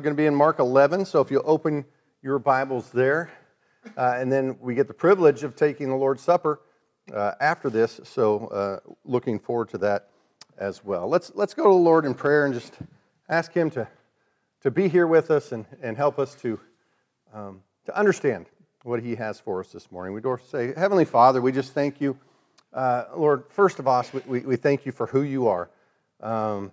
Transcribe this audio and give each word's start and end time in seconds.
We're 0.00 0.04
going 0.04 0.16
to 0.16 0.22
be 0.22 0.26
in 0.28 0.34
Mark 0.34 0.60
11, 0.60 1.04
so 1.04 1.20
if 1.20 1.30
you 1.30 1.42
open 1.42 1.84
your 2.22 2.38
Bibles 2.38 2.90
there, 2.90 3.30
uh, 3.98 4.14
and 4.16 4.32
then 4.32 4.56
we 4.58 4.74
get 4.74 4.88
the 4.88 4.94
privilege 4.94 5.42
of 5.42 5.54
taking 5.54 5.90
the 5.90 5.94
Lord's 5.94 6.22
Supper 6.22 6.62
uh, 7.14 7.32
after 7.38 7.68
this, 7.68 8.00
so 8.04 8.46
uh, 8.46 8.78
looking 9.04 9.38
forward 9.38 9.68
to 9.68 9.76
that 9.76 10.08
as 10.56 10.82
well. 10.82 11.06
Let's, 11.06 11.32
let's 11.34 11.52
go 11.52 11.64
to 11.64 11.68
the 11.68 11.74
Lord 11.74 12.06
in 12.06 12.14
prayer 12.14 12.46
and 12.46 12.54
just 12.54 12.78
ask 13.28 13.52
Him 13.52 13.68
to, 13.72 13.86
to 14.62 14.70
be 14.70 14.88
here 14.88 15.06
with 15.06 15.30
us 15.30 15.52
and, 15.52 15.66
and 15.82 15.98
help 15.98 16.18
us 16.18 16.34
to, 16.36 16.58
um, 17.34 17.60
to 17.84 17.94
understand 17.94 18.46
what 18.84 19.02
He 19.02 19.16
has 19.16 19.38
for 19.38 19.60
us 19.60 19.70
this 19.70 19.92
morning. 19.92 20.14
We 20.14 20.22
do 20.22 20.38
say, 20.48 20.72
Heavenly 20.74 21.04
Father, 21.04 21.42
we 21.42 21.52
just 21.52 21.74
thank 21.74 22.00
you. 22.00 22.16
Uh, 22.72 23.04
Lord, 23.14 23.44
first 23.50 23.78
of 23.78 23.86
all, 23.86 24.02
we, 24.26 24.40
we, 24.40 24.56
thank 24.56 24.86
you 24.86 24.92
for 24.92 25.08
who 25.08 25.20
you 25.20 25.48
are. 25.48 25.68
Um, 26.22 26.72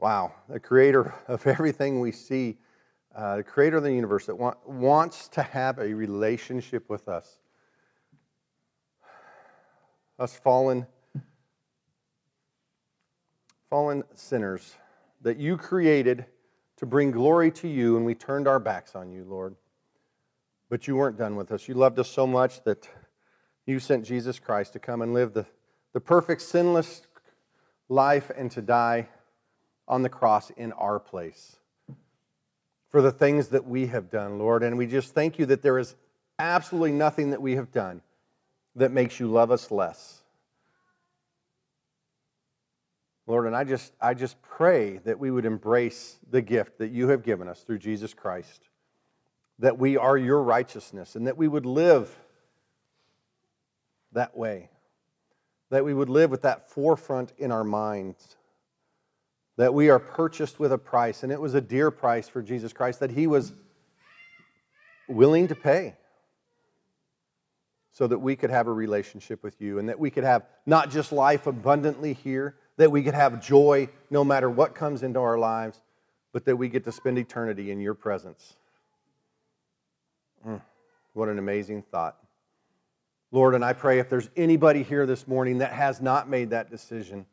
Wow, 0.00 0.32
the 0.48 0.60
creator 0.60 1.12
of 1.28 1.46
everything 1.46 2.00
we 2.00 2.12
see, 2.12 2.58
uh, 3.14 3.36
the 3.36 3.42
creator 3.42 3.78
of 3.78 3.82
the 3.82 3.92
universe 3.92 4.26
that 4.26 4.36
want, 4.36 4.56
wants 4.68 5.28
to 5.28 5.42
have 5.42 5.78
a 5.78 5.92
relationship 5.92 6.88
with 6.88 7.08
us. 7.08 7.40
Us 10.18 10.36
fallen, 10.36 10.86
fallen 13.70 14.04
sinners 14.14 14.74
that 15.22 15.36
you 15.36 15.56
created 15.56 16.26
to 16.76 16.86
bring 16.86 17.10
glory 17.10 17.50
to 17.50 17.68
you, 17.68 17.96
and 17.96 18.06
we 18.06 18.14
turned 18.14 18.46
our 18.46 18.60
backs 18.60 18.94
on 18.94 19.10
you, 19.10 19.24
Lord. 19.24 19.56
But 20.70 20.86
you 20.86 20.96
weren't 20.96 21.18
done 21.18 21.34
with 21.34 21.50
us. 21.50 21.66
You 21.66 21.74
loved 21.74 21.98
us 21.98 22.08
so 22.08 22.26
much 22.26 22.62
that 22.64 22.88
you 23.66 23.80
sent 23.80 24.04
Jesus 24.04 24.38
Christ 24.38 24.74
to 24.74 24.78
come 24.78 25.02
and 25.02 25.12
live 25.12 25.34
the, 25.34 25.46
the 25.92 26.00
perfect, 26.00 26.42
sinless 26.42 27.02
life 27.88 28.30
and 28.36 28.50
to 28.52 28.62
die 28.62 29.08
on 29.88 30.02
the 30.02 30.08
cross 30.08 30.50
in 30.50 30.72
our 30.72 31.00
place 31.00 31.56
for 32.90 33.02
the 33.02 33.10
things 33.10 33.48
that 33.48 33.66
we 33.66 33.86
have 33.86 34.10
done, 34.10 34.38
Lord. 34.38 34.62
And 34.62 34.78
we 34.78 34.86
just 34.86 35.14
thank 35.14 35.38
you 35.38 35.46
that 35.46 35.62
there 35.62 35.78
is 35.78 35.96
absolutely 36.38 36.92
nothing 36.92 37.30
that 37.30 37.42
we 37.42 37.56
have 37.56 37.72
done 37.72 38.02
that 38.76 38.92
makes 38.92 39.18
you 39.18 39.26
love 39.26 39.50
us 39.50 39.70
less. 39.70 40.22
Lord, 43.26 43.46
and 43.46 43.54
I 43.54 43.64
just, 43.64 43.92
I 44.00 44.14
just 44.14 44.40
pray 44.40 44.98
that 45.04 45.18
we 45.18 45.30
would 45.30 45.44
embrace 45.44 46.18
the 46.30 46.40
gift 46.40 46.78
that 46.78 46.90
you 46.90 47.08
have 47.08 47.22
given 47.22 47.46
us 47.46 47.60
through 47.60 47.78
Jesus 47.78 48.14
Christ, 48.14 48.68
that 49.58 49.78
we 49.78 49.98
are 49.98 50.16
your 50.16 50.42
righteousness, 50.42 51.14
and 51.14 51.26
that 51.26 51.36
we 51.36 51.46
would 51.46 51.66
live 51.66 52.16
that 54.12 54.34
way, 54.34 54.70
that 55.68 55.84
we 55.84 55.92
would 55.92 56.08
live 56.08 56.30
with 56.30 56.42
that 56.42 56.70
forefront 56.70 57.34
in 57.36 57.52
our 57.52 57.64
minds 57.64 58.36
that 59.58 59.74
we 59.74 59.90
are 59.90 59.98
purchased 59.98 60.60
with 60.60 60.72
a 60.72 60.78
price, 60.78 61.24
and 61.24 61.32
it 61.32 61.40
was 61.40 61.54
a 61.54 61.60
dear 61.60 61.90
price 61.90 62.28
for 62.28 62.40
Jesus 62.40 62.72
Christ 62.72 63.00
that 63.00 63.10
he 63.10 63.26
was 63.26 63.52
willing 65.08 65.48
to 65.48 65.54
pay 65.56 65.96
so 67.90 68.06
that 68.06 68.20
we 68.20 68.36
could 68.36 68.50
have 68.50 68.68
a 68.68 68.72
relationship 68.72 69.42
with 69.42 69.60
you 69.60 69.80
and 69.80 69.88
that 69.88 69.98
we 69.98 70.10
could 70.10 70.22
have 70.22 70.44
not 70.64 70.90
just 70.90 71.10
life 71.10 71.48
abundantly 71.48 72.12
here, 72.12 72.54
that 72.76 72.92
we 72.92 73.02
could 73.02 73.14
have 73.14 73.44
joy 73.44 73.88
no 74.10 74.22
matter 74.24 74.48
what 74.48 74.76
comes 74.76 75.02
into 75.02 75.18
our 75.18 75.36
lives, 75.36 75.80
but 76.32 76.44
that 76.44 76.54
we 76.54 76.68
get 76.68 76.84
to 76.84 76.92
spend 76.92 77.18
eternity 77.18 77.72
in 77.72 77.80
your 77.80 77.94
presence. 77.94 78.54
Mm, 80.46 80.62
what 81.14 81.28
an 81.28 81.40
amazing 81.40 81.82
thought. 81.82 82.16
Lord, 83.32 83.56
and 83.56 83.64
I 83.64 83.72
pray 83.72 83.98
if 83.98 84.08
there's 84.08 84.30
anybody 84.36 84.84
here 84.84 85.04
this 85.04 85.26
morning 85.26 85.58
that 85.58 85.72
has 85.72 86.00
not 86.00 86.28
made 86.28 86.50
that 86.50 86.70
decision, 86.70 87.26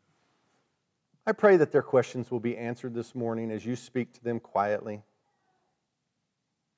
I 1.27 1.31
pray 1.31 1.57
that 1.57 1.71
their 1.71 1.81
questions 1.81 2.29
will 2.29 2.39
be 2.39 2.55
answered 2.57 2.93
this 2.93 3.15
morning 3.15 3.51
as 3.51 3.65
you 3.65 3.75
speak 3.75 4.13
to 4.13 4.23
them 4.23 4.39
quietly. 4.39 5.01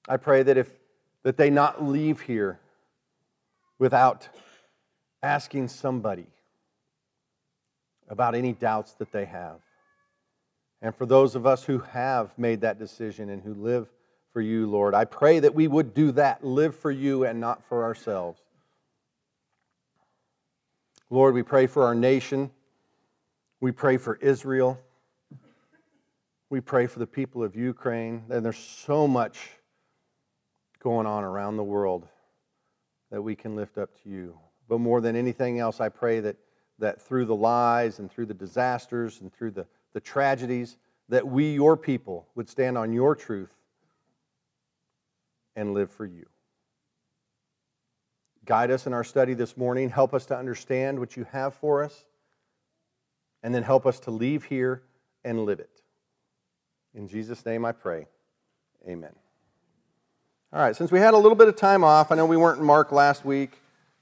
I 0.07 0.17
pray 0.17 0.43
that 0.43 0.57
if 0.57 0.69
that 1.23 1.35
they 1.35 1.49
not 1.49 1.83
leave 1.83 2.21
here 2.21 2.57
without 3.79 4.29
asking 5.21 5.67
somebody 5.67 6.27
about 8.07 8.33
any 8.33 8.53
doubts 8.53 8.93
that 8.93 9.11
they 9.11 9.25
have. 9.25 9.59
And 10.81 10.95
for 10.95 11.05
those 11.05 11.36
of 11.36 11.45
us 11.45 11.65
who 11.65 11.80
have 11.80 12.31
made 12.37 12.61
that 12.61 12.80
decision 12.80 13.30
and 13.30 13.41
who 13.41 13.53
live 13.53 13.89
for 14.31 14.39
you, 14.39 14.67
Lord, 14.67 14.93
I 14.93 15.03
pray 15.03 15.39
that 15.39 15.53
we 15.53 15.67
would 15.67 15.93
do 15.93 16.13
that, 16.13 16.45
live 16.45 16.75
for 16.75 16.91
you 16.91 17.25
and 17.25 17.41
not 17.41 17.61
for 17.65 17.83
ourselves. 17.83 18.39
Lord, 21.09 21.33
we 21.33 21.43
pray 21.43 21.67
for 21.67 21.83
our 21.83 21.95
nation. 21.95 22.52
We 23.59 23.71
pray 23.71 23.97
for 23.97 24.15
Israel. 24.17 24.79
We 26.49 26.61
pray 26.61 26.85
for 26.87 26.99
the 26.99 27.07
people 27.07 27.43
of 27.43 27.55
Ukraine. 27.55 28.23
And 28.29 28.45
there's 28.45 28.57
so 28.57 29.07
much 29.07 29.49
going 30.79 31.07
on 31.07 31.23
around 31.23 31.57
the 31.57 31.63
world 31.63 32.07
that 33.11 33.21
we 33.21 33.35
can 33.35 33.55
lift 33.55 33.77
up 33.77 33.89
to 34.03 34.09
you. 34.09 34.37
But 34.69 34.79
more 34.79 35.01
than 35.01 35.15
anything 35.15 35.59
else, 35.59 35.81
I 35.81 35.89
pray 35.89 36.19
that, 36.19 36.35
that 36.77 37.01
through 37.01 37.25
the 37.25 37.35
lies 37.35 37.99
and 37.99 38.11
through 38.11 38.27
the 38.27 38.33
disasters 38.33 39.21
and 39.21 39.33
through 39.33 39.51
the, 39.51 39.65
the 39.93 40.01
tragedies, 40.01 40.77
that 41.09 41.25
we, 41.25 41.53
your 41.53 41.77
people, 41.77 42.27
would 42.35 42.49
stand 42.49 42.77
on 42.77 42.93
your 42.93 43.15
truth 43.15 43.55
and 45.55 45.73
live 45.73 45.89
for 45.89 46.05
you. 46.05 46.27
Guide 48.45 48.69
us 48.71 48.85
in 48.85 48.93
our 48.93 49.03
study 49.03 49.33
this 49.33 49.57
morning. 49.57 49.89
Help 49.89 50.13
us 50.13 50.27
to 50.27 50.37
understand 50.37 50.99
what 50.99 51.17
you 51.17 51.25
have 51.31 51.55
for 51.55 51.83
us 51.83 52.05
and 53.43 53.53
then 53.53 53.64
help 53.64 53.86
us 53.86 53.99
to 54.02 54.11
leave 54.11 54.43
here 54.45 54.83
and 55.23 55.45
live 55.45 55.59
it. 55.59 55.81
In 56.93 57.08
Jesus' 57.08 57.45
name 57.45 57.65
I 57.65 57.71
pray. 57.71 58.08
Amen. 58.87 59.14
All 60.53 60.61
right, 60.61 60.75
since 60.75 60.92
we 60.92 60.99
had 60.99 61.14
a 61.14 61.17
little 61.17 61.36
bit 61.36 61.48
of 61.48 61.55
time 61.55 61.83
off, 61.83 62.11
I 62.11 62.15
know 62.15 62.25
we 62.25 62.37
weren't 62.37 62.59
in 62.59 62.65
Mark 62.65 62.92
last 62.92 63.25
week, 63.25 63.52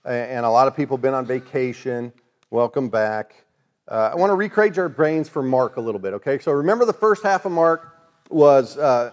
and 0.05 0.45
a 0.45 0.49
lot 0.49 0.67
of 0.67 0.75
people 0.75 0.97
have 0.97 1.01
been 1.01 1.15
on 1.15 1.25
vacation. 1.25 2.13
Welcome 2.51 2.89
back. 2.89 3.45
Uh, 3.87 4.11
I 4.13 4.15
want 4.15 4.29
to 4.29 4.35
recreate 4.35 4.77
our 4.77 4.87
brains 4.87 5.27
for 5.27 5.41
Mark 5.41 5.77
a 5.77 5.81
little 5.81 5.99
bit, 5.99 6.13
okay? 6.13 6.39
So 6.39 6.51
remember 6.51 6.85
the 6.85 6.93
first 6.93 7.23
half 7.23 7.45
of 7.45 7.51
Mark 7.51 7.97
was 8.29 8.77
uh, 8.77 9.11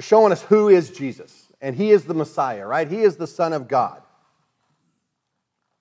showing 0.00 0.32
us 0.32 0.42
who 0.42 0.68
is 0.68 0.90
Jesus, 0.90 1.48
and 1.60 1.74
he 1.74 1.90
is 1.90 2.04
the 2.04 2.14
Messiah, 2.14 2.66
right? 2.66 2.86
He 2.86 3.00
is 3.00 3.16
the 3.16 3.26
Son 3.26 3.52
of 3.52 3.68
God. 3.68 4.02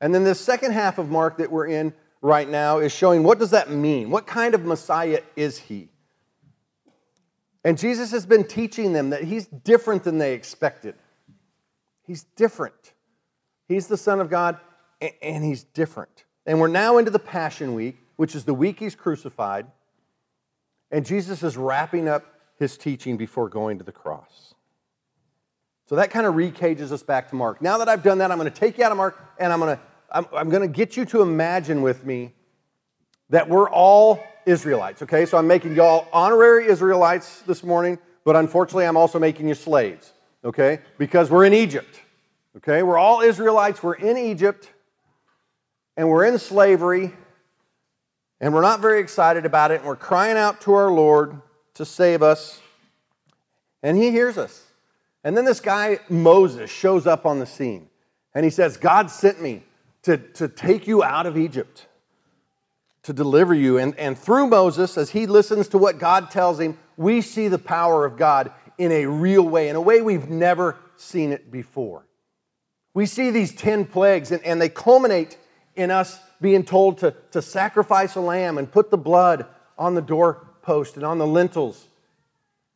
And 0.01 0.13
then 0.13 0.23
this 0.23 0.39
second 0.39 0.71
half 0.71 0.97
of 0.97 1.09
Mark 1.09 1.37
that 1.37 1.51
we're 1.51 1.67
in 1.67 1.93
right 2.25 2.49
now 2.49 2.79
is 2.79 2.91
showing 2.91 3.23
what 3.23 3.37
does 3.37 3.51
that 3.51 3.69
mean? 3.69 4.09
What 4.09 4.25
kind 4.25 4.55
of 4.55 4.65
Messiah 4.65 5.21
is 5.35 5.59
he? 5.59 5.89
And 7.63 7.77
Jesus 7.77 8.11
has 8.11 8.25
been 8.25 8.43
teaching 8.43 8.93
them 8.93 9.11
that 9.11 9.23
he's 9.23 9.45
different 9.45 10.03
than 10.03 10.17
they 10.17 10.33
expected. 10.33 10.95
He's 12.05 12.23
different. 12.35 12.93
He's 13.67 13.87
the 13.87 13.97
Son 13.97 14.19
of 14.19 14.29
God, 14.29 14.59
and 15.21 15.43
he's 15.43 15.63
different. 15.63 16.25
And 16.45 16.59
we're 16.59 16.67
now 16.67 16.97
into 16.97 17.09
the 17.09 17.19
Passion 17.19 17.73
Week, 17.73 17.97
which 18.17 18.35
is 18.35 18.43
the 18.43 18.53
week 18.53 18.79
he's 18.79 18.95
crucified. 18.95 19.65
And 20.91 21.05
Jesus 21.05 21.41
is 21.41 21.57
wrapping 21.57 22.07
up 22.07 22.25
his 22.59 22.77
teaching 22.77 23.17
before 23.17 23.49
going 23.49 23.79
to 23.79 23.83
the 23.83 23.91
cross. 23.91 24.53
So 25.87 25.95
that 25.95 26.11
kind 26.11 26.25
of 26.25 26.35
recages 26.35 26.91
us 26.91 27.01
back 27.03 27.29
to 27.29 27.35
Mark. 27.35 27.61
Now 27.61 27.79
that 27.79 27.89
I've 27.89 28.03
done 28.03 28.19
that, 28.19 28.31
I'm 28.31 28.37
going 28.37 28.51
to 28.51 28.59
take 28.59 28.77
you 28.77 28.83
out 28.83 28.91
of 28.91 28.97
Mark 28.97 29.19
and 29.39 29.51
I'm 29.51 29.59
going 29.59 29.75
to 29.75 29.81
I'm, 30.15 30.25
I'm 30.33 30.49
going 30.49 30.61
to 30.61 30.73
get 30.73 30.95
you 30.95 31.03
to 31.07 31.21
imagine 31.21 31.81
with 31.81 32.05
me 32.05 32.31
that 33.31 33.49
we're 33.49 33.69
all 33.69 34.23
Israelites, 34.45 35.01
okay? 35.01 35.25
So 35.25 35.37
I'm 35.37 35.45
making 35.45 35.75
y'all 35.75 36.07
honorary 36.13 36.67
Israelites 36.67 37.41
this 37.41 37.63
morning, 37.63 37.99
but 38.23 38.37
unfortunately, 38.37 38.85
I'm 38.85 38.95
also 38.95 39.19
making 39.19 39.49
you 39.49 39.55
slaves, 39.55 40.13
okay? 40.45 40.79
Because 40.97 41.29
we're 41.29 41.43
in 41.43 41.53
Egypt, 41.53 41.99
okay? 42.55 42.81
We're 42.81 42.97
all 42.97 43.19
Israelites, 43.19 43.83
we're 43.83 43.95
in 43.95 44.17
Egypt, 44.17 44.71
and 45.97 46.09
we're 46.09 46.23
in 46.23 46.39
slavery, 46.39 47.13
and 48.39 48.53
we're 48.53 48.61
not 48.61 48.79
very 48.79 49.01
excited 49.01 49.45
about 49.45 49.71
it, 49.71 49.81
and 49.81 49.85
we're 49.85 49.97
crying 49.97 50.37
out 50.37 50.61
to 50.61 50.75
our 50.75 50.91
Lord 50.91 51.41
to 51.73 51.83
save 51.83 52.23
us, 52.23 52.61
and 53.83 53.97
He 53.97 54.11
hears 54.11 54.37
us. 54.37 54.63
And 55.25 55.35
then 55.35 55.43
this 55.43 55.59
guy, 55.59 55.99
Moses, 56.07 56.69
shows 56.69 57.05
up 57.05 57.25
on 57.25 57.39
the 57.39 57.45
scene, 57.45 57.89
and 58.33 58.45
he 58.45 58.51
says, 58.51 58.77
God 58.77 59.09
sent 59.09 59.41
me 59.41 59.63
to, 60.05 60.17
to 60.17 60.47
take 60.47 60.85
you 60.85 61.03
out 61.03 61.25
of 61.25 61.35
Egypt, 61.35 61.87
to 63.03 63.11
deliver 63.11 63.55
you. 63.55 63.79
And, 63.79 63.97
and 63.97 64.17
through 64.17 64.47
Moses, 64.47 64.99
as 64.99 65.09
he 65.09 65.25
listens 65.25 65.67
to 65.69 65.79
what 65.79 65.97
God 65.97 66.29
tells 66.29 66.59
him, 66.59 66.77
we 66.95 67.21
see 67.21 67.47
the 67.47 67.57
power 67.57 68.05
of 68.05 68.15
God 68.15 68.51
in 68.77 68.91
a 68.91 69.07
real 69.07 69.41
way, 69.41 69.67
in 69.67 69.75
a 69.75 69.81
way 69.81 70.01
we've 70.01 70.29
never 70.29 70.77
seen 70.95 71.31
it 71.31 71.51
before. 71.51 72.05
We 72.93 73.07
see 73.07 73.31
these 73.31 73.53
10 73.55 73.85
plagues, 73.85 74.31
and, 74.31 74.43
and 74.45 74.61
they 74.61 74.69
culminate 74.69 75.39
in 75.75 75.89
us 75.89 76.19
being 76.39 76.63
told 76.63 76.99
to, 76.99 77.15
to 77.31 77.41
sacrifice 77.41 78.13
a 78.15 78.21
lamb 78.21 78.59
and 78.59 78.71
put 78.71 78.91
the 78.91 78.97
blood 78.97 79.47
on 79.75 79.95
the 79.95 80.01
doorpost 80.03 80.97
and 80.97 81.03
on 81.03 81.17
the 81.17 81.27
lintels, 81.27 81.87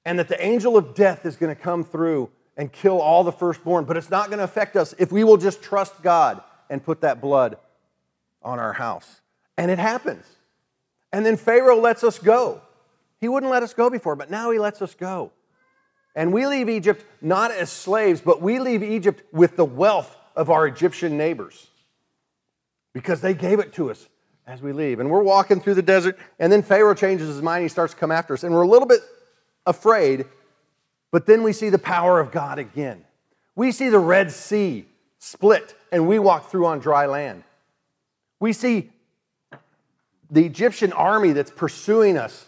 and 0.04 0.18
that 0.18 0.30
the 0.30 0.44
angel 0.44 0.78
of 0.78 0.96
death 0.96 1.28
is 1.28 1.36
going 1.36 1.56
to 1.56 1.62
come 1.62 1.84
through 1.84 2.32
and 2.58 2.72
kill 2.72 3.00
all 3.00 3.24
the 3.24 3.32
firstborn. 3.32 3.86
But 3.86 3.98
it's 3.98 4.10
not 4.10 4.28
going 4.28 4.40
to 4.40 4.44
affect 4.46 4.76
us 4.76 4.96
if 4.98 5.12
we 5.12 5.24
will 5.24 5.38
just 5.38 5.62
trust 5.62 6.02
God 6.02 6.42
and 6.70 6.84
put 6.84 7.02
that 7.02 7.22
blood 7.22 7.58
on 8.42 8.60
our 8.60 8.74
house. 8.74 9.22
And 9.58 9.70
it 9.72 9.80
happens. 9.80 10.26
And 11.12 11.26
then 11.26 11.38
Pharaoh 11.38 11.80
lets 11.80 12.04
us 12.04 12.20
go. 12.20 12.62
He 13.20 13.28
wouldn't 13.28 13.52
let 13.52 13.64
us 13.64 13.74
go 13.74 13.90
before, 13.90 14.16
but 14.16 14.30
now 14.30 14.52
he 14.52 14.60
lets 14.60 14.82
us 14.82 14.94
go. 14.96 15.32
And 16.16 16.34
we 16.34 16.46
leave 16.46 16.70
Egypt 16.70 17.06
not 17.22 17.52
as 17.52 17.72
slaves, 17.72 18.22
but 18.22 18.42
we 18.42 18.60
leave 18.60 18.84
Egypt 18.84 19.24
with 19.32 19.56
the 19.56 19.66
wealth 19.66 20.16
of 20.36 20.50
our 20.50 20.68
Egyptian 20.68 21.18
neighbors 21.18 21.68
because 22.94 23.22
they 23.22 23.34
gave 23.34 23.60
it 23.60 23.74
to 23.74 23.92
us 23.92 24.08
as 24.48 24.62
we 24.62 24.72
leave. 24.72 25.00
And 25.00 25.10
we're 25.10 25.24
walking 25.24 25.62
through 25.62 25.76
the 25.76 25.82
desert, 25.82 26.18
and 26.40 26.52
then 26.52 26.64
Pharaoh 26.64 26.96
changes 26.96 27.28
his 27.28 27.42
mind. 27.42 27.64
He 27.64 27.70
starts 27.70 27.94
to 27.94 28.00
come 28.00 28.12
after 28.12 28.34
us, 28.34 28.44
and 28.44 28.54
we're 28.54 28.64
a 28.64 28.68
little 28.68 28.88
bit 28.88 29.02
afraid, 29.66 30.26
but 31.12 31.26
then 31.26 31.44
we 31.44 31.54
see 31.54 31.70
the 31.70 31.80
power 31.80 32.20
of 32.20 32.32
God 32.32 32.58
again. 32.58 33.06
We 33.56 33.72
see 33.72 33.90
the 33.90 34.00
Red 34.00 34.32
Sea 34.32 34.86
split, 35.20 35.76
and 35.92 36.08
we 36.08 36.18
walk 36.18 36.50
through 36.50 36.66
on 36.66 36.80
dry 36.80 37.06
land. 37.06 37.44
We 38.40 38.54
see 38.54 38.90
the 40.32 40.46
Egyptian 40.46 40.94
army 40.94 41.34
that's 41.34 41.52
pursuing 41.52 42.18
us 42.18 42.48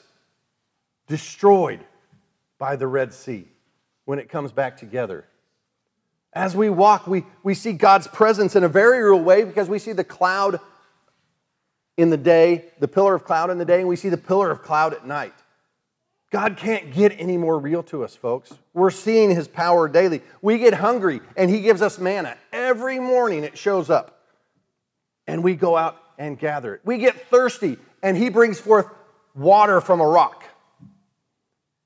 destroyed 1.08 1.82
by 2.58 2.76
the 2.76 2.88
Red 2.88 3.14
Sea 3.14 3.48
when 4.06 4.20
it 4.20 4.30
comes 4.30 4.52
back 4.52 4.78
together. 4.78 5.26
As 6.34 6.56
we 6.56 6.70
walk, 6.70 7.08
we, 7.08 7.26
we 7.44 7.54
see 7.54 7.74
God's 7.74 8.08
presence 8.08 8.56
in 8.56 8.64
a 8.64 8.70
very 8.70 9.04
real 9.04 9.20
way 9.20 9.44
because 9.44 9.68
we 9.68 9.80
see 9.80 9.92
the 9.92 10.04
cloud 10.04 10.60
in 11.98 12.10
the 12.10 12.18
day, 12.18 12.66
the 12.80 12.88
pillar 12.88 13.14
of 13.14 13.26
cloud 13.26 13.50
in 13.50 13.58
the 13.58 13.66
day, 13.66 13.80
and 13.80 13.90
we 13.90 13.98
see 13.98 14.10
the 14.10 14.18
pillar 14.18 14.50
of 14.50 14.62
cloud 14.62 14.94
at 14.94 15.06
night. 15.06 15.34
God 16.32 16.56
can't 16.56 16.94
get 16.94 17.14
any 17.20 17.36
more 17.36 17.60
real 17.60 17.84
to 17.84 18.06
us, 18.06 18.16
folks. 18.16 18.54
We're 18.74 18.90
seeing 18.90 19.36
his 19.36 19.50
power 19.50 19.90
daily. 19.90 20.22
We 20.42 20.58
get 20.60 20.74
hungry, 20.74 21.20
and 21.36 21.50
he 21.50 21.62
gives 21.62 21.82
us 21.82 22.00
manna. 22.00 22.38
Every 22.54 23.00
morning 23.00 23.44
it 23.44 23.58
shows 23.58 23.90
up, 23.90 24.24
and 25.28 25.44
we 25.44 25.56
go 25.56 25.76
out 25.76 25.98
and 26.18 26.40
gather 26.40 26.74
it. 26.76 26.82
We 26.86 27.00
get 27.00 27.30
thirsty, 27.30 27.78
and 28.02 28.16
he 28.16 28.30
brings 28.30 28.60
forth 28.62 28.88
water 29.36 29.82
from 29.82 30.00
a 30.00 30.08
rock. 30.08 30.46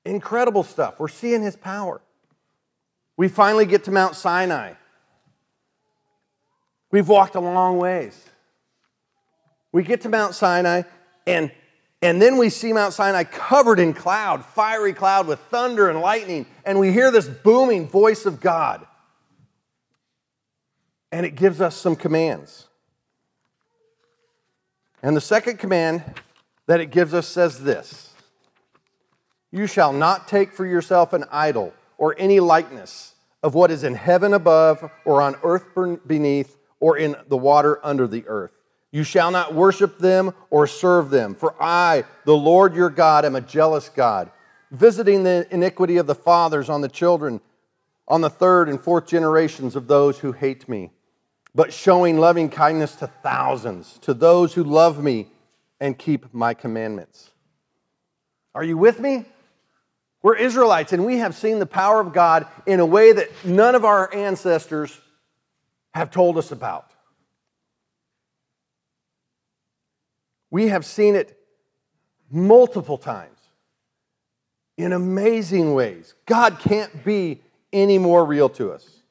Incredible 0.04 0.62
stuff. 0.62 1.00
We're 1.00 1.08
seeing 1.08 1.42
his 1.42 1.56
power. 1.56 2.00
We 3.16 3.26
finally 3.26 3.66
get 3.66 3.84
to 3.84 3.90
Mount 3.90 4.14
Sinai. 4.14 4.74
We've 6.92 7.08
walked 7.08 7.34
a 7.34 7.40
long 7.40 7.78
ways. 7.78 8.24
We 9.72 9.82
get 9.82 10.02
to 10.02 10.08
Mount 10.08 10.36
Sinai, 10.36 10.82
and, 11.26 11.50
and 12.02 12.20
then 12.20 12.36
we 12.36 12.50
see 12.50 12.72
Mount 12.72 12.92
Sinai 12.92 13.24
covered 13.24 13.80
in 13.80 13.94
cloud, 13.94 14.44
fiery 14.44 14.92
cloud 14.92 15.26
with 15.26 15.38
thunder 15.50 15.88
and 15.88 16.00
lightning, 16.00 16.46
and 16.64 16.78
we 16.78 16.92
hear 16.92 17.10
this 17.10 17.26
booming 17.26 17.88
voice 17.88 18.26
of 18.26 18.40
God. 18.40 18.86
And 21.10 21.24
it 21.24 21.36
gives 21.36 21.60
us 21.60 21.74
some 21.74 21.96
commands. 21.96 22.66
And 25.02 25.16
the 25.16 25.20
second 25.20 25.58
command 25.58 26.02
that 26.66 26.80
it 26.80 26.90
gives 26.90 27.14
us 27.14 27.26
says 27.26 27.62
this 27.62 28.12
You 29.50 29.66
shall 29.66 29.92
not 29.92 30.28
take 30.28 30.52
for 30.52 30.66
yourself 30.66 31.12
an 31.12 31.24
idol 31.30 31.72
or 31.96 32.14
any 32.18 32.40
likeness 32.40 33.14
of 33.42 33.54
what 33.54 33.70
is 33.70 33.84
in 33.84 33.94
heaven 33.94 34.34
above, 34.34 34.90
or 35.04 35.22
on 35.22 35.36
earth 35.44 35.64
beneath, 36.06 36.56
or 36.80 36.98
in 36.98 37.14
the 37.28 37.36
water 37.36 37.78
under 37.84 38.08
the 38.08 38.26
earth. 38.26 38.55
You 38.96 39.04
shall 39.04 39.30
not 39.30 39.52
worship 39.52 39.98
them 39.98 40.32
or 40.48 40.66
serve 40.66 41.10
them, 41.10 41.34
for 41.34 41.54
I, 41.60 42.04
the 42.24 42.34
Lord 42.34 42.74
your 42.74 42.88
God, 42.88 43.26
am 43.26 43.36
a 43.36 43.42
jealous 43.42 43.90
God, 43.90 44.30
visiting 44.70 45.22
the 45.22 45.46
iniquity 45.50 45.98
of 45.98 46.06
the 46.06 46.14
fathers 46.14 46.70
on 46.70 46.80
the 46.80 46.88
children, 46.88 47.42
on 48.08 48.22
the 48.22 48.30
third 48.30 48.70
and 48.70 48.80
fourth 48.80 49.06
generations 49.06 49.76
of 49.76 49.86
those 49.86 50.20
who 50.20 50.32
hate 50.32 50.66
me, 50.66 50.92
but 51.54 51.74
showing 51.74 52.16
loving 52.16 52.48
kindness 52.48 52.96
to 52.96 53.06
thousands, 53.06 53.98
to 53.98 54.14
those 54.14 54.54
who 54.54 54.64
love 54.64 55.04
me 55.04 55.28
and 55.78 55.98
keep 55.98 56.32
my 56.32 56.54
commandments. 56.54 57.32
Are 58.54 58.64
you 58.64 58.78
with 58.78 58.98
me? 58.98 59.26
We're 60.22 60.36
Israelites, 60.36 60.94
and 60.94 61.04
we 61.04 61.18
have 61.18 61.34
seen 61.34 61.58
the 61.58 61.66
power 61.66 62.00
of 62.00 62.14
God 62.14 62.46
in 62.64 62.80
a 62.80 62.86
way 62.86 63.12
that 63.12 63.28
none 63.44 63.74
of 63.74 63.84
our 63.84 64.10
ancestors 64.14 64.98
have 65.92 66.10
told 66.10 66.38
us 66.38 66.50
about. 66.50 66.92
We 70.56 70.68
have 70.68 70.86
seen 70.86 71.16
it 71.16 71.38
multiple 72.30 72.96
times 72.96 73.38
in 74.78 74.94
amazing 74.94 75.74
ways. 75.74 76.14
God 76.24 76.60
can't 76.60 77.04
be 77.04 77.42
any 77.74 77.98
more 77.98 78.24
real 78.24 78.48
to 78.48 78.72
us. 78.72 79.02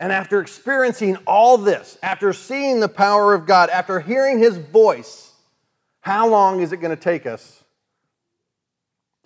And 0.00 0.10
after 0.10 0.40
experiencing 0.40 1.18
all 1.26 1.58
this, 1.58 1.98
after 2.02 2.32
seeing 2.32 2.80
the 2.80 2.88
power 2.88 3.34
of 3.34 3.44
God, 3.44 3.68
after 3.68 4.00
hearing 4.00 4.38
his 4.38 4.56
voice, 4.56 5.34
how 6.00 6.28
long 6.28 6.62
is 6.62 6.72
it 6.72 6.78
going 6.78 6.96
to 6.96 7.02
take 7.02 7.26
us 7.26 7.62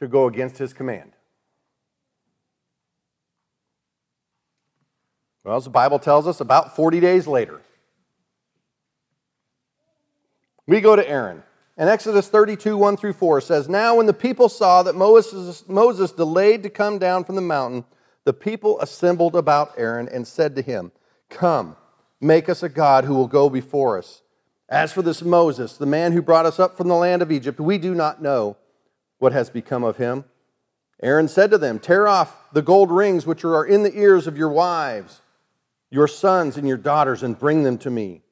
to 0.00 0.08
go 0.08 0.26
against 0.26 0.58
his 0.58 0.72
command. 0.72 1.12
Well, 5.44 5.56
as 5.56 5.62
the 5.62 5.70
Bible 5.70 6.00
tells 6.00 6.26
us, 6.26 6.40
about 6.40 6.74
40 6.74 6.98
days 6.98 7.28
later, 7.28 7.60
we 10.68 10.80
go 10.80 10.94
to 10.94 11.08
Aaron. 11.08 11.42
And 11.76 11.88
Exodus 11.88 12.28
32, 12.28 12.76
1 12.76 12.96
through 12.96 13.14
4 13.14 13.40
says, 13.40 13.68
Now 13.68 13.96
when 13.96 14.06
the 14.06 14.12
people 14.12 14.48
saw 14.48 14.82
that 14.82 14.94
Moses, 14.94 15.64
Moses 15.66 16.12
delayed 16.12 16.62
to 16.64 16.70
come 16.70 16.98
down 16.98 17.24
from 17.24 17.34
the 17.34 17.40
mountain, 17.40 17.84
the 18.24 18.32
people 18.32 18.80
assembled 18.80 19.34
about 19.34 19.72
Aaron 19.76 20.08
and 20.08 20.26
said 20.26 20.54
to 20.56 20.62
him, 20.62 20.92
Come, 21.30 21.76
make 22.20 22.48
us 22.48 22.62
a 22.62 22.68
God 22.68 23.04
who 23.04 23.14
will 23.14 23.28
go 23.28 23.48
before 23.48 23.96
us. 23.96 24.22
As 24.68 24.92
for 24.92 25.00
this 25.00 25.22
Moses, 25.22 25.76
the 25.76 25.86
man 25.86 26.12
who 26.12 26.20
brought 26.20 26.46
us 26.46 26.60
up 26.60 26.76
from 26.76 26.88
the 26.88 26.94
land 26.94 27.22
of 27.22 27.32
Egypt, 27.32 27.58
we 27.58 27.78
do 27.78 27.94
not 27.94 28.20
know 28.20 28.56
what 29.18 29.32
has 29.32 29.48
become 29.48 29.84
of 29.84 29.96
him. 29.96 30.24
Aaron 31.02 31.28
said 31.28 31.50
to 31.52 31.58
them, 31.58 31.78
Tear 31.78 32.06
off 32.06 32.52
the 32.52 32.60
gold 32.60 32.90
rings 32.90 33.24
which 33.24 33.44
are 33.44 33.64
in 33.64 33.84
the 33.84 33.96
ears 33.96 34.26
of 34.26 34.36
your 34.36 34.50
wives, 34.50 35.22
your 35.90 36.08
sons, 36.08 36.56
and 36.56 36.68
your 36.68 36.76
daughters, 36.76 37.22
and 37.22 37.38
bring 37.38 37.62
them 37.62 37.78
to 37.78 37.90
me. 37.90 38.22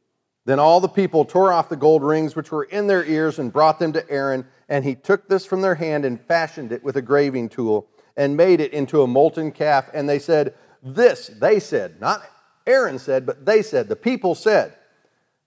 Then 0.47 0.61
all 0.61 0.81
the 0.81 0.89
people 0.89 1.25
tore 1.25 1.53
off 1.53 1.69
the 1.69 1.77
gold 1.77 2.05
rings 2.05 2.37
which 2.37 2.53
were 2.53 2.65
in 2.65 2.87
their 2.87 3.05
ears 3.05 3.41
and 3.41 3.53
brought 3.53 3.81
them 3.81 3.93
to 3.93 4.09
Aaron, 4.09 4.47
and 4.69 4.85
he 4.85 4.95
took 4.95 5.29
this 5.29 5.45
from 5.45 5.61
their 5.61 5.75
hand 5.75 6.05
and 6.05 6.21
fashioned 6.21 6.71
it 6.71 6.85
with 6.85 6.97
a 6.97 7.03
graving 7.03 7.49
tool 7.49 7.89
and 8.17 8.37
made 8.37 8.61
it 8.61 8.73
into 8.73 9.03
a 9.03 9.09
molten 9.09 9.51
calf. 9.51 9.91
And 9.93 10.09
they 10.09 10.21
said, 10.21 10.55
This, 10.83 11.27
they 11.27 11.59
said, 11.59 12.01
not 12.01 12.23
Aaron 12.65 13.01
said, 13.01 13.27
but 13.27 13.45
they 13.45 13.61
said, 13.61 13.89
the 13.89 13.97
people 13.97 14.37
said, 14.37 14.77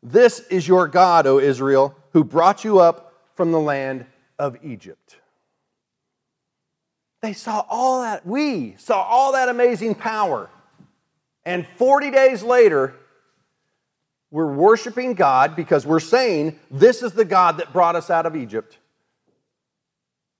This 0.03 0.41
is 0.47 0.67
your 0.67 0.85
God, 0.85 1.25
O 1.25 1.39
Israel, 1.39 1.95
who 2.11 2.25
brought 2.25 2.65
you 2.65 2.79
up 2.79 3.13
from 3.35 3.53
the 3.53 3.59
land 3.59 4.05
of 4.37 4.57
Egypt. 4.65 5.15
They 7.21 7.33
saw 7.33 7.65
all 7.69 8.01
that, 8.01 8.25
we 8.25 8.75
saw 8.77 9.01
all 9.01 9.31
that 9.31 9.47
amazing 9.47 9.95
power. 9.95 10.49
And 11.45 11.65
40 11.77 12.11
days 12.11 12.43
later, 12.43 12.95
we're 14.31 14.51
worshiping 14.51 15.13
God 15.13 15.55
because 15.55 15.85
we're 15.85 15.99
saying, 15.99 16.59
This 16.69 17.01
is 17.01 17.13
the 17.13 17.25
God 17.25 17.57
that 17.57 17.73
brought 17.73 17.95
us 17.95 18.09
out 18.09 18.25
of 18.25 18.35
Egypt. 18.35 18.77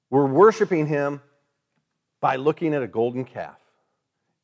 We're 0.10 0.28
worshiping 0.28 0.88
Him 0.88 1.22
by 2.22 2.36
looking 2.36 2.74
at 2.74 2.84
a 2.84 2.88
golden 2.88 3.26
calf 3.26 3.58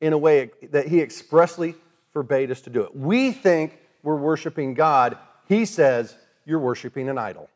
in 0.02 0.14
a 0.14 0.18
way 0.18 0.52
that 0.72 0.88
He 0.88 1.02
expressly 1.02 1.76
forbade 2.12 2.50
us 2.50 2.62
to 2.62 2.70
do 2.70 2.82
it. 2.84 2.96
We 2.96 3.32
think 3.32 3.78
we're 4.02 4.16
worshiping 4.16 4.74
God. 4.74 5.18
He 5.48 5.66
says, 5.66 6.16
You're 6.46 6.60
worshiping 6.60 7.10
an 7.10 7.18
idol. 7.18 7.50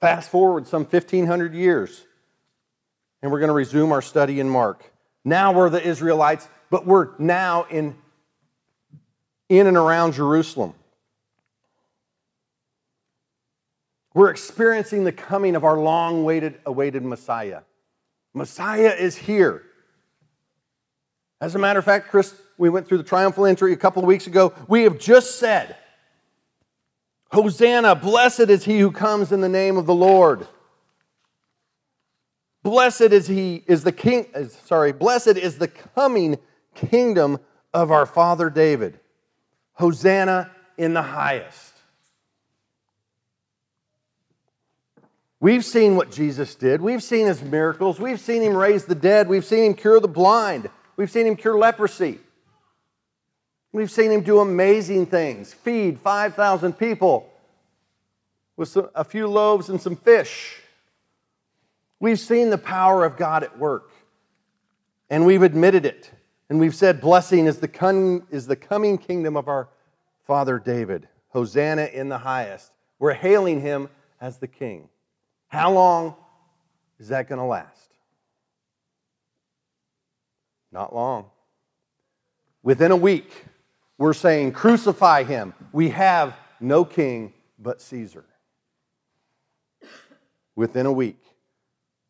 Fast 0.00 0.30
forward 0.30 0.68
some 0.68 0.82
1,500 0.82 1.54
years, 1.54 2.04
and 3.22 3.32
we're 3.32 3.40
going 3.40 3.48
to 3.48 3.54
resume 3.54 3.92
our 3.92 4.02
study 4.02 4.40
in 4.40 4.48
Mark. 4.48 4.84
Now 5.24 5.52
we're 5.52 5.70
the 5.70 5.84
Israelites, 5.84 6.46
but 6.70 6.86
we're 6.86 7.16
now 7.18 7.64
in, 7.70 7.96
in 9.48 9.66
and 9.66 9.76
around 9.76 10.12
Jerusalem. 10.12 10.74
We're 14.14 14.30
experiencing 14.30 15.04
the 15.04 15.12
coming 15.12 15.56
of 15.56 15.64
our 15.64 15.78
long 15.78 16.24
waited, 16.24 16.58
awaited 16.64 17.04
Messiah. 17.04 17.60
Messiah 18.32 18.94
is 18.98 19.16
here. 19.16 19.62
As 21.40 21.54
a 21.54 21.58
matter 21.58 21.78
of 21.78 21.84
fact, 21.84 22.08
Chris, 22.08 22.34
we 22.56 22.70
went 22.70 22.88
through 22.88 22.98
the 22.98 23.04
triumphal 23.04 23.44
entry 23.44 23.72
a 23.72 23.76
couple 23.76 24.02
of 24.02 24.06
weeks 24.06 24.26
ago. 24.26 24.54
We 24.68 24.84
have 24.84 24.98
just 24.98 25.38
said 25.38 25.76
Hosanna, 27.30 27.94
blessed 27.94 28.48
is 28.48 28.64
he 28.64 28.78
who 28.78 28.90
comes 28.90 29.32
in 29.32 29.40
the 29.40 29.48
name 29.48 29.76
of 29.76 29.86
the 29.86 29.94
Lord. 29.94 30.46
Blessed 32.62 33.12
is 33.12 33.26
he 33.26 33.62
is 33.66 33.84
the 33.84 33.92
king 33.92 34.26
sorry, 34.64 34.92
blessed 34.92 35.36
is 35.36 35.58
the 35.58 35.68
coming 35.68 36.38
kingdom 36.74 37.38
of 37.74 37.90
our 37.90 38.06
father 38.06 38.48
David. 38.48 38.98
Hosanna 39.76 40.50
in 40.76 40.92
the 40.92 41.02
highest. 41.02 41.72
We've 45.38 45.64
seen 45.64 45.96
what 45.96 46.10
Jesus 46.10 46.54
did. 46.54 46.80
We've 46.80 47.02
seen 47.02 47.26
his 47.26 47.42
miracles. 47.42 48.00
We've 48.00 48.20
seen 48.20 48.42
him 48.42 48.56
raise 48.56 48.86
the 48.86 48.94
dead. 48.94 49.28
We've 49.28 49.44
seen 49.44 49.64
him 49.64 49.74
cure 49.74 50.00
the 50.00 50.08
blind. 50.08 50.68
We've 50.96 51.10
seen 51.10 51.26
him 51.26 51.36
cure 51.36 51.58
leprosy. 51.58 52.18
We've 53.72 53.90
seen 53.90 54.10
him 54.10 54.22
do 54.22 54.40
amazing 54.40 55.06
things 55.06 55.52
feed 55.52 56.00
5,000 56.00 56.72
people 56.72 57.30
with 58.56 58.76
a 58.94 59.04
few 59.04 59.28
loaves 59.28 59.68
and 59.68 59.80
some 59.80 59.96
fish. 59.96 60.62
We've 62.00 62.18
seen 62.18 62.48
the 62.48 62.58
power 62.58 63.04
of 63.04 63.18
God 63.18 63.42
at 63.42 63.58
work, 63.58 63.90
and 65.10 65.26
we've 65.26 65.42
admitted 65.42 65.84
it. 65.84 66.10
And 66.48 66.60
we've 66.60 66.74
said, 66.74 67.00
Blessing 67.00 67.46
is 67.46 67.58
the, 67.58 67.68
con- 67.68 68.26
is 68.30 68.46
the 68.46 68.56
coming 68.56 68.98
kingdom 68.98 69.36
of 69.36 69.48
our 69.48 69.68
father 70.26 70.58
David. 70.58 71.08
Hosanna 71.28 71.86
in 71.86 72.08
the 72.08 72.18
highest. 72.18 72.72
We're 72.98 73.12
hailing 73.12 73.60
him 73.60 73.88
as 74.20 74.38
the 74.38 74.46
king. 74.46 74.88
How 75.48 75.72
long 75.72 76.14
is 76.98 77.08
that 77.08 77.28
going 77.28 77.38
to 77.38 77.44
last? 77.44 77.90
Not 80.72 80.94
long. 80.94 81.26
Within 82.62 82.90
a 82.90 82.96
week, 82.96 83.30
we're 83.98 84.12
saying, 84.12 84.52
Crucify 84.52 85.24
him. 85.24 85.54
We 85.72 85.90
have 85.90 86.36
no 86.60 86.84
king 86.84 87.32
but 87.58 87.80
Caesar. 87.80 88.24
Within 90.54 90.86
a 90.86 90.92
week, 90.92 91.22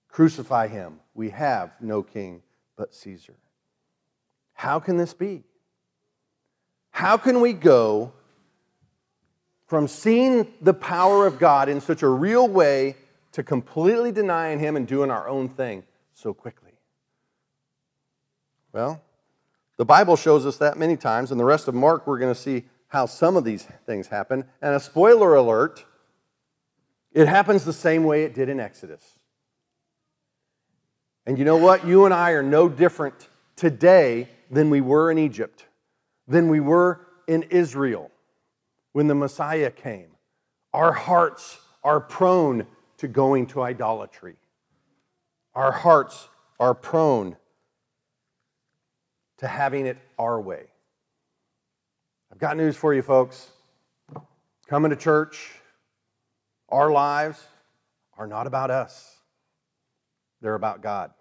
crucify 0.08 0.68
him. 0.68 1.00
We 1.14 1.30
have 1.30 1.72
no 1.80 2.02
king 2.02 2.42
but 2.76 2.94
Caesar. 2.94 3.34
How 4.56 4.80
can 4.80 4.96
this 4.96 5.14
be? 5.14 5.44
How 6.90 7.16
can 7.16 7.40
we 7.40 7.52
go 7.52 8.12
from 9.66 9.86
seeing 9.86 10.48
the 10.60 10.74
power 10.74 11.26
of 11.26 11.38
God 11.38 11.68
in 11.68 11.80
such 11.80 12.02
a 12.02 12.08
real 12.08 12.48
way 12.48 12.96
to 13.32 13.42
completely 13.42 14.10
denying 14.10 14.58
Him 14.58 14.76
and 14.76 14.88
doing 14.88 15.10
our 15.10 15.28
own 15.28 15.50
thing 15.50 15.84
so 16.14 16.32
quickly? 16.32 16.72
Well, 18.72 19.02
the 19.76 19.84
Bible 19.84 20.16
shows 20.16 20.46
us 20.46 20.56
that 20.56 20.78
many 20.78 20.96
times. 20.96 21.30
In 21.30 21.38
the 21.38 21.44
rest 21.44 21.68
of 21.68 21.74
Mark, 21.74 22.06
we're 22.06 22.18
going 22.18 22.34
to 22.34 22.40
see 22.40 22.64
how 22.88 23.04
some 23.06 23.36
of 23.36 23.44
these 23.44 23.66
things 23.84 24.06
happen. 24.06 24.44
And 24.62 24.74
a 24.74 24.80
spoiler 24.80 25.34
alert 25.34 25.84
it 27.12 27.28
happens 27.28 27.64
the 27.64 27.72
same 27.72 28.04
way 28.04 28.24
it 28.24 28.34
did 28.34 28.50
in 28.50 28.60
Exodus. 28.60 29.02
And 31.24 31.38
you 31.38 31.44
know 31.44 31.56
what? 31.56 31.86
You 31.86 32.04
and 32.04 32.12
I 32.12 32.32
are 32.32 32.42
no 32.42 32.68
different 32.68 33.28
today 33.56 34.28
than 34.50 34.70
we 34.70 34.80
were 34.80 35.10
in 35.10 35.18
Egypt, 35.18 35.66
than 36.26 36.48
we 36.48 36.60
were 36.60 37.06
in 37.26 37.42
Israel 37.44 38.10
when 38.92 39.06
the 39.08 39.14
Messiah 39.14 39.70
came. 39.70 40.08
Our 40.72 40.92
hearts 40.92 41.58
are 41.82 42.00
prone 42.00 42.66
to 42.98 43.08
going 43.08 43.46
to 43.48 43.62
idolatry. 43.62 44.36
Our 45.54 45.72
hearts 45.72 46.28
are 46.58 46.74
prone 46.74 47.36
to 49.38 49.46
having 49.46 49.86
it 49.86 49.98
our 50.18 50.40
way. 50.40 50.64
I've 52.32 52.38
got 52.38 52.56
news 52.56 52.76
for 52.76 52.94
you, 52.94 53.02
folks. 53.02 53.50
Coming 54.66 54.90
to 54.90 54.96
church, 54.96 55.52
our 56.68 56.90
lives 56.90 57.42
are 58.18 58.26
not 58.26 58.46
about 58.46 58.70
us, 58.70 59.16
they're 60.40 60.54
about 60.54 60.82
God. 60.82 61.12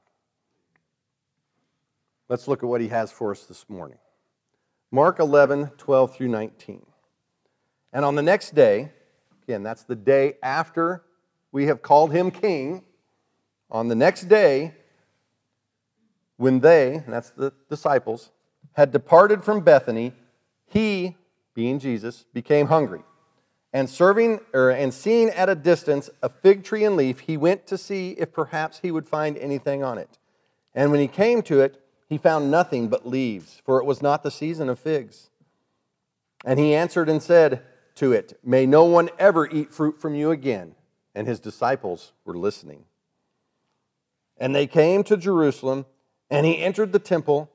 Let's 2.28 2.48
look 2.48 2.64
at 2.64 2.70
what 2.70 2.82
he 2.82 2.88
has 2.88 3.12
for 3.12 3.32
us 3.32 3.44
this 3.44 3.66
morning. 3.70 4.00
Mark 4.92 5.20
11, 5.20 5.72
12 5.78 6.16
through 6.16 6.30
19. 6.30 6.86
And 7.94 8.04
on 8.04 8.16
the 8.16 8.24
next 8.24 8.56
day, 8.56 8.92
again, 9.44 9.62
that's 9.62 9.84
the 9.84 9.96
day 9.96 10.38
after 10.42 11.04
we 11.52 11.68
have 11.68 11.82
called 11.82 12.12
him 12.12 12.32
king, 12.32 12.84
on 13.70 13.88
the 13.90 13.96
next 13.96 14.24
day, 14.24 14.74
when 16.38 16.60
they, 16.60 16.96
and 16.96 17.14
that's 17.14 17.30
the 17.30 17.54
disciples, 17.70 18.32
had 18.74 18.92
departed 18.92 19.44
from 19.44 19.62
Bethany, 19.62 20.14
he, 20.66 21.16
being 21.54 21.80
Jesus, 21.80 22.26
became 22.34 22.68
hungry. 22.68 23.04
And 23.72 23.90
serving 23.90 24.40
or 24.54 24.70
and 24.70 24.94
seeing 24.94 25.30
at 25.30 25.50
a 25.50 25.56
distance 25.56 26.10
a 26.24 26.30
fig 26.30 26.64
tree 26.64 26.84
and 26.86 26.96
leaf, 26.96 27.22
he 27.22 27.38
went 27.38 27.68
to 27.68 27.78
see 27.78 28.12
if 28.12 28.32
perhaps 28.32 28.80
he 28.80 28.90
would 28.92 29.08
find 29.08 29.38
anything 29.38 29.84
on 29.84 29.98
it. 29.98 30.18
And 30.74 30.92
when 30.92 31.00
he 31.00 31.08
came 31.08 31.42
to 31.44 31.62
it, 31.62 31.82
he 32.08 32.18
found 32.18 32.52
nothing 32.52 32.88
but 32.88 33.08
leaves, 33.08 33.62
for 33.66 33.80
it 33.80 33.86
was 33.86 34.02
not 34.02 34.24
the 34.24 34.32
season 34.32 34.70
of 34.70 34.80
figs. 34.80 35.30
And 36.46 36.60
he 36.60 36.76
answered 36.76 37.10
and 37.10 37.22
said 37.22 37.64
to 37.96 38.12
it, 38.12 38.40
May 38.44 38.66
no 38.66 38.84
one 38.84 39.10
ever 39.18 39.50
eat 39.50 39.74
fruit 39.74 40.00
from 40.00 40.14
you 40.14 40.32
again. 40.32 40.76
And 41.16 41.28
his 41.28 41.40
disciples 41.40 42.12
were 42.26 42.38
listening. 42.38 42.86
And 44.38 44.54
they 44.54 44.68
came 44.68 45.04
to 45.06 45.18
Jerusalem, 45.18 45.86
and 46.30 46.46
he 46.46 46.62
entered 46.62 46.92
the 46.92 47.00
temple 47.00 47.50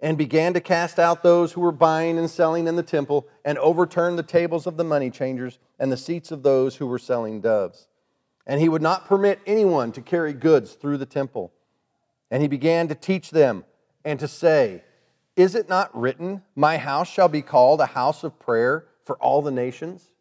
and 0.00 0.18
began 0.18 0.52
to 0.54 0.60
cast 0.60 0.98
out 0.98 1.22
those 1.22 1.52
who 1.52 1.60
were 1.60 1.72
buying 1.72 2.18
and 2.18 2.30
selling 2.30 2.68
in 2.68 2.76
the 2.76 2.82
temple, 2.82 3.26
and 3.44 3.58
overturned 3.58 4.18
the 4.18 4.22
tables 4.22 4.66
of 4.66 4.76
the 4.76 4.84
money 4.84 5.10
changers 5.10 5.58
and 5.78 5.90
the 5.90 5.96
seats 5.96 6.30
of 6.30 6.42
those 6.42 6.76
who 6.76 6.86
were 6.86 6.98
selling 6.98 7.40
doves. 7.40 7.88
And 8.46 8.60
he 8.60 8.68
would 8.68 8.82
not 8.82 9.06
permit 9.06 9.40
anyone 9.46 9.90
to 9.92 10.00
carry 10.00 10.32
goods 10.32 10.74
through 10.74 10.98
the 10.98 11.06
temple. 11.06 11.52
And 12.30 12.42
he 12.42 12.48
began 12.48 12.86
to 12.88 12.94
teach 12.94 13.30
them 13.30 13.64
and 14.04 14.18
to 14.20 14.28
say, 14.28 14.82
Is 15.36 15.54
it 15.54 15.68
not 15.68 15.96
written, 15.98 16.42
My 16.54 16.78
house 16.78 17.08
shall 17.08 17.28
be 17.28 17.42
called 17.42 17.80
a 17.80 17.86
house 17.86 18.24
of 18.24 18.38
prayer 18.38 18.86
for 19.04 19.16
all 19.16 19.42
the 19.42 19.50
nations? 19.50 20.12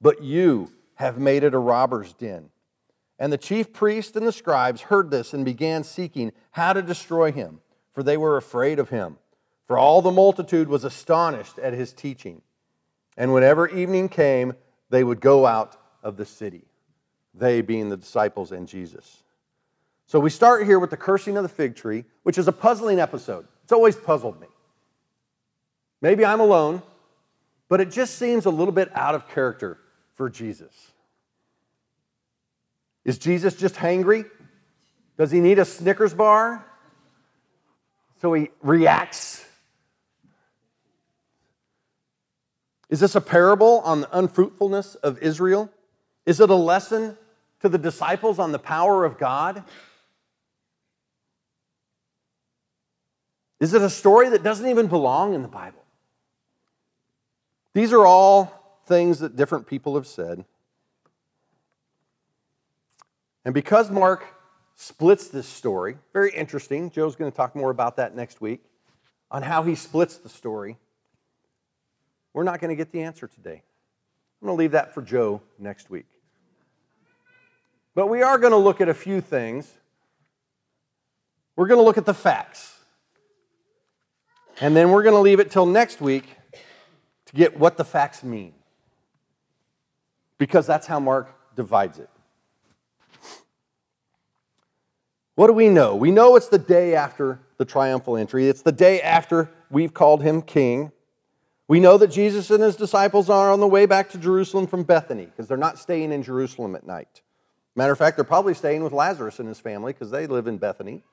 But 0.00 0.22
you 0.22 0.72
have 0.94 1.18
made 1.18 1.42
it 1.42 1.54
a 1.54 1.58
robber's 1.58 2.12
den. 2.12 2.50
And 3.18 3.32
the 3.32 3.38
chief 3.38 3.72
priests 3.72 4.16
and 4.16 4.26
the 4.26 4.32
scribes 4.32 4.82
heard 4.82 5.10
this 5.10 5.34
and 5.34 5.44
began 5.44 5.82
seeking 5.82 6.32
how 6.52 6.72
to 6.72 6.82
destroy 6.82 7.32
him, 7.32 7.60
for 7.92 8.02
they 8.02 8.16
were 8.16 8.36
afraid 8.36 8.78
of 8.78 8.90
him. 8.90 9.18
For 9.66 9.76
all 9.76 10.02
the 10.02 10.10
multitude 10.10 10.68
was 10.68 10.84
astonished 10.84 11.58
at 11.58 11.74
his 11.74 11.92
teaching. 11.92 12.42
And 13.16 13.34
whenever 13.34 13.68
evening 13.68 14.08
came, 14.08 14.54
they 14.88 15.04
would 15.04 15.20
go 15.20 15.44
out 15.44 15.76
of 16.02 16.16
the 16.16 16.24
city, 16.24 16.64
they 17.34 17.60
being 17.60 17.88
the 17.88 17.96
disciples 17.96 18.52
and 18.52 18.66
Jesus. 18.66 19.24
So 20.08 20.18
we 20.18 20.30
start 20.30 20.64
here 20.64 20.78
with 20.78 20.88
the 20.88 20.96
cursing 20.96 21.36
of 21.36 21.42
the 21.42 21.50
fig 21.50 21.76
tree, 21.76 22.06
which 22.22 22.38
is 22.38 22.48
a 22.48 22.52
puzzling 22.52 22.98
episode. 22.98 23.46
It's 23.62 23.72
always 23.72 23.94
puzzled 23.94 24.40
me. 24.40 24.46
Maybe 26.00 26.24
I'm 26.24 26.40
alone, 26.40 26.82
but 27.68 27.82
it 27.82 27.90
just 27.90 28.16
seems 28.16 28.46
a 28.46 28.50
little 28.50 28.72
bit 28.72 28.90
out 28.94 29.14
of 29.14 29.28
character 29.28 29.78
for 30.14 30.30
Jesus. 30.30 30.72
Is 33.04 33.18
Jesus 33.18 33.54
just 33.54 33.74
hangry? 33.74 34.24
Does 35.18 35.30
he 35.30 35.40
need 35.40 35.58
a 35.58 35.66
Snickers 35.66 36.14
bar? 36.14 36.64
So 38.22 38.32
he 38.32 38.48
reacts. 38.62 39.44
Is 42.88 43.00
this 43.00 43.14
a 43.14 43.20
parable 43.20 43.80
on 43.80 44.00
the 44.00 44.18
unfruitfulness 44.18 44.94
of 44.94 45.18
Israel? 45.18 45.70
Is 46.24 46.40
it 46.40 46.48
a 46.48 46.54
lesson 46.54 47.18
to 47.60 47.68
the 47.68 47.76
disciples 47.76 48.38
on 48.38 48.52
the 48.52 48.58
power 48.58 49.04
of 49.04 49.18
God? 49.18 49.64
Is 53.60 53.74
it 53.74 53.82
a 53.82 53.90
story 53.90 54.30
that 54.30 54.42
doesn't 54.42 54.68
even 54.68 54.86
belong 54.86 55.34
in 55.34 55.42
the 55.42 55.48
Bible? 55.48 55.82
These 57.74 57.92
are 57.92 58.06
all 58.06 58.80
things 58.86 59.18
that 59.20 59.36
different 59.36 59.66
people 59.66 59.94
have 59.96 60.06
said. 60.06 60.44
And 63.44 63.54
because 63.54 63.90
Mark 63.90 64.24
splits 64.76 65.28
this 65.28 65.46
story, 65.46 65.98
very 66.12 66.30
interesting, 66.30 66.90
Joe's 66.90 67.16
going 67.16 67.30
to 67.30 67.36
talk 67.36 67.56
more 67.56 67.70
about 67.70 67.96
that 67.96 68.14
next 68.14 68.40
week, 68.40 68.62
on 69.30 69.42
how 69.42 69.62
he 69.62 69.74
splits 69.74 70.18
the 70.18 70.28
story, 70.28 70.76
we're 72.32 72.44
not 72.44 72.60
going 72.60 72.70
to 72.70 72.76
get 72.76 72.92
the 72.92 73.02
answer 73.02 73.26
today. 73.26 73.62
I'm 74.40 74.46
going 74.46 74.56
to 74.56 74.58
leave 74.58 74.72
that 74.72 74.94
for 74.94 75.02
Joe 75.02 75.42
next 75.58 75.90
week. 75.90 76.06
But 77.94 78.06
we 78.06 78.22
are 78.22 78.38
going 78.38 78.52
to 78.52 78.58
look 78.58 78.80
at 78.80 78.88
a 78.88 78.94
few 78.94 79.20
things. 79.20 79.72
We're 81.56 81.66
going 81.66 81.80
to 81.80 81.84
look 81.84 81.98
at 81.98 82.06
the 82.06 82.14
facts. 82.14 82.77
And 84.60 84.76
then 84.76 84.90
we're 84.90 85.02
going 85.02 85.14
to 85.14 85.20
leave 85.20 85.40
it 85.40 85.50
till 85.50 85.66
next 85.66 86.00
week 86.00 86.24
to 87.26 87.34
get 87.34 87.58
what 87.58 87.76
the 87.76 87.84
facts 87.84 88.24
mean. 88.24 88.54
Because 90.36 90.66
that's 90.66 90.86
how 90.86 91.00
Mark 91.00 91.34
divides 91.54 91.98
it. 91.98 92.08
What 95.34 95.46
do 95.46 95.52
we 95.52 95.68
know? 95.68 95.94
We 95.94 96.10
know 96.10 96.34
it's 96.34 96.48
the 96.48 96.58
day 96.58 96.96
after 96.96 97.38
the 97.58 97.64
triumphal 97.64 98.16
entry, 98.16 98.48
it's 98.48 98.62
the 98.62 98.72
day 98.72 99.00
after 99.00 99.50
we've 99.70 99.94
called 99.94 100.22
him 100.22 100.42
king. 100.42 100.90
We 101.68 101.80
know 101.80 101.98
that 101.98 102.08
Jesus 102.08 102.50
and 102.50 102.62
his 102.62 102.76
disciples 102.76 103.28
are 103.28 103.52
on 103.52 103.60
the 103.60 103.68
way 103.68 103.86
back 103.86 104.10
to 104.10 104.18
Jerusalem 104.18 104.66
from 104.66 104.84
Bethany 104.84 105.26
because 105.26 105.46
they're 105.46 105.56
not 105.56 105.78
staying 105.78 106.12
in 106.12 106.22
Jerusalem 106.22 106.74
at 106.74 106.86
night. 106.86 107.22
Matter 107.76 107.92
of 107.92 107.98
fact, 107.98 108.16
they're 108.16 108.24
probably 108.24 108.54
staying 108.54 108.82
with 108.82 108.92
Lazarus 108.92 109.38
and 109.38 109.46
his 109.46 109.60
family 109.60 109.92
because 109.92 110.10
they 110.10 110.26
live 110.26 110.46
in 110.46 110.56
Bethany. 110.58 111.04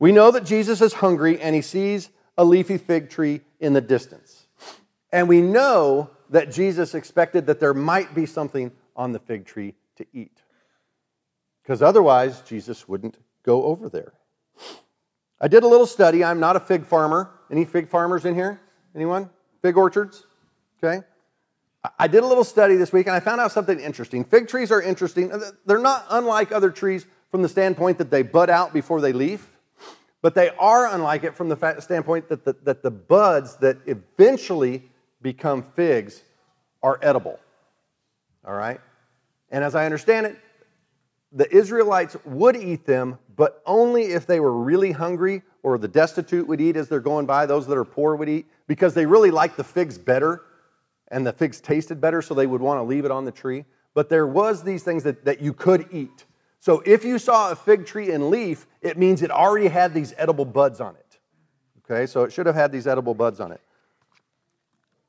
We 0.00 0.10
know 0.10 0.32
that 0.32 0.44
Jesus 0.44 0.80
is 0.80 0.94
hungry 0.94 1.40
and 1.40 1.54
he 1.54 1.62
sees 1.62 2.08
a 2.36 2.44
leafy 2.44 2.78
fig 2.78 3.10
tree 3.10 3.42
in 3.60 3.74
the 3.74 3.80
distance. 3.80 4.46
And 5.12 5.28
we 5.28 5.40
know 5.40 6.10
that 6.30 6.50
Jesus 6.50 6.94
expected 6.94 7.46
that 7.46 7.60
there 7.60 7.74
might 7.74 8.14
be 8.14 8.26
something 8.26 8.72
on 8.96 9.12
the 9.12 9.18
fig 9.18 9.44
tree 9.44 9.74
to 9.96 10.06
eat. 10.12 10.38
Because 11.62 11.82
otherwise, 11.82 12.40
Jesus 12.40 12.88
wouldn't 12.88 13.18
go 13.44 13.64
over 13.64 13.88
there. 13.88 14.14
I 15.40 15.48
did 15.48 15.62
a 15.62 15.68
little 15.68 15.86
study. 15.86 16.24
I'm 16.24 16.40
not 16.40 16.56
a 16.56 16.60
fig 16.60 16.86
farmer. 16.86 17.30
Any 17.50 17.64
fig 17.64 17.88
farmers 17.88 18.24
in 18.24 18.34
here? 18.34 18.60
Anyone? 18.94 19.30
Fig 19.62 19.76
orchards? 19.76 20.26
Okay. 20.82 21.04
I 21.98 22.08
did 22.08 22.22
a 22.22 22.26
little 22.26 22.44
study 22.44 22.76
this 22.76 22.92
week 22.92 23.06
and 23.06 23.16
I 23.16 23.20
found 23.20 23.40
out 23.40 23.52
something 23.52 23.78
interesting. 23.78 24.24
Fig 24.24 24.48
trees 24.48 24.70
are 24.70 24.82
interesting. 24.82 25.32
They're 25.66 25.78
not 25.78 26.06
unlike 26.10 26.52
other 26.52 26.70
trees 26.70 27.06
from 27.30 27.42
the 27.42 27.48
standpoint 27.48 27.98
that 27.98 28.10
they 28.10 28.22
bud 28.22 28.50
out 28.50 28.72
before 28.72 29.00
they 29.00 29.12
leaf, 29.12 29.46
but 30.22 30.34
they 30.34 30.50
are 30.50 30.86
unlike 30.86 31.24
it 31.24 31.34
from 31.34 31.48
the 31.48 31.76
standpoint 31.80 32.28
that 32.28 32.44
the, 32.44 32.54
that 32.62 32.82
the 32.82 32.90
buds 32.90 33.56
that 33.56 33.78
eventually 33.86 34.82
become 35.22 35.62
figs 35.74 36.22
are 36.82 36.98
edible. 37.02 37.38
All 38.44 38.54
right? 38.54 38.80
And 39.50 39.64
as 39.64 39.74
I 39.74 39.84
understand 39.84 40.26
it, 40.26 40.36
the 41.32 41.52
Israelites 41.54 42.16
would 42.24 42.56
eat 42.56 42.86
them, 42.86 43.18
but 43.36 43.62
only 43.64 44.04
if 44.04 44.26
they 44.26 44.40
were 44.40 44.52
really 44.52 44.92
hungry 44.92 45.42
or 45.62 45.78
the 45.78 45.88
destitute 45.88 46.46
would 46.48 46.60
eat 46.60 46.76
as 46.76 46.88
they're 46.88 47.00
going 47.00 47.26
by, 47.26 47.46
those 47.46 47.66
that 47.66 47.76
are 47.76 47.84
poor 47.84 48.16
would 48.16 48.28
eat, 48.28 48.46
because 48.66 48.94
they 48.94 49.06
really 49.06 49.30
liked 49.30 49.56
the 49.56 49.64
figs 49.64 49.98
better 49.98 50.42
and 51.08 51.26
the 51.26 51.32
figs 51.32 51.60
tasted 51.60 52.00
better, 52.00 52.22
so 52.22 52.34
they 52.34 52.46
would 52.46 52.60
want 52.60 52.78
to 52.78 52.82
leave 52.82 53.04
it 53.04 53.10
on 53.10 53.24
the 53.24 53.32
tree. 53.32 53.64
But 53.94 54.08
there 54.08 54.26
was 54.26 54.62
these 54.62 54.82
things 54.82 55.02
that, 55.02 55.24
that 55.24 55.40
you 55.40 55.52
could 55.52 55.88
eat. 55.92 56.24
So 56.60 56.82
if 56.86 57.04
you 57.04 57.18
saw 57.18 57.50
a 57.50 57.56
fig 57.56 57.86
tree 57.86 58.12
in 58.12 58.30
leaf, 58.30 58.66
it 58.80 58.96
means 58.96 59.22
it 59.22 59.30
already 59.30 59.68
had 59.68 59.92
these 59.94 60.14
edible 60.16 60.44
buds 60.44 60.80
on 60.80 60.94
it. 60.94 61.18
Okay, 61.84 62.06
so 62.06 62.22
it 62.22 62.32
should 62.32 62.46
have 62.46 62.54
had 62.54 62.70
these 62.70 62.86
edible 62.86 63.14
buds 63.14 63.40
on 63.40 63.50
it. 63.50 63.60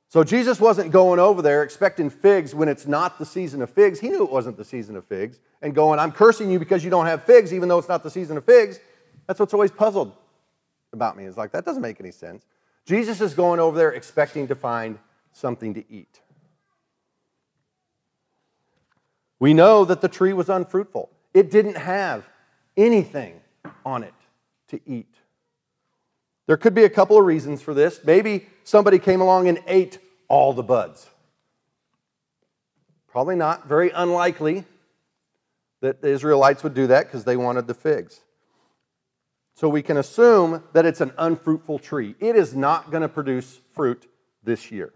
So 0.07 0.23
Jesus 0.23 0.59
wasn't 0.59 0.91
going 0.91 1.19
over 1.19 1.41
there 1.41 1.63
expecting 1.63 2.09
figs 2.09 2.53
when 2.53 2.67
it's 2.67 2.85
not 2.85 3.17
the 3.17 3.25
season 3.25 3.61
of 3.61 3.69
figs. 3.69 3.99
He 3.99 4.09
knew 4.09 4.23
it 4.23 4.31
wasn't 4.31 4.57
the 4.57 4.65
season 4.65 4.97
of 4.97 5.05
figs 5.05 5.39
and 5.61 5.73
going, 5.73 5.99
I'm 5.99 6.11
cursing 6.11 6.51
you 6.51 6.59
because 6.59 6.83
you 6.83 6.89
don't 6.89 7.05
have 7.05 7.23
figs, 7.23 7.53
even 7.53 7.69
though 7.69 7.77
it's 7.77 7.87
not 7.87 8.03
the 8.03 8.09
season 8.09 8.35
of 8.35 8.43
figs. 8.43 8.79
That's 9.27 9.39
what's 9.39 9.53
always 9.53 9.71
puzzled 9.71 10.13
about 10.91 11.15
me. 11.15 11.23
Is 11.25 11.37
like, 11.37 11.51
that 11.51 11.63
doesn't 11.63 11.81
make 11.81 12.01
any 12.01 12.11
sense. 12.11 12.45
Jesus 12.85 13.21
is 13.21 13.33
going 13.33 13.59
over 13.59 13.77
there 13.77 13.91
expecting 13.91 14.47
to 14.49 14.55
find 14.55 14.97
something 15.31 15.75
to 15.75 15.83
eat. 15.89 16.19
We 19.39 19.53
know 19.53 19.85
that 19.85 20.01
the 20.01 20.09
tree 20.09 20.33
was 20.33 20.49
unfruitful, 20.49 21.09
it 21.33 21.51
didn't 21.51 21.77
have 21.77 22.27
anything 22.77 23.39
on 23.85 24.03
it 24.03 24.13
to 24.69 24.79
eat. 24.85 25.13
There 26.47 26.57
could 26.57 26.73
be 26.73 26.83
a 26.83 26.89
couple 26.89 27.17
of 27.17 27.25
reasons 27.25 27.61
for 27.61 27.73
this. 27.73 28.01
Maybe 28.03 28.47
somebody 28.63 28.99
came 28.99 29.21
along 29.21 29.47
and 29.47 29.61
ate 29.67 29.99
all 30.27 30.53
the 30.53 30.63
buds. 30.63 31.09
Probably 33.07 33.35
not, 33.35 33.67
very 33.67 33.89
unlikely 33.91 34.65
that 35.81 36.01
the 36.01 36.07
Israelites 36.09 36.63
would 36.63 36.73
do 36.73 36.87
that 36.87 37.07
because 37.07 37.25
they 37.25 37.37
wanted 37.37 37.67
the 37.67 37.73
figs. 37.73 38.21
So 39.55 39.67
we 39.67 39.81
can 39.81 39.97
assume 39.97 40.63
that 40.73 40.85
it's 40.85 41.01
an 41.01 41.11
unfruitful 41.17 41.79
tree. 41.79 42.15
It 42.19 42.35
is 42.35 42.55
not 42.55 42.89
going 42.89 43.01
to 43.01 43.09
produce 43.09 43.59
fruit 43.73 44.07
this 44.43 44.71
year. 44.71 44.93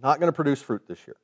Not 0.00 0.20
going 0.20 0.28
to 0.28 0.36
produce 0.36 0.62
fruit 0.62 0.82
this 0.86 1.06
year. 1.06 1.16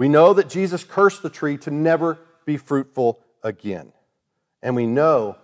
We 0.00 0.08
know 0.08 0.32
that 0.32 0.48
Jesus 0.48 0.82
cursed 0.82 1.22
the 1.22 1.28
tree 1.28 1.58
to 1.58 1.70
never 1.70 2.18
be 2.46 2.56
fruitful 2.56 3.20
again. 3.42 3.92
And 4.62 4.74
we 4.74 4.86
know 4.86 5.36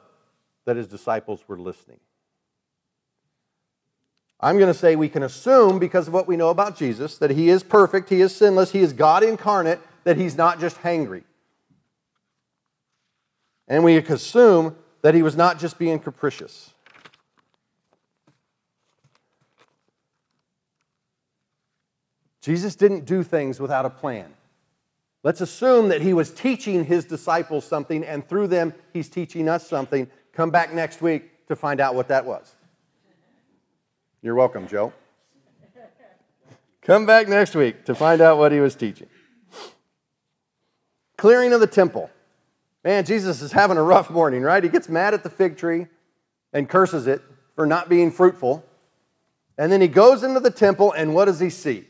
that 0.64 0.76
his 0.76 0.86
disciples 0.86 1.44
were 1.46 1.58
listening. 1.58 2.00
I'm 4.40 4.56
going 4.56 4.72
to 4.72 4.78
say 4.78 4.96
we 4.96 5.10
can 5.10 5.22
assume, 5.22 5.78
because 5.78 6.08
of 6.08 6.14
what 6.14 6.26
we 6.26 6.38
know 6.38 6.48
about 6.48 6.74
Jesus, 6.74 7.18
that 7.18 7.32
he 7.32 7.50
is 7.50 7.62
perfect, 7.62 8.08
he 8.08 8.22
is 8.22 8.34
sinless, 8.34 8.72
he 8.72 8.78
is 8.78 8.94
God 8.94 9.22
incarnate, 9.22 9.78
that 10.04 10.16
he's 10.16 10.38
not 10.38 10.58
just 10.58 10.80
hangry. 10.80 11.24
And 13.68 13.84
we 13.84 13.98
assume 13.98 14.74
that 15.02 15.14
he 15.14 15.20
was 15.20 15.36
not 15.36 15.58
just 15.58 15.78
being 15.78 15.98
capricious. 15.98 16.72
Jesus 22.40 22.74
didn't 22.74 23.04
do 23.04 23.22
things 23.22 23.60
without 23.60 23.84
a 23.84 23.90
plan. 23.90 24.32
Let's 25.26 25.40
assume 25.40 25.88
that 25.88 26.02
he 26.02 26.12
was 26.12 26.30
teaching 26.30 26.84
his 26.84 27.04
disciples 27.04 27.64
something, 27.64 28.04
and 28.04 28.24
through 28.28 28.46
them, 28.46 28.72
he's 28.92 29.08
teaching 29.08 29.48
us 29.48 29.66
something. 29.66 30.08
Come 30.32 30.52
back 30.52 30.72
next 30.72 31.02
week 31.02 31.48
to 31.48 31.56
find 31.56 31.80
out 31.80 31.96
what 31.96 32.06
that 32.06 32.24
was. 32.24 32.54
You're 34.22 34.36
welcome, 34.36 34.68
Joe. 34.68 34.92
Come 36.80 37.06
back 37.06 37.26
next 37.26 37.56
week 37.56 37.86
to 37.86 37.94
find 37.96 38.20
out 38.20 38.38
what 38.38 38.52
he 38.52 38.60
was 38.60 38.76
teaching. 38.76 39.08
Clearing 41.18 41.52
of 41.52 41.58
the 41.58 41.66
temple. 41.66 42.08
Man, 42.84 43.04
Jesus 43.04 43.42
is 43.42 43.50
having 43.50 43.78
a 43.78 43.82
rough 43.82 44.08
morning, 44.08 44.42
right? 44.42 44.62
He 44.62 44.70
gets 44.70 44.88
mad 44.88 45.12
at 45.12 45.24
the 45.24 45.30
fig 45.30 45.56
tree 45.56 45.88
and 46.52 46.68
curses 46.68 47.08
it 47.08 47.20
for 47.56 47.66
not 47.66 47.88
being 47.88 48.12
fruitful. 48.12 48.64
And 49.58 49.72
then 49.72 49.80
he 49.80 49.88
goes 49.88 50.22
into 50.22 50.38
the 50.38 50.52
temple, 50.52 50.92
and 50.92 51.16
what 51.16 51.24
does 51.24 51.40
he 51.40 51.50
see? 51.50 51.88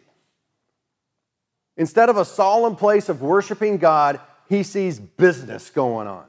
Instead 1.77 2.09
of 2.09 2.17
a 2.17 2.25
solemn 2.25 2.77
place 2.77 3.09
of 3.09 3.21
worshiping 3.21 3.79
God, 3.79 4.21
he 4.49 4.63
sees 4.63 4.99
business 4.99 5.71
going 5.71 6.07
on. 6.07 6.25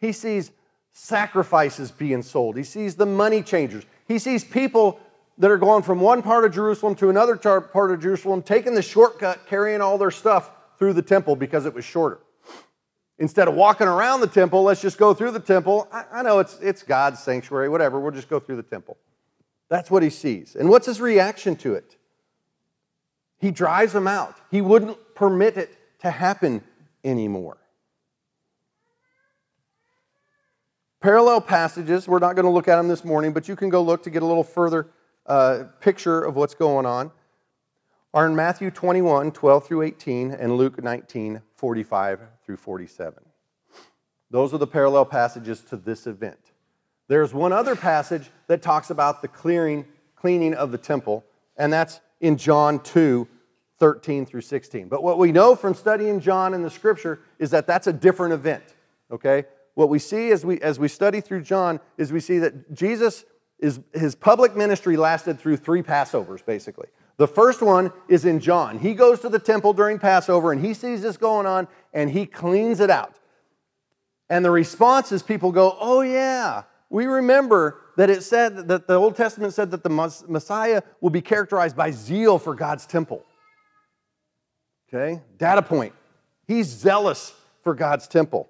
He 0.00 0.12
sees 0.12 0.50
sacrifices 0.92 1.90
being 1.90 2.22
sold. 2.22 2.56
He 2.56 2.64
sees 2.64 2.94
the 2.94 3.06
money 3.06 3.42
changers. 3.42 3.84
He 4.06 4.18
sees 4.18 4.44
people 4.44 5.00
that 5.38 5.50
are 5.50 5.58
going 5.58 5.82
from 5.82 6.00
one 6.00 6.22
part 6.22 6.44
of 6.44 6.52
Jerusalem 6.52 6.94
to 6.96 7.10
another 7.10 7.36
part 7.36 7.90
of 7.90 8.00
Jerusalem, 8.00 8.42
taking 8.42 8.74
the 8.74 8.82
shortcut, 8.82 9.46
carrying 9.46 9.80
all 9.80 9.98
their 9.98 10.10
stuff 10.10 10.50
through 10.78 10.92
the 10.92 11.02
temple 11.02 11.34
because 11.34 11.66
it 11.66 11.74
was 11.74 11.84
shorter. 11.84 12.20
Instead 13.18 13.48
of 13.48 13.54
walking 13.54 13.86
around 13.86 14.20
the 14.20 14.26
temple, 14.26 14.64
let's 14.64 14.80
just 14.80 14.98
go 14.98 15.14
through 15.14 15.30
the 15.30 15.40
temple. 15.40 15.88
I, 15.92 16.04
I 16.12 16.22
know 16.22 16.40
it's, 16.40 16.58
it's 16.60 16.82
God's 16.82 17.20
sanctuary, 17.20 17.68
whatever, 17.68 17.98
we'll 18.00 18.12
just 18.12 18.28
go 18.28 18.40
through 18.40 18.56
the 18.56 18.62
temple. 18.62 18.96
That's 19.68 19.90
what 19.90 20.02
he 20.02 20.10
sees. 20.10 20.56
And 20.56 20.68
what's 20.68 20.86
his 20.86 21.00
reaction 21.00 21.56
to 21.56 21.74
it? 21.74 21.96
He 23.44 23.50
drives 23.50 23.92
them 23.92 24.08
out. 24.08 24.38
He 24.50 24.62
wouldn't 24.62 24.96
permit 25.14 25.58
it 25.58 25.76
to 26.00 26.10
happen 26.10 26.62
anymore. 27.04 27.58
Parallel 31.02 31.42
passages, 31.42 32.08
we're 32.08 32.20
not 32.20 32.36
going 32.36 32.46
to 32.46 32.50
look 32.50 32.68
at 32.68 32.76
them 32.76 32.88
this 32.88 33.04
morning, 33.04 33.34
but 33.34 33.46
you 33.46 33.54
can 33.54 33.68
go 33.68 33.82
look 33.82 34.02
to 34.04 34.08
get 34.08 34.22
a 34.22 34.24
little 34.24 34.44
further 34.44 34.86
uh, 35.26 35.64
picture 35.82 36.24
of 36.24 36.36
what's 36.36 36.54
going 36.54 36.86
on, 36.86 37.10
are 38.14 38.26
in 38.26 38.34
Matthew 38.34 38.70
21, 38.70 39.30
12 39.32 39.66
through 39.66 39.82
18, 39.82 40.30
and 40.30 40.56
Luke 40.56 40.82
19, 40.82 41.42
45 41.54 42.20
through 42.46 42.56
47. 42.56 43.22
Those 44.30 44.54
are 44.54 44.58
the 44.58 44.66
parallel 44.66 45.04
passages 45.04 45.60
to 45.68 45.76
this 45.76 46.06
event. 46.06 46.40
There's 47.08 47.34
one 47.34 47.52
other 47.52 47.76
passage 47.76 48.30
that 48.46 48.62
talks 48.62 48.88
about 48.88 49.20
the 49.20 49.28
clearing, 49.28 49.84
cleaning 50.16 50.54
of 50.54 50.72
the 50.72 50.78
temple, 50.78 51.26
and 51.58 51.70
that's 51.70 52.00
in 52.24 52.38
John 52.38 52.80
2, 52.80 53.28
13 53.78 54.26
through 54.26 54.40
16. 54.40 54.88
But 54.88 55.02
what 55.02 55.18
we 55.18 55.32
know 55.32 55.56
from 55.56 55.74
studying 55.74 56.20
John 56.20 56.54
in 56.54 56.62
the 56.62 56.70
scripture 56.70 57.20
is 57.38 57.50
that 57.50 57.66
that's 57.66 57.86
a 57.86 57.92
different 57.92 58.34
event, 58.34 58.62
okay? 59.10 59.44
What 59.74 59.88
we 59.88 59.98
see 59.98 60.30
as 60.30 60.44
we, 60.44 60.60
as 60.60 60.78
we 60.78 60.88
study 60.88 61.20
through 61.20 61.42
John 61.42 61.80
is 61.98 62.12
we 62.12 62.20
see 62.20 62.38
that 62.38 62.74
Jesus, 62.74 63.24
is, 63.58 63.80
his 63.92 64.14
public 64.14 64.56
ministry 64.56 64.96
lasted 64.96 65.40
through 65.40 65.56
three 65.56 65.82
Passovers, 65.82 66.44
basically. 66.44 66.86
The 67.16 67.28
first 67.28 67.62
one 67.62 67.92
is 68.08 68.24
in 68.24 68.40
John. 68.40 68.78
He 68.78 68.94
goes 68.94 69.20
to 69.20 69.28
the 69.28 69.38
temple 69.38 69.72
during 69.72 69.98
Passover 69.98 70.52
and 70.52 70.64
he 70.64 70.74
sees 70.74 71.02
this 71.02 71.16
going 71.16 71.46
on 71.46 71.68
and 71.92 72.10
he 72.10 72.26
cleans 72.26 72.80
it 72.80 72.90
out. 72.90 73.14
And 74.28 74.44
the 74.44 74.50
response 74.50 75.12
is 75.12 75.22
people 75.22 75.52
go, 75.52 75.76
Oh, 75.80 76.00
yeah, 76.00 76.62
we 76.90 77.06
remember 77.06 77.80
that 77.96 78.10
it 78.10 78.22
said 78.22 78.68
that 78.68 78.86
the 78.86 78.94
Old 78.94 79.16
Testament 79.16 79.52
said 79.52 79.70
that 79.70 79.82
the 79.82 79.90
Messiah 80.28 80.82
will 81.00 81.10
be 81.10 81.20
characterized 81.20 81.76
by 81.76 81.90
zeal 81.90 82.38
for 82.38 82.54
God's 82.54 82.86
temple. 82.86 83.24
Okay? 84.94 85.20
Data 85.38 85.62
point. 85.62 85.92
He's 86.46 86.66
zealous 86.68 87.34
for 87.62 87.74
God's 87.74 88.06
temple. 88.06 88.48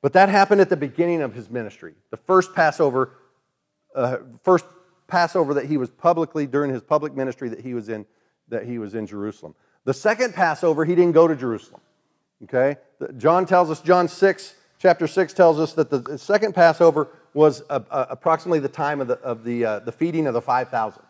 But 0.00 0.14
that 0.14 0.28
happened 0.28 0.60
at 0.60 0.68
the 0.68 0.76
beginning 0.76 1.22
of 1.22 1.34
his 1.34 1.50
ministry. 1.50 1.94
The 2.10 2.16
first 2.16 2.54
Passover, 2.54 3.12
uh, 3.94 4.18
first 4.42 4.64
Passover 5.06 5.54
that 5.54 5.66
he 5.66 5.76
was 5.76 5.90
publicly 5.90 6.46
during 6.46 6.72
his 6.72 6.82
public 6.82 7.14
ministry 7.14 7.48
that 7.50 7.60
he 7.60 7.74
was 7.74 7.88
in, 7.88 8.06
that 8.48 8.64
he 8.64 8.78
was 8.78 8.94
in 8.94 9.06
Jerusalem. 9.06 9.54
The 9.84 9.94
second 9.94 10.34
Passover, 10.34 10.84
he 10.84 10.94
didn't 10.94 11.12
go 11.12 11.28
to 11.28 11.36
Jerusalem. 11.36 11.80
Okay? 12.44 12.76
John 13.18 13.46
tells 13.46 13.70
us, 13.70 13.80
John 13.80 14.08
6, 14.08 14.54
chapter 14.78 15.06
6 15.06 15.32
tells 15.34 15.60
us 15.60 15.74
that 15.74 15.90
the 15.90 16.18
second 16.18 16.54
Passover 16.54 17.08
was 17.34 17.62
uh, 17.68 17.80
uh, 17.90 18.06
approximately 18.10 18.58
the 18.58 18.68
time 18.68 19.00
of 19.00 19.08
the, 19.08 19.18
of 19.20 19.44
the, 19.44 19.64
uh, 19.64 19.78
the 19.80 19.92
feeding 19.92 20.26
of 20.26 20.34
the 20.34 20.42
5,000. 20.42 21.02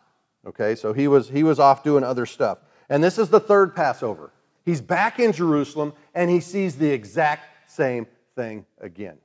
Okay, 0.45 0.75
so 0.75 0.93
he 0.93 1.07
was, 1.07 1.29
he 1.29 1.45
was 1.45 1.61
off 1.61 1.85
doing 1.85 2.03
other 2.03 2.27
stuff. 2.27 2.59
And 2.89 3.03
this 3.03 3.17
is 3.17 3.29
the 3.29 3.41
third 3.41 3.75
Passover. 3.77 4.33
He's 4.65 4.81
back 4.81 5.19
in 5.19 5.33
Jerusalem 5.33 5.93
and 6.15 6.31
he 6.31 6.41
sees 6.41 6.77
the 6.77 6.91
exact 6.91 7.71
same 7.71 8.07
thing 8.35 8.67
again. 8.81 9.19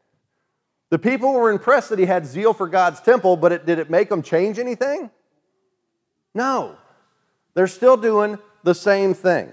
The 0.89 0.99
people 0.99 1.33
were 1.33 1.51
impressed 1.51 1.89
that 1.89 1.99
he 1.99 2.05
had 2.05 2.25
zeal 2.25 2.53
for 2.53 2.67
God's 2.67 3.01
temple, 3.01 3.37
but 3.37 3.51
it, 3.51 3.65
did 3.65 3.77
it 3.77 3.89
make 3.89 4.09
them 4.09 4.21
change 4.21 4.57
anything? 4.57 5.11
No. 6.33 6.77
They're 7.53 7.67
still 7.67 7.97
doing 7.97 8.37
the 8.63 8.75
same 8.75 9.13
thing. 9.13 9.51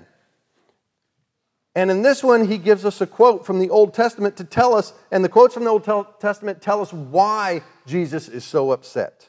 And 1.74 1.90
in 1.90 2.02
this 2.02 2.22
one, 2.22 2.46
he 2.46 2.58
gives 2.58 2.84
us 2.84 3.00
a 3.00 3.06
quote 3.06 3.44
from 3.44 3.58
the 3.58 3.68
Old 3.68 3.94
Testament 3.94 4.36
to 4.36 4.44
tell 4.44 4.74
us, 4.74 4.92
and 5.10 5.24
the 5.24 5.28
quotes 5.28 5.54
from 5.54 5.64
the 5.64 5.70
Old 5.70 5.84
Testament 6.20 6.62
tell 6.62 6.80
us 6.80 6.92
why 6.92 7.62
Jesus 7.84 8.28
is 8.28 8.44
so 8.44 8.70
upset. 8.70 9.28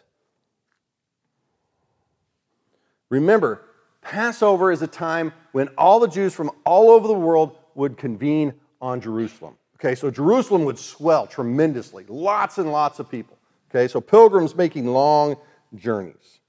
Remember, 3.09 3.61
Passover 4.05 4.71
is 4.71 4.83
a 4.83 4.87
time 4.87 5.33
when 5.51 5.67
all 5.77 5.99
the 5.99 6.07
Jews 6.07 6.33
from 6.33 6.51
all 6.63 6.91
over 6.91 7.07
the 7.07 7.13
world 7.13 7.57
would 7.73 7.97
convene 7.97 8.53
on 8.79 9.01
Jerusalem. 9.01 9.55
Okay, 9.77 9.95
so 9.95 10.11
Jerusalem 10.11 10.63
would 10.65 10.77
swell 10.77 11.25
tremendously, 11.25 12.05
lots 12.07 12.59
and 12.59 12.71
lots 12.71 12.99
of 12.99 13.09
people. 13.09 13.37
Okay, 13.69 13.87
so 13.87 13.99
pilgrims 13.99 14.55
making 14.55 14.85
long 14.85 15.35
journeys. 15.73 16.39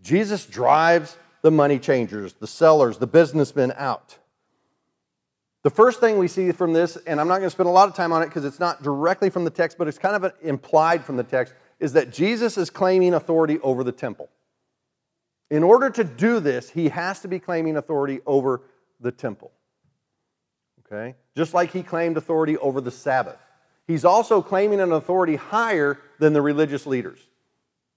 Jesus 0.00 0.46
drives 0.46 1.18
the 1.42 1.50
money 1.50 1.78
changers, 1.78 2.32
the 2.32 2.46
sellers, 2.46 2.96
the 2.96 3.06
businessmen 3.06 3.72
out. 3.76 4.16
The 5.62 5.70
first 5.70 6.00
thing 6.00 6.16
we 6.16 6.28
see 6.28 6.50
from 6.52 6.72
this, 6.72 6.96
and 7.06 7.20
I'm 7.20 7.28
not 7.28 7.38
going 7.38 7.46
to 7.46 7.50
spend 7.50 7.68
a 7.68 7.72
lot 7.72 7.90
of 7.90 7.94
time 7.94 8.12
on 8.12 8.22
it 8.22 8.26
because 8.26 8.46
it's 8.46 8.58
not 8.58 8.82
directly 8.82 9.28
from 9.28 9.44
the 9.44 9.50
text, 9.50 9.76
but 9.76 9.86
it's 9.86 9.98
kind 9.98 10.16
of 10.16 10.32
implied 10.40 11.04
from 11.04 11.16
the 11.16 11.22
text, 11.22 11.52
is 11.78 11.92
that 11.92 12.10
Jesus 12.10 12.56
is 12.56 12.70
claiming 12.70 13.12
authority 13.12 13.58
over 13.60 13.84
the 13.84 13.92
temple. 13.92 14.30
In 15.50 15.62
order 15.62 15.90
to 15.90 16.04
do 16.04 16.40
this, 16.40 16.70
he 16.70 16.88
has 16.90 17.20
to 17.20 17.28
be 17.28 17.38
claiming 17.38 17.76
authority 17.76 18.20
over 18.24 18.62
the 19.00 19.10
temple. 19.10 19.50
Okay? 20.86 21.16
Just 21.36 21.54
like 21.54 21.72
he 21.72 21.82
claimed 21.82 22.16
authority 22.16 22.56
over 22.58 22.80
the 22.80 22.90
Sabbath. 22.90 23.38
He's 23.86 24.04
also 24.04 24.40
claiming 24.42 24.80
an 24.80 24.92
authority 24.92 25.36
higher 25.36 25.98
than 26.18 26.32
the 26.32 26.42
religious 26.42 26.86
leaders 26.86 27.18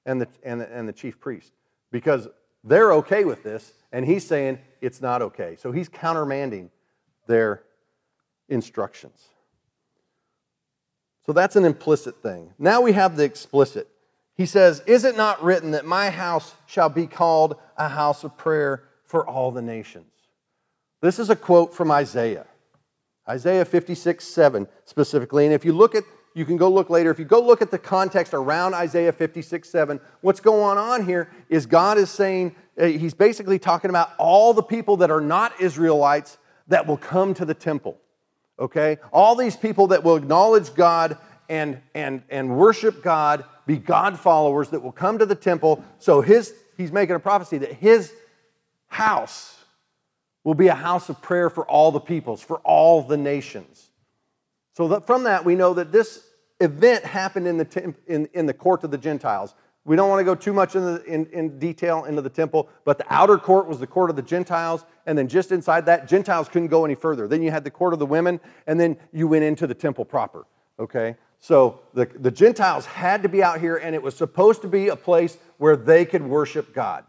and 0.05 0.19
the, 0.21 0.27
and 0.43 0.61
the, 0.61 0.75
and 0.75 0.87
the 0.87 0.93
chief 0.93 1.19
priest 1.19 1.51
because 1.91 2.27
they're 2.63 2.93
okay 2.93 3.25
with 3.25 3.43
this, 3.43 3.73
and 3.91 4.05
he's 4.05 4.25
saying 4.25 4.57
it's 4.81 5.01
not 5.01 5.21
okay. 5.21 5.55
So 5.59 5.71
he's 5.71 5.89
countermanding 5.89 6.69
their 7.27 7.63
instructions. 8.49 9.27
So 11.25 11.33
that's 11.33 11.55
an 11.55 11.65
implicit 11.65 12.21
thing. 12.21 12.53
Now 12.57 12.81
we 12.81 12.93
have 12.93 13.15
the 13.15 13.23
explicit. 13.23 13.87
He 14.35 14.45
says, 14.45 14.81
Is 14.87 15.03
it 15.03 15.15
not 15.15 15.43
written 15.43 15.71
that 15.71 15.85
my 15.85 16.09
house 16.09 16.55
shall 16.65 16.89
be 16.89 17.07
called 17.07 17.55
a 17.77 17.89
house 17.89 18.23
of 18.23 18.37
prayer 18.37 18.83
for 19.05 19.27
all 19.27 19.51
the 19.51 19.61
nations? 19.61 20.05
This 21.01 21.19
is 21.19 21.29
a 21.29 21.35
quote 21.35 21.73
from 21.73 21.91
Isaiah. 21.91 22.47
Isaiah 23.27 23.65
56, 23.65 24.25
7 24.25 24.67
specifically. 24.85 25.45
And 25.45 25.53
if 25.53 25.63
you 25.63 25.73
look 25.73 25.95
at, 25.95 26.03
you 26.33 26.45
can 26.45 26.57
go 26.57 26.69
look 26.69 26.89
later, 26.89 27.11
if 27.11 27.19
you 27.19 27.25
go 27.25 27.41
look 27.41 27.61
at 27.61 27.71
the 27.71 27.77
context 27.77 28.33
around 28.33 28.73
Isaiah 28.73 29.11
56, 29.13 29.69
7, 29.69 29.99
what's 30.21 30.39
going 30.39 30.77
on 30.77 31.05
here 31.05 31.29
is 31.47 31.65
God 31.65 31.97
is 31.97 32.09
saying, 32.09 32.55
uh, 32.79 32.85
he's 32.85 33.13
basically 33.13 33.59
talking 33.59 33.89
about 33.89 34.11
all 34.17 34.53
the 34.53 34.63
people 34.63 34.97
that 34.97 35.11
are 35.11 35.21
not 35.21 35.59
Israelites 35.61 36.37
that 36.67 36.87
will 36.87 36.97
come 36.97 37.33
to 37.35 37.45
the 37.45 37.53
temple. 37.53 37.97
Okay? 38.59 38.97
All 39.11 39.35
these 39.35 39.55
people 39.55 39.87
that 39.87 40.03
will 40.03 40.15
acknowledge 40.15 40.73
God 40.73 41.17
and, 41.49 41.81
and, 41.93 42.23
and 42.29 42.57
worship 42.57 43.03
God, 43.03 43.45
be 43.65 43.77
God 43.77 44.19
followers 44.19 44.69
that 44.69 44.81
will 44.81 44.91
come 44.91 45.19
to 45.19 45.25
the 45.25 45.35
temple. 45.35 45.83
So 45.99 46.21
his, 46.21 46.53
he's 46.77 46.91
making 46.91 47.15
a 47.15 47.19
prophecy 47.19 47.57
that 47.59 47.73
his 47.73 48.13
house 48.87 49.57
will 50.43 50.55
be 50.55 50.67
a 50.67 50.75
house 50.75 51.09
of 51.09 51.21
prayer 51.21 51.49
for 51.49 51.65
all 51.65 51.91
the 51.91 51.99
peoples, 51.99 52.41
for 52.41 52.57
all 52.59 53.01
the 53.01 53.17
nations. 53.17 53.89
So 54.73 54.87
that 54.89 55.07
from 55.07 55.23
that, 55.23 55.45
we 55.45 55.55
know 55.55 55.73
that 55.75 55.91
this 55.91 56.25
event 56.59 57.03
happened 57.03 57.47
in 57.47 57.57
the, 57.57 57.95
in, 58.07 58.27
in 58.33 58.45
the 58.45 58.53
court 58.53 58.83
of 58.83 58.91
the 58.91 58.97
Gentiles. 58.97 59.53
We 59.85 59.95
don't 59.95 60.09
want 60.09 60.21
to 60.21 60.23
go 60.23 60.35
too 60.35 60.53
much 60.53 60.75
in, 60.75 60.85
the, 60.85 61.03
in, 61.03 61.25
in 61.27 61.59
detail 61.59 62.05
into 62.05 62.21
the 62.21 62.29
temple, 62.29 62.69
but 62.85 62.97
the 62.97 63.05
outer 63.09 63.37
court 63.37 63.67
was 63.67 63.79
the 63.79 63.87
court 63.87 64.09
of 64.09 64.15
the 64.15 64.21
Gentiles, 64.21 64.85
and 65.05 65.17
then 65.17 65.27
just 65.27 65.51
inside 65.51 65.85
that, 65.87 66.07
Gentiles 66.07 66.47
couldn't 66.47 66.69
go 66.69 66.85
any 66.85 66.95
further. 66.95 67.27
Then 67.27 67.41
you 67.41 67.51
had 67.51 67.65
the 67.65 67.71
court 67.71 67.91
of 67.91 67.99
the 67.99 68.05
women, 68.05 68.39
and 68.65 68.79
then 68.79 68.97
you 69.11 69.27
went 69.27 69.43
into 69.43 69.67
the 69.67 69.73
temple 69.73 70.05
proper. 70.05 70.45
Okay? 70.79 71.15
So 71.43 71.81
the, 71.93 72.05
the 72.05 72.31
Gentiles 72.31 72.85
had 72.85 73.23
to 73.23 73.27
be 73.27 73.43
out 73.43 73.59
here, 73.59 73.75
and 73.75 73.93
it 73.93 74.01
was 74.01 74.15
supposed 74.15 74.61
to 74.61 74.69
be 74.69 74.87
a 74.87 74.95
place 74.95 75.37
where 75.57 75.75
they 75.75 76.05
could 76.05 76.23
worship 76.23 76.73
God. 76.73 77.03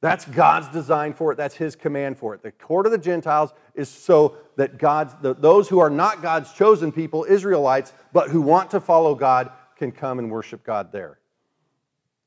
That's 0.00 0.24
God's 0.24 0.66
design 0.70 1.14
for 1.14 1.30
it. 1.30 1.36
That's 1.36 1.54
His 1.54 1.76
command 1.76 2.18
for 2.18 2.34
it. 2.34 2.42
The 2.42 2.50
court 2.50 2.84
of 2.84 2.90
the 2.90 2.98
Gentiles 2.98 3.52
is 3.76 3.88
so 3.88 4.34
that 4.56 4.78
God's, 4.78 5.14
the, 5.22 5.32
those 5.32 5.68
who 5.68 5.78
are 5.78 5.88
not 5.88 6.22
God's 6.22 6.52
chosen 6.54 6.90
people, 6.90 7.24
Israelites, 7.28 7.92
but 8.12 8.30
who 8.30 8.42
want 8.42 8.72
to 8.72 8.80
follow 8.80 9.14
God, 9.14 9.52
can 9.76 9.92
come 9.92 10.18
and 10.18 10.28
worship 10.28 10.64
God 10.64 10.90
there. 10.90 11.20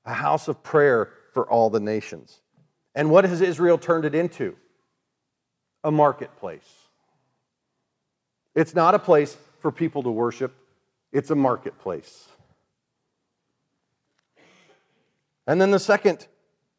A 0.05 0.13
house 0.13 0.47
of 0.47 0.63
prayer 0.63 1.11
for 1.33 1.49
all 1.49 1.69
the 1.69 1.81
nations. 1.81 2.39
And 2.95 3.11
what 3.11 3.25
has 3.25 3.41
Israel 3.41 3.77
turned 3.77 4.05
it 4.05 4.15
into? 4.15 4.55
A 5.83 5.91
marketplace. 5.91 6.87
It's 8.55 8.73
not 8.73 8.95
a 8.95 8.99
place 8.99 9.35
for 9.61 9.71
people 9.71 10.03
to 10.03 10.09
worship, 10.09 10.55
it's 11.11 11.29
a 11.29 11.35
marketplace. 11.35 12.27
And 15.47 15.59
then 15.59 15.71
the 15.71 15.79
second 15.79 16.27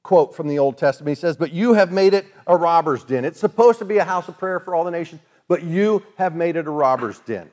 quote 0.03 0.35
from 0.35 0.49
the 0.49 0.59
Old 0.59 0.79
Testament 0.79 1.17
he 1.17 1.21
says, 1.21 1.37
But 1.37 1.53
you 1.53 1.75
have 1.75 1.93
made 1.93 2.15
it 2.15 2.27
a 2.47 2.57
robber's 2.57 3.05
den. 3.05 3.25
It's 3.25 3.41
supposed 3.41 3.81
to 3.81 3.85
be 3.85 3.99
a 3.99 4.05
house 4.05 4.29
of 4.29 4.39
prayer 4.39 4.61
for 4.61 4.75
all 4.75 4.85
the 4.85 4.91
nations, 4.91 5.21
but 5.49 5.63
you 5.63 6.05
have 6.17 6.35
made 6.35 6.57
it 6.57 6.67
a 6.67 6.71
robber's 6.71 7.19
den. 7.21 7.51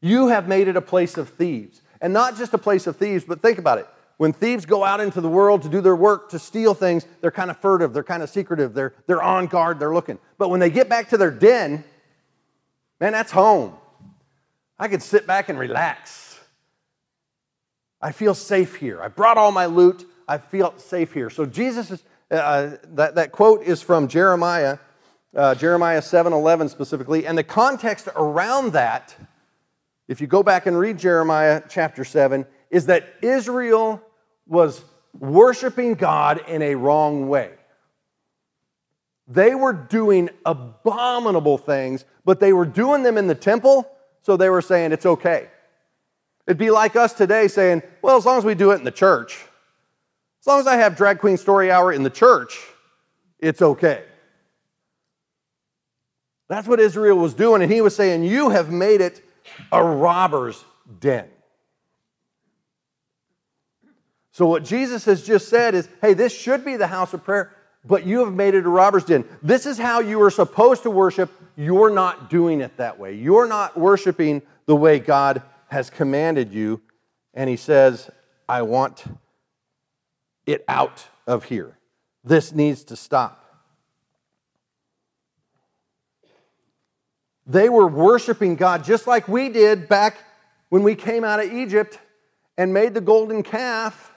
You 0.00 0.28
have 0.28 0.48
made 0.48 0.68
it 0.68 0.76
a 0.76 0.80
place 0.80 1.16
of 1.16 1.28
thieves. 1.30 1.80
And 2.00 2.12
not 2.12 2.36
just 2.36 2.52
a 2.52 2.58
place 2.58 2.86
of 2.86 2.96
thieves, 2.96 3.24
but 3.24 3.40
think 3.40 3.58
about 3.58 3.78
it. 3.78 3.86
When 4.18 4.32
thieves 4.32 4.66
go 4.66 4.84
out 4.84 5.00
into 5.00 5.20
the 5.20 5.28
world 5.28 5.62
to 5.62 5.68
do 5.68 5.80
their 5.80 5.96
work, 5.96 6.30
to 6.30 6.38
steal 6.38 6.74
things, 6.74 7.06
they're 7.20 7.30
kind 7.30 7.50
of 7.50 7.58
furtive, 7.58 7.92
they're 7.92 8.02
kind 8.02 8.22
of 8.22 8.30
secretive, 8.30 8.72
they're, 8.74 8.94
they're 9.06 9.22
on 9.22 9.46
guard, 9.46 9.78
they're 9.78 9.94
looking. 9.94 10.18
But 10.38 10.48
when 10.48 10.58
they 10.58 10.70
get 10.70 10.88
back 10.88 11.10
to 11.10 11.16
their 11.16 11.30
den, 11.30 11.84
man, 12.98 13.12
that's 13.12 13.30
home. 13.30 13.74
I 14.78 14.88
can 14.88 15.00
sit 15.00 15.26
back 15.26 15.48
and 15.48 15.58
relax. 15.58 16.38
I 18.00 18.12
feel 18.12 18.34
safe 18.34 18.76
here. 18.76 19.02
I 19.02 19.08
brought 19.08 19.38
all 19.38 19.52
my 19.52 19.66
loot. 19.66 20.04
I 20.28 20.38
feel 20.38 20.74
safe 20.78 21.12
here. 21.12 21.30
So 21.30 21.46
Jesus 21.46 21.90
is, 21.90 22.02
uh, 22.30 22.76
that, 22.88 23.14
that 23.14 23.32
quote 23.32 23.62
is 23.62 23.80
from 23.80 24.08
Jeremiah, 24.08 24.78
uh, 25.34 25.54
Jeremiah 25.54 26.02
7 26.02 26.32
11 26.32 26.68
specifically. 26.68 27.26
And 27.26 27.38
the 27.38 27.44
context 27.44 28.08
around 28.14 28.72
that 28.72 29.16
if 30.08 30.20
you 30.20 30.26
go 30.26 30.42
back 30.42 30.66
and 30.66 30.78
read 30.78 30.98
Jeremiah 30.98 31.62
chapter 31.68 32.04
7, 32.04 32.46
is 32.70 32.86
that 32.86 33.14
Israel 33.22 34.00
was 34.46 34.84
worshiping 35.18 35.94
God 35.94 36.42
in 36.48 36.62
a 36.62 36.74
wrong 36.74 37.28
way. 37.28 37.50
They 39.26 39.54
were 39.54 39.72
doing 39.72 40.30
abominable 40.44 41.58
things, 41.58 42.04
but 42.24 42.38
they 42.38 42.52
were 42.52 42.66
doing 42.66 43.02
them 43.02 43.18
in 43.18 43.26
the 43.26 43.34
temple, 43.34 43.90
so 44.26 44.36
they 44.36 44.50
were 44.50 44.60
saying 44.60 44.90
it's 44.90 45.06
okay. 45.06 45.46
It'd 46.48 46.58
be 46.58 46.72
like 46.72 46.96
us 46.96 47.12
today 47.12 47.46
saying, 47.46 47.84
well, 48.02 48.16
as 48.16 48.26
long 48.26 48.38
as 48.38 48.44
we 48.44 48.56
do 48.56 48.72
it 48.72 48.74
in 48.74 48.82
the 48.82 48.90
church, 48.90 49.38
as 50.40 50.48
long 50.48 50.58
as 50.58 50.66
I 50.66 50.74
have 50.78 50.96
Drag 50.96 51.20
Queen 51.20 51.36
Story 51.36 51.70
Hour 51.70 51.92
in 51.92 52.02
the 52.02 52.10
church, 52.10 52.58
it's 53.38 53.62
okay. 53.62 54.02
That's 56.48 56.66
what 56.66 56.80
Israel 56.80 57.18
was 57.18 57.34
doing, 57.34 57.62
and 57.62 57.70
he 57.70 57.80
was 57.80 57.94
saying, 57.94 58.24
You 58.24 58.50
have 58.50 58.68
made 58.68 59.00
it 59.00 59.24
a 59.70 59.80
robber's 59.80 60.64
den. 60.98 61.28
So, 64.32 64.48
what 64.48 64.64
Jesus 64.64 65.04
has 65.04 65.22
just 65.22 65.48
said 65.48 65.76
is 65.76 65.88
hey, 66.00 66.14
this 66.14 66.36
should 66.36 66.64
be 66.64 66.76
the 66.76 66.88
house 66.88 67.14
of 67.14 67.22
prayer, 67.22 67.54
but 67.86 68.06
you 68.06 68.24
have 68.24 68.34
made 68.34 68.54
it 68.54 68.66
a 68.66 68.68
robber's 68.68 69.04
den. 69.04 69.24
This 69.42 69.66
is 69.66 69.78
how 69.78 70.00
you 70.00 70.20
are 70.22 70.30
supposed 70.30 70.82
to 70.82 70.90
worship. 70.90 71.30
You're 71.56 71.90
not 71.90 72.30
doing 72.30 72.60
it 72.60 72.76
that 72.76 72.98
way. 72.98 73.14
You're 73.14 73.46
not 73.46 73.76
worshiping 73.76 74.42
the 74.66 74.76
way 74.76 74.98
God 74.98 75.42
has 75.68 75.90
commanded 75.90 76.52
you. 76.52 76.80
And 77.34 77.48
He 77.48 77.56
says, 77.56 78.10
I 78.48 78.62
want 78.62 79.04
it 80.46 80.64
out 80.68 81.06
of 81.26 81.44
here. 81.44 81.78
This 82.24 82.52
needs 82.52 82.84
to 82.84 82.96
stop. 82.96 83.42
They 87.46 87.68
were 87.68 87.86
worshiping 87.86 88.56
God 88.56 88.82
just 88.82 89.06
like 89.06 89.28
we 89.28 89.48
did 89.48 89.88
back 89.88 90.18
when 90.68 90.82
we 90.82 90.96
came 90.96 91.22
out 91.22 91.38
of 91.38 91.52
Egypt 91.52 91.98
and 92.58 92.74
made 92.74 92.94
the 92.94 93.00
golden 93.00 93.42
calf. 93.44 94.12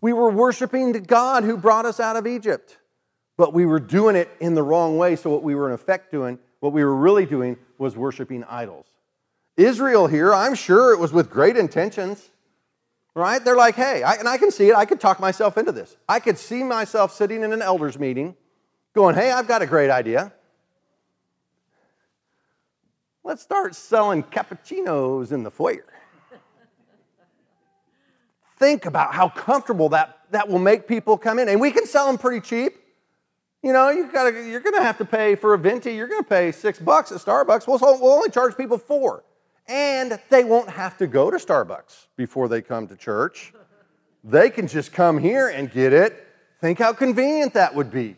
We 0.00 0.12
were 0.12 0.30
worshiping 0.30 0.92
the 0.92 1.00
God 1.00 1.44
who 1.44 1.56
brought 1.56 1.84
us 1.84 2.00
out 2.00 2.16
of 2.16 2.26
Egypt, 2.26 2.78
but 3.36 3.52
we 3.52 3.66
were 3.66 3.80
doing 3.80 4.16
it 4.16 4.30
in 4.40 4.54
the 4.54 4.62
wrong 4.62 4.96
way. 4.96 5.16
So, 5.16 5.30
what 5.30 5.42
we 5.42 5.54
were 5.54 5.68
in 5.68 5.74
effect 5.74 6.10
doing, 6.10 6.38
what 6.60 6.72
we 6.72 6.84
were 6.84 6.94
really 6.94 7.26
doing, 7.26 7.56
was 7.78 7.96
worshiping 7.96 8.44
idols. 8.44 8.86
Israel 9.56 10.06
here, 10.06 10.34
I'm 10.34 10.54
sure 10.54 10.92
it 10.92 10.98
was 10.98 11.12
with 11.12 11.30
great 11.30 11.56
intentions, 11.56 12.30
right? 13.14 13.44
They're 13.44 13.56
like, 13.56 13.74
hey, 13.74 14.02
I, 14.02 14.14
and 14.14 14.28
I 14.28 14.38
can 14.38 14.50
see 14.50 14.68
it. 14.68 14.74
I 14.74 14.86
could 14.86 15.00
talk 15.00 15.20
myself 15.20 15.58
into 15.58 15.72
this. 15.72 15.96
I 16.08 16.18
could 16.20 16.38
see 16.38 16.62
myself 16.62 17.12
sitting 17.12 17.42
in 17.42 17.52
an 17.52 17.60
elders 17.60 17.98
meeting 17.98 18.36
going, 18.94 19.14
hey, 19.14 19.30
I've 19.30 19.46
got 19.46 19.60
a 19.62 19.66
great 19.66 19.90
idea. 19.90 20.32
Let's 23.22 23.42
start 23.42 23.74
selling 23.74 24.22
cappuccinos 24.22 25.30
in 25.30 25.42
the 25.42 25.50
foyer. 25.50 25.84
Think 28.60 28.86
about 28.86 29.12
how 29.12 29.28
comfortable 29.28 29.88
that, 29.88 30.20
that 30.30 30.48
will 30.48 30.60
make 30.60 30.86
people 30.86 31.18
come 31.18 31.40
in. 31.40 31.48
And 31.48 31.60
we 31.60 31.72
can 31.72 31.84
sell 31.84 32.06
them 32.06 32.16
pretty 32.16 32.40
cheap. 32.40 32.76
You 33.64 33.72
know, 33.72 33.90
you 33.90 34.10
gotta, 34.12 34.30
you're 34.30 34.60
going 34.60 34.76
to 34.76 34.82
have 34.82 34.98
to 34.98 35.04
pay 35.04 35.34
for 35.34 35.54
a 35.54 35.58
venti, 35.58 35.92
you're 35.94 36.06
going 36.06 36.22
to 36.22 36.28
pay 36.28 36.52
six 36.52 36.78
bucks 36.78 37.10
at 37.10 37.18
Starbucks. 37.18 37.66
We'll, 37.66 37.80
we'll 37.80 38.12
only 38.12 38.30
charge 38.30 38.56
people 38.56 38.78
four. 38.78 39.24
And 39.66 40.20
they 40.30 40.44
won't 40.44 40.70
have 40.70 40.96
to 40.98 41.08
go 41.08 41.30
to 41.30 41.36
Starbucks 41.36 42.06
before 42.16 42.46
they 42.48 42.62
come 42.62 42.86
to 42.86 42.96
church. 42.96 43.52
They 44.22 44.48
can 44.48 44.68
just 44.68 44.92
come 44.92 45.18
here 45.18 45.48
and 45.48 45.72
get 45.72 45.92
it 45.92 46.28
Think 46.60 46.78
how 46.78 46.92
convenient 46.92 47.54
that 47.54 47.74
would 47.74 47.90
be. 47.90 48.16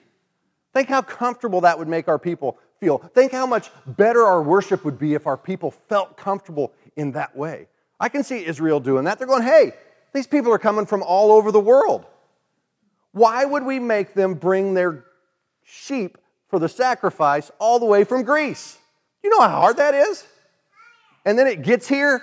Think 0.74 0.88
how 0.88 1.02
comfortable 1.02 1.60
that 1.60 1.78
would 1.78 1.88
make 1.88 2.08
our 2.08 2.18
people 2.18 2.58
feel. 2.80 2.98
Think 2.98 3.30
how 3.32 3.46
much 3.46 3.70
better 3.86 4.22
our 4.22 4.42
worship 4.42 4.84
would 4.84 4.98
be 4.98 5.14
if 5.14 5.26
our 5.26 5.36
people 5.36 5.70
felt 5.70 6.16
comfortable 6.16 6.72
in 6.96 7.12
that 7.12 7.36
way. 7.36 7.68
I 8.00 8.08
can 8.08 8.24
see 8.24 8.44
Israel 8.44 8.80
doing 8.80 9.04
that. 9.04 9.18
They're 9.18 9.28
going, 9.28 9.44
hey, 9.44 9.74
these 10.12 10.26
people 10.26 10.52
are 10.52 10.58
coming 10.58 10.86
from 10.86 11.02
all 11.02 11.32
over 11.32 11.50
the 11.50 11.60
world. 11.60 12.04
Why 13.12 13.44
would 13.44 13.64
we 13.64 13.78
make 13.78 14.14
them 14.14 14.34
bring 14.34 14.74
their 14.74 15.04
sheep 15.64 16.18
for 16.48 16.58
the 16.58 16.68
sacrifice 16.68 17.50
all 17.58 17.78
the 17.78 17.86
way 17.86 18.04
from 18.04 18.22
Greece? 18.22 18.78
You 19.22 19.30
know 19.30 19.40
how 19.40 19.60
hard 19.60 19.76
that 19.76 19.94
is? 19.94 20.26
And 21.24 21.38
then 21.38 21.46
it 21.46 21.62
gets 21.62 21.86
here, 21.86 22.22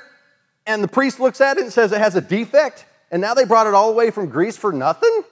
and 0.65 0.84
the 0.84 0.88
priest 0.88 1.19
looks 1.19 1.41
at 1.41 1.58
it 1.58 1.63
and 1.63 1.71
says 1.71 1.91
it 1.91 1.99
has 1.99 2.15
a 2.15 2.21
defect, 2.21 2.86
and 3.12 3.21
now 3.21 3.34
they 3.34 3.45
brought 3.45 3.67
it 3.67 3.73
all 3.73 3.89
the 3.89 3.95
way 3.95 4.12
from 4.12 4.28
Greece 4.28 4.58
for 4.58 4.71
nothing? 4.71 5.23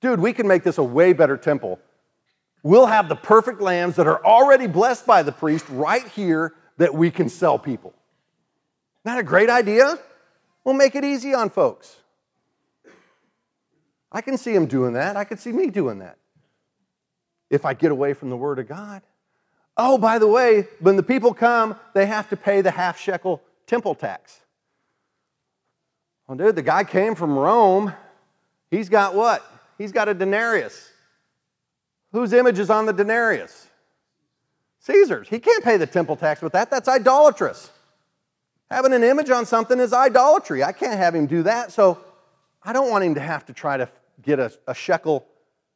Dude, 0.00 0.20
we 0.20 0.32
can 0.32 0.46
make 0.46 0.64
this 0.64 0.78
a 0.78 0.82
way 0.82 1.12
better 1.12 1.36
temple. 1.36 1.78
We'll 2.62 2.86
have 2.86 3.08
the 3.08 3.16
perfect 3.16 3.60
lambs 3.60 3.96
that 3.96 4.06
are 4.06 4.24
already 4.24 4.66
blessed 4.66 5.06
by 5.06 5.22
the 5.22 5.32
priest 5.32 5.66
right 5.70 6.06
here 6.08 6.54
that 6.76 6.94
we 6.94 7.10
can 7.10 7.28
sell 7.28 7.58
people. 7.58 7.94
Not 9.04 9.18
a 9.18 9.22
great 9.22 9.50
idea? 9.50 9.98
We'll 10.64 10.74
make 10.74 10.94
it 10.94 11.04
easy 11.04 11.34
on 11.34 11.50
folks. 11.50 11.96
I 14.10 14.20
can 14.20 14.38
see 14.38 14.54
him 14.54 14.66
doing 14.66 14.94
that. 14.94 15.16
I 15.16 15.24
can 15.24 15.38
see 15.38 15.52
me 15.52 15.68
doing 15.68 15.98
that. 15.98 16.16
If 17.50 17.64
I 17.64 17.74
get 17.74 17.92
away 17.92 18.14
from 18.14 18.30
the 18.30 18.36
Word 18.36 18.58
of 18.58 18.68
God. 18.68 19.02
Oh, 19.76 19.98
by 19.98 20.18
the 20.18 20.26
way, 20.26 20.68
when 20.80 20.96
the 20.96 21.02
people 21.02 21.34
come, 21.34 21.76
they 21.94 22.06
have 22.06 22.28
to 22.30 22.36
pay 22.36 22.60
the 22.60 22.70
half 22.70 22.98
shekel 22.98 23.42
temple 23.66 23.94
tax. 23.94 24.40
Well, 26.26 26.38
dude, 26.38 26.56
the 26.56 26.62
guy 26.62 26.84
came 26.84 27.14
from 27.14 27.36
Rome. 27.36 27.92
He's 28.70 28.88
got 28.88 29.14
what? 29.14 29.44
He's 29.76 29.92
got 29.92 30.08
a 30.08 30.14
denarius. 30.14 30.90
Whose 32.12 32.32
image 32.32 32.58
is 32.58 32.70
on 32.70 32.86
the 32.86 32.92
denarius? 32.92 33.66
Caesar's. 34.80 35.28
He 35.28 35.38
can't 35.38 35.64
pay 35.64 35.76
the 35.76 35.86
temple 35.86 36.16
tax 36.16 36.40
with 36.40 36.52
that. 36.52 36.70
That's 36.70 36.88
idolatrous. 36.88 37.70
Having 38.70 38.94
an 38.94 39.04
image 39.04 39.30
on 39.30 39.46
something 39.46 39.78
is 39.78 39.92
idolatry. 39.92 40.64
I 40.64 40.72
can't 40.72 40.98
have 40.98 41.14
him 41.14 41.26
do 41.26 41.42
that. 41.42 41.72
So 41.72 41.98
I 42.62 42.72
don't 42.72 42.90
want 42.90 43.04
him 43.04 43.14
to 43.14 43.20
have 43.20 43.44
to 43.46 43.52
try 43.52 43.76
to 43.76 43.88
get 44.22 44.38
a, 44.38 44.52
a 44.66 44.74
shekel 44.74 45.26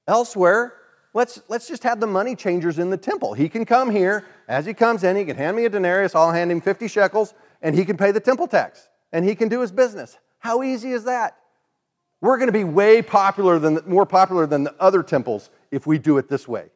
elsewhere. 0.06 0.74
Let's, 1.14 1.40
let's 1.48 1.68
just 1.68 1.82
have 1.82 2.00
the 2.00 2.06
money 2.06 2.34
changers 2.34 2.78
in 2.78 2.90
the 2.90 2.96
temple. 2.96 3.34
He 3.34 3.48
can 3.48 3.64
come 3.64 3.90
here. 3.90 4.24
As 4.46 4.66
he 4.66 4.74
comes 4.74 5.04
in, 5.04 5.16
he 5.16 5.24
can 5.24 5.36
hand 5.36 5.56
me 5.56 5.64
a 5.64 5.68
denarius. 5.68 6.14
I'll 6.14 6.32
hand 6.32 6.50
him 6.50 6.60
50 6.60 6.88
shekels, 6.88 7.34
and 7.62 7.74
he 7.74 7.84
can 7.84 7.96
pay 7.96 8.10
the 8.10 8.20
temple 8.20 8.46
tax, 8.46 8.88
and 9.12 9.24
he 9.24 9.34
can 9.34 9.48
do 9.48 9.60
his 9.60 9.72
business. 9.72 10.16
How 10.38 10.62
easy 10.62 10.92
is 10.92 11.04
that? 11.04 11.36
We're 12.20 12.36
going 12.36 12.48
to 12.48 12.52
be 12.52 12.64
way 12.64 13.02
popular 13.02 13.58
than, 13.58 13.80
more 13.86 14.06
popular 14.06 14.46
than 14.46 14.64
the 14.64 14.74
other 14.80 15.02
temples 15.02 15.50
if 15.70 15.86
we 15.86 15.98
do 15.98 16.18
it 16.18 16.28
this 16.28 16.48
way. 16.48 16.66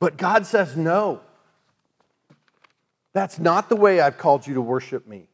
But 0.00 0.16
God 0.16 0.46
says, 0.46 0.76
no. 0.76 1.20
That's 3.12 3.38
not 3.38 3.68
the 3.68 3.76
way 3.76 4.00
I've 4.00 4.18
called 4.18 4.46
you 4.46 4.54
to 4.54 4.60
worship 4.60 5.06
me. 5.06 5.28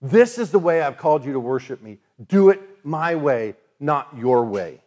This 0.00 0.38
is 0.38 0.50
the 0.50 0.58
way 0.58 0.80
I've 0.80 0.96
called 0.96 1.24
you 1.24 1.32
to 1.32 1.40
worship 1.40 1.82
me. 1.82 1.98
Do 2.28 2.50
it 2.50 2.60
my 2.84 3.16
way, 3.16 3.54
not 3.80 4.08
your 4.16 4.44
way. 4.44 4.80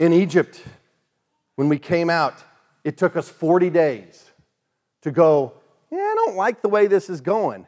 In 0.00 0.12
Egypt, 0.12 0.62
when 1.54 1.68
we 1.68 1.78
came 1.78 2.10
out, 2.10 2.42
it 2.82 2.96
took 2.96 3.16
us 3.16 3.28
40 3.28 3.70
days 3.70 4.30
to 5.02 5.12
go, 5.12 5.52
yeah, 5.90 5.98
I 5.98 6.14
don't 6.26 6.36
like 6.36 6.62
the 6.62 6.68
way 6.68 6.88
this 6.88 7.08
is 7.08 7.20
going. 7.20 7.66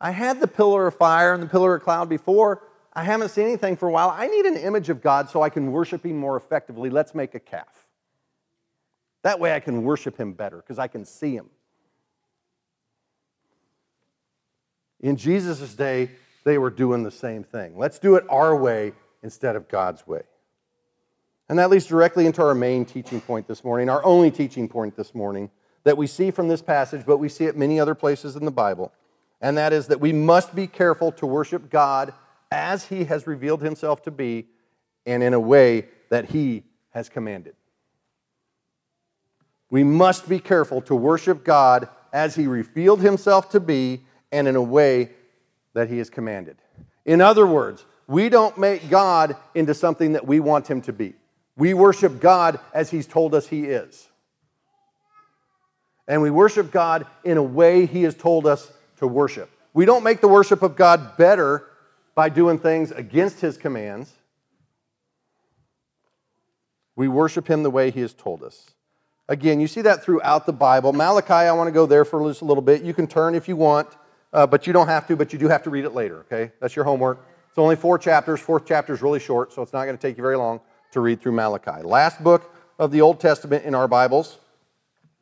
I 0.00 0.10
had 0.10 0.40
the 0.40 0.48
pillar 0.48 0.86
of 0.86 0.94
fire 0.94 1.34
and 1.34 1.42
the 1.42 1.46
pillar 1.46 1.74
of 1.74 1.82
cloud 1.82 2.08
before. 2.08 2.62
I 2.96 3.04
haven't 3.04 3.28
seen 3.28 3.44
anything 3.44 3.76
for 3.76 3.88
a 3.88 3.92
while. 3.92 4.10
I 4.10 4.26
need 4.26 4.46
an 4.46 4.56
image 4.56 4.88
of 4.88 5.00
God 5.00 5.30
so 5.30 5.42
I 5.42 5.50
can 5.50 5.70
worship 5.70 6.04
Him 6.04 6.16
more 6.16 6.36
effectively. 6.36 6.90
Let's 6.90 7.14
make 7.14 7.36
a 7.36 7.40
calf. 7.40 7.86
That 9.26 9.40
way 9.40 9.52
I 9.52 9.58
can 9.58 9.82
worship 9.82 10.16
him 10.16 10.34
better 10.34 10.58
because 10.58 10.78
I 10.78 10.86
can 10.86 11.04
see 11.04 11.34
him. 11.34 11.50
In 15.00 15.16
Jesus' 15.16 15.74
day, 15.74 16.12
they 16.44 16.58
were 16.58 16.70
doing 16.70 17.02
the 17.02 17.10
same 17.10 17.42
thing. 17.42 17.76
Let's 17.76 17.98
do 17.98 18.14
it 18.14 18.24
our 18.28 18.54
way 18.54 18.92
instead 19.24 19.56
of 19.56 19.66
God's 19.66 20.06
way. 20.06 20.22
And 21.48 21.58
that 21.58 21.70
leads 21.70 21.86
directly 21.86 22.26
into 22.26 22.40
our 22.40 22.54
main 22.54 22.84
teaching 22.84 23.20
point 23.20 23.48
this 23.48 23.64
morning, 23.64 23.88
our 23.88 24.04
only 24.04 24.30
teaching 24.30 24.68
point 24.68 24.96
this 24.96 25.12
morning 25.12 25.50
that 25.82 25.96
we 25.96 26.06
see 26.06 26.30
from 26.30 26.46
this 26.46 26.62
passage, 26.62 27.04
but 27.04 27.18
we 27.18 27.28
see 27.28 27.46
it 27.46 27.56
many 27.56 27.80
other 27.80 27.96
places 27.96 28.36
in 28.36 28.44
the 28.44 28.52
Bible. 28.52 28.92
And 29.40 29.58
that 29.58 29.72
is 29.72 29.88
that 29.88 30.00
we 30.00 30.12
must 30.12 30.54
be 30.54 30.68
careful 30.68 31.10
to 31.10 31.26
worship 31.26 31.68
God 31.68 32.14
as 32.50 32.84
he 32.84 33.04
has 33.04 33.26
revealed 33.26 33.62
himself 33.62 34.02
to 34.02 34.10
be 34.10 34.46
and 35.04 35.22
in 35.22 35.34
a 35.34 35.40
way 35.40 35.86
that 36.10 36.30
he 36.30 36.64
has 36.90 37.08
commanded. 37.08 37.54
We 39.70 39.84
must 39.84 40.28
be 40.28 40.38
careful 40.38 40.80
to 40.82 40.94
worship 40.94 41.44
God 41.44 41.88
as 42.12 42.34
He 42.34 42.46
revealed 42.46 43.00
Himself 43.00 43.50
to 43.50 43.60
be 43.60 44.02
and 44.32 44.46
in 44.48 44.56
a 44.56 44.62
way 44.62 45.10
that 45.74 45.90
He 45.90 45.98
has 45.98 46.08
commanded. 46.08 46.56
In 47.04 47.20
other 47.20 47.46
words, 47.46 47.84
we 48.06 48.28
don't 48.28 48.56
make 48.56 48.88
God 48.88 49.36
into 49.54 49.74
something 49.74 50.12
that 50.12 50.26
we 50.26 50.40
want 50.40 50.68
Him 50.68 50.80
to 50.82 50.92
be. 50.92 51.14
We 51.56 51.74
worship 51.74 52.20
God 52.20 52.60
as 52.72 52.90
He's 52.90 53.06
told 53.06 53.34
us 53.34 53.46
He 53.46 53.64
is. 53.64 54.08
And 56.08 56.22
we 56.22 56.30
worship 56.30 56.70
God 56.70 57.06
in 57.24 57.36
a 57.36 57.42
way 57.42 57.86
He 57.86 58.04
has 58.04 58.14
told 58.14 58.46
us 58.46 58.72
to 58.98 59.06
worship. 59.06 59.50
We 59.74 59.84
don't 59.84 60.04
make 60.04 60.20
the 60.20 60.28
worship 60.28 60.62
of 60.62 60.76
God 60.76 61.16
better 61.16 61.66
by 62.16 62.30
doing 62.30 62.58
things 62.58 62.90
against 62.90 63.40
His 63.40 63.56
commands. 63.56 64.10
We 66.96 67.06
worship 67.06 67.48
Him 67.48 67.62
the 67.62 67.70
way 67.70 67.92
He 67.92 68.00
has 68.00 68.12
told 68.12 68.42
us. 68.42 68.70
Again, 69.28 69.60
you 69.60 69.68
see 69.68 69.82
that 69.82 70.02
throughout 70.02 70.46
the 70.46 70.52
Bible. 70.52 70.92
Malachi, 70.92 71.32
I 71.32 71.52
want 71.52 71.68
to 71.68 71.72
go 71.72 71.84
there 71.84 72.04
for 72.04 72.26
just 72.28 72.40
a 72.40 72.44
little 72.44 72.62
bit. 72.62 72.82
You 72.82 72.94
can 72.94 73.06
turn 73.06 73.34
if 73.34 73.48
you 73.48 73.54
want, 73.54 73.88
uh, 74.32 74.46
but 74.46 74.66
you 74.66 74.72
don't 74.72 74.88
have 74.88 75.06
to, 75.08 75.16
but 75.16 75.32
you 75.32 75.38
do 75.38 75.46
have 75.48 75.62
to 75.64 75.70
read 75.70 75.84
it 75.84 75.94
later, 75.94 76.20
okay? 76.20 76.52
That's 76.60 76.74
your 76.74 76.84
homework. 76.84 77.24
It's 77.48 77.58
only 77.58 77.76
four 77.76 77.98
chapters. 77.98 78.40
Fourth 78.40 78.64
chapter 78.66 78.94
is 78.94 79.02
really 79.02 79.20
short, 79.20 79.52
so 79.52 79.62
it's 79.62 79.72
not 79.72 79.84
going 79.84 79.96
to 79.96 80.00
take 80.00 80.16
you 80.16 80.22
very 80.22 80.36
long 80.36 80.60
to 80.92 81.00
read 81.00 81.20
through 81.20 81.32
Malachi. 81.32 81.82
Last 81.82 82.22
book 82.24 82.54
of 82.78 82.92
the 82.92 83.02
Old 83.02 83.20
Testament 83.20 83.64
in 83.64 83.74
our 83.74 83.88
Bibles. 83.88 84.38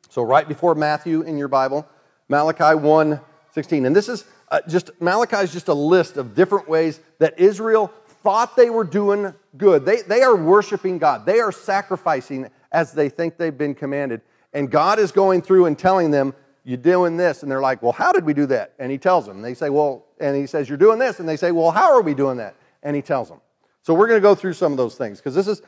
So, 0.09 0.21
right 0.21 0.47
before 0.47 0.75
Matthew 0.75 1.21
in 1.23 1.37
your 1.37 1.47
Bible, 1.47 1.85
Malachi 2.29 2.75
1 2.75 3.19
16. 3.53 3.85
And 3.85 3.95
this 3.95 4.09
is 4.09 4.25
uh, 4.55 4.61
just, 4.69 4.91
Malachi 5.01 5.35
is 5.37 5.51
just 5.51 5.67
a 5.67 5.73
list 5.73 6.15
of 6.15 6.33
different 6.33 6.69
ways 6.69 7.01
that 7.19 7.37
Israel 7.37 7.91
thought 8.23 8.55
they 8.55 8.69
were 8.69 8.85
doing 8.85 9.33
good. 9.57 9.85
They, 9.85 10.01
they 10.03 10.21
are 10.21 10.35
worshiping 10.35 10.97
God, 10.97 11.25
they 11.25 11.39
are 11.39 11.51
sacrificing 11.51 12.49
as 12.71 12.93
they 12.93 13.09
think 13.09 13.37
they've 13.37 13.57
been 13.57 13.75
commanded. 13.75 14.21
And 14.53 14.71
God 14.71 14.97
is 14.97 15.11
going 15.11 15.41
through 15.41 15.65
and 15.65 15.77
telling 15.77 16.09
them, 16.09 16.33
You're 16.63 16.77
doing 16.77 17.17
this. 17.17 17.43
And 17.43 17.51
they're 17.51 17.61
like, 17.61 17.81
Well, 17.81 17.91
how 17.91 18.13
did 18.13 18.23
we 18.23 18.33
do 18.33 18.45
that? 18.45 18.73
And 18.79 18.89
He 18.89 18.97
tells 18.97 19.25
them. 19.25 19.41
They 19.41 19.53
say, 19.53 19.69
Well, 19.69 20.05
and 20.21 20.37
He 20.37 20.47
says, 20.47 20.69
You're 20.69 20.77
doing 20.77 20.99
this. 20.99 21.19
And 21.19 21.27
they 21.27 21.35
say, 21.35 21.51
Well, 21.51 21.71
how 21.71 21.91
are 21.91 22.01
we 22.01 22.13
doing 22.13 22.37
that? 22.37 22.55
And 22.81 22.95
He 22.95 23.01
tells 23.01 23.27
them. 23.27 23.41
So 23.81 23.93
we're 23.93 24.07
going 24.07 24.21
to 24.21 24.25
go 24.25 24.35
through 24.35 24.53
some 24.53 24.71
of 24.71 24.77
those 24.77 24.95
things 24.95 25.19
because 25.19 25.35
this 25.35 25.47
is, 25.47 25.61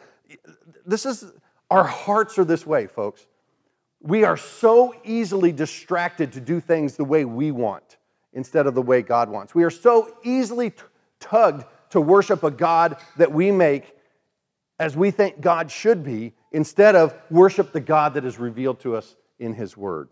this 0.86 1.06
is, 1.06 1.26
our 1.70 1.84
hearts 1.84 2.40
are 2.40 2.46
this 2.46 2.66
way, 2.66 2.88
folks. 2.88 3.28
We 4.00 4.24
are 4.24 4.38
so 4.38 4.96
easily 5.04 5.52
distracted 5.52 6.32
to 6.34 6.40
do 6.40 6.62
things 6.62 6.96
the 6.96 7.04
way 7.04 7.26
we 7.26 7.52
want 7.52 7.97
instead 8.38 8.68
of 8.68 8.76
the 8.76 8.82
way 8.82 9.02
God 9.02 9.30
wants. 9.30 9.56
We 9.56 9.64
are 9.64 9.72
so 9.72 10.16
easily 10.24 10.72
tugged 11.20 11.66
to 11.90 12.00
worship 12.00 12.44
a 12.44 12.52
God 12.52 12.98
that 13.18 13.32
we 13.32 13.52
make 13.52 13.96
as 14.80 14.96
we 14.96 15.10
think 15.10 15.42
God 15.42 15.72
should 15.72 16.04
be 16.04 16.34
instead 16.52 16.96
of 16.96 17.16
worship 17.32 17.72
the 17.72 17.80
God 17.80 18.14
that 18.14 18.24
is 18.24 18.38
revealed 18.38 18.80
to 18.82 18.96
us 18.96 19.16
in 19.40 19.56
His 19.56 19.76
Word. 19.76 20.10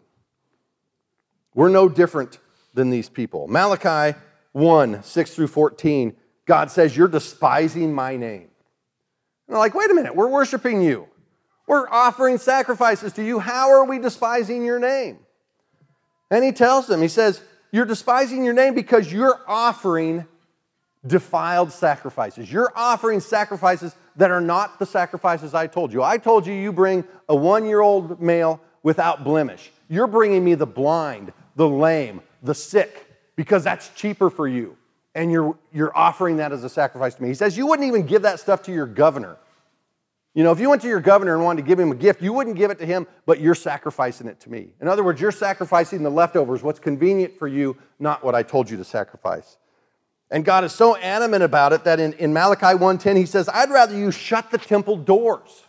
We're 1.54 1.70
no 1.70 1.88
different 1.88 2.40
than 2.74 2.90
these 2.90 3.10
people. 3.10 3.48
Malachi 3.48 4.18
1 4.54 5.04
6 5.04 5.36
through 5.36 5.48
14, 5.48 6.16
God 6.48 6.72
says, 6.72 6.98
You're 6.98 7.08
despising 7.08 7.94
my 7.94 8.18
name. 8.18 8.50
And 9.48 9.50
they're 9.50 9.60
like, 9.60 9.76
Wait 9.76 9.92
a 9.92 9.94
minute, 9.94 10.16
we're 10.16 10.28
worshiping 10.28 10.82
you. 10.82 11.08
We're 11.68 11.88
offering 11.90 12.40
sacrifices 12.40 13.14
to 13.14 13.24
you. 13.24 13.38
How 13.38 13.70
are 13.70 13.86
we 13.86 14.00
despising 14.00 14.66
your 14.66 14.80
name? 14.80 15.20
And 16.32 16.44
he 16.44 16.52
tells 16.52 16.88
them, 16.88 17.04
He 17.04 17.08
says, 17.08 17.40
You're 17.76 17.84
despising 17.84 18.46
your 18.46 18.54
name 18.54 18.74
because 18.74 19.12
you're 19.12 19.38
offering 19.50 20.26
defiled 21.06 21.74
sacrifices. 21.74 22.50
You're 22.50 22.72
offering 22.74 23.20
sacrifices 23.20 23.94
that 24.16 24.32
are 24.32 24.40
not 24.40 24.80
the 24.80 24.86
sacrifices 24.86 25.54
I 25.54 25.68
told 25.68 25.92
you. 25.92 26.02
I 26.02 26.18
told 26.18 26.48
you 26.48 26.54
you 26.54 26.72
bring 26.72 27.04
a 27.28 27.36
one 27.36 27.66
year 27.66 27.82
old 27.82 28.22
male 28.22 28.62
without 28.82 29.26
blemish. 29.26 29.74
You're 29.90 30.08
bringing 30.08 30.42
me 30.46 30.56
the 30.56 30.66
blind, 30.66 31.34
the 31.58 31.68
lame, 31.68 32.22
the 32.42 32.56
sick, 32.56 33.08
because 33.36 33.66
that's 33.66 33.90
cheaper 33.90 34.30
for 34.30 34.48
you. 34.48 34.78
And 35.14 35.30
you're, 35.30 35.58
you're 35.74 35.98
offering 35.98 36.38
that 36.38 36.54
as 36.54 36.64
a 36.64 36.70
sacrifice 36.70 37.16
to 37.16 37.24
me. 37.24 37.28
He 37.28 37.36
says, 37.36 37.58
You 37.58 37.68
wouldn't 37.68 37.90
even 37.90 38.06
give 38.06 38.22
that 38.22 38.40
stuff 38.40 38.64
to 38.64 38.72
your 38.72 38.86
governor. 38.86 39.36
You 40.36 40.44
know, 40.44 40.52
if 40.52 40.60
you 40.60 40.70
went 40.70 40.82
to 40.82 40.90
your 40.90 41.00
governor 41.00 41.34
and 41.34 41.46
wanted 41.46 41.62
to 41.62 41.68
give 41.68 41.80
him 41.80 41.92
a 41.94 41.96
gift, 41.96 42.22
you 42.22 42.34
wouldn't 42.34 42.58
give 42.58 42.70
it 42.70 42.78
to 42.80 42.86
him, 42.86 43.08
but 43.26 43.40
you're 43.40 43.56
sacrificing 43.56 44.28
it 44.28 44.42
to 44.42 44.52
me. 44.52 44.74
In 44.82 44.90
other 44.90 45.02
words, 45.02 45.22
you're 45.22 45.32
sacrificing 45.32 46.04
the 46.04 46.10
leftovers, 46.10 46.62
what's 46.62 46.80
convenient 46.80 47.40
for 47.40 47.48
you, 47.48 47.78
not 48.00 48.22
what 48.22 48.36
I 48.36 48.44
told 48.44 48.70
you 48.70 48.76
to 48.76 48.84
sacrifice. 48.84 49.58
And 50.30 50.44
God 50.44 50.66
is 50.66 50.74
so 50.74 50.98
adamant 50.98 51.44
about 51.44 51.72
it 51.72 51.86
that 51.86 52.02
in, 52.02 52.12
in 52.14 52.34
Malachi 52.34 52.78
1:10, 52.78 53.16
he 53.16 53.26
says, 53.26 53.48
I'd 53.48 53.70
rather 53.70 53.98
you 53.98 54.12
shut 54.12 54.52
the 54.52 54.58
temple 54.58 54.98
doors. 54.98 55.64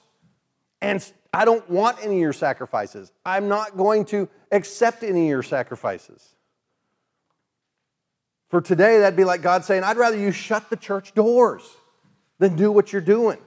And 0.83 1.01
I 1.33 1.45
don't 1.45 1.69
want 1.71 1.99
any 2.03 2.15
of 2.15 2.21
your 2.21 2.33
sacrifices. 2.33 3.13
I'm 3.25 3.47
not 3.47 3.77
going 3.77 4.05
to 4.07 4.29
accept 4.51 5.05
any 5.05 5.27
of 5.27 5.29
your 5.29 5.43
sacrifices. 5.45 6.35
For 8.49 8.61
today, 8.61 8.99
that'd 8.99 9.17
be 9.17 9.25
like 9.25 9.43
God 9.43 9.65
saying, 9.65 9.85
I'd 9.85 9.97
rather 9.97 10.19
you 10.19 10.33
shut 10.33 10.71
the 10.71 10.77
church 10.77 11.15
doors 11.15 11.63
than 12.39 12.57
do 12.57 12.73
what 12.73 12.93
you're 12.93 13.03
doing. 13.03 13.39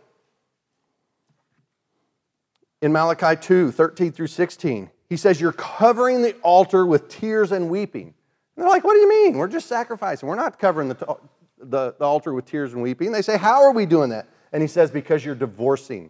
In 2.81 2.93
Malachi 2.93 3.39
2 3.39 3.71
13 3.71 4.11
through 4.11 4.27
16, 4.27 4.89
he 5.09 5.17
says, 5.17 5.41
You're 5.41 5.51
covering 5.51 6.21
the 6.21 6.33
altar 6.41 6.85
with 6.85 7.09
tears 7.09 7.51
and 7.51 7.69
weeping. 7.69 8.13
And 8.55 8.63
they're 8.63 8.69
like, 8.69 8.83
What 8.83 8.93
do 8.93 8.99
you 8.99 9.09
mean? 9.09 9.37
We're 9.37 9.47
just 9.47 9.67
sacrificing. 9.67 10.29
We're 10.29 10.35
not 10.35 10.59
covering 10.59 10.89
the, 10.89 11.17
the, 11.57 11.95
the 11.97 12.05
altar 12.05 12.33
with 12.33 12.45
tears 12.45 12.73
and 12.73 12.81
weeping. 12.81 13.11
They 13.11 13.21
say, 13.21 13.37
How 13.37 13.63
are 13.63 13.71
we 13.73 13.85
doing 13.85 14.11
that? 14.11 14.29
And 14.53 14.61
he 14.61 14.67
says, 14.67 14.91
Because 14.91 15.25
you're 15.25 15.35
divorcing. 15.35 16.09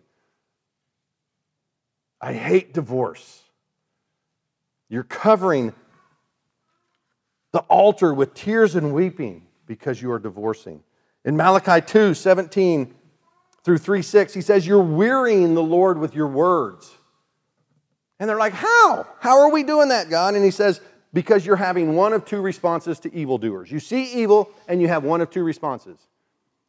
I 2.22 2.34
hate 2.34 2.74
divorce. 2.74 3.44
You're 4.90 5.04
covering 5.04 5.74
the 7.52 7.60
altar 7.62 8.14
with 8.14 8.34
tears 8.34 8.76
and 8.76 8.94
weeping 8.94 9.48
because 9.66 10.02
you 10.02 10.12
are 10.12 10.20
divorcing. 10.20 10.84
In 11.26 11.36
Malachi 11.38 11.86
2 11.86 12.14
17 12.14 12.94
through 13.70 13.78
3 13.78 14.02
6, 14.02 14.34
he 14.34 14.42
says, 14.42 14.66
You're 14.66 14.82
wearying 14.82 15.54
the 15.54 15.62
Lord 15.62 16.00
with 16.00 16.16
your 16.16 16.26
words. 16.26 16.92
And 18.20 18.28
they're 18.28 18.40
like, 18.40 18.54
How? 18.54 19.06
How 19.20 19.42
are 19.42 19.52
we 19.52 19.62
doing 19.62 19.90
that, 19.90 20.10
God? 20.10 20.34
And 20.34 20.44
he 20.44 20.50
says, 20.50 20.82
Because 21.14 21.46
you're 21.46 21.56
having 21.56 21.96
one 21.96 22.14
of 22.14 22.26
two 22.26 22.42
responses 22.42 23.00
to 23.02 23.14
evildoers. 23.14 23.72
You 23.72 23.80
see 23.80 24.12
evil, 24.12 24.50
and 24.68 24.82
you 24.82 24.88
have 24.88 25.04
one 25.04 25.22
of 25.22 25.30
two 25.30 25.44
responses. 25.44 26.00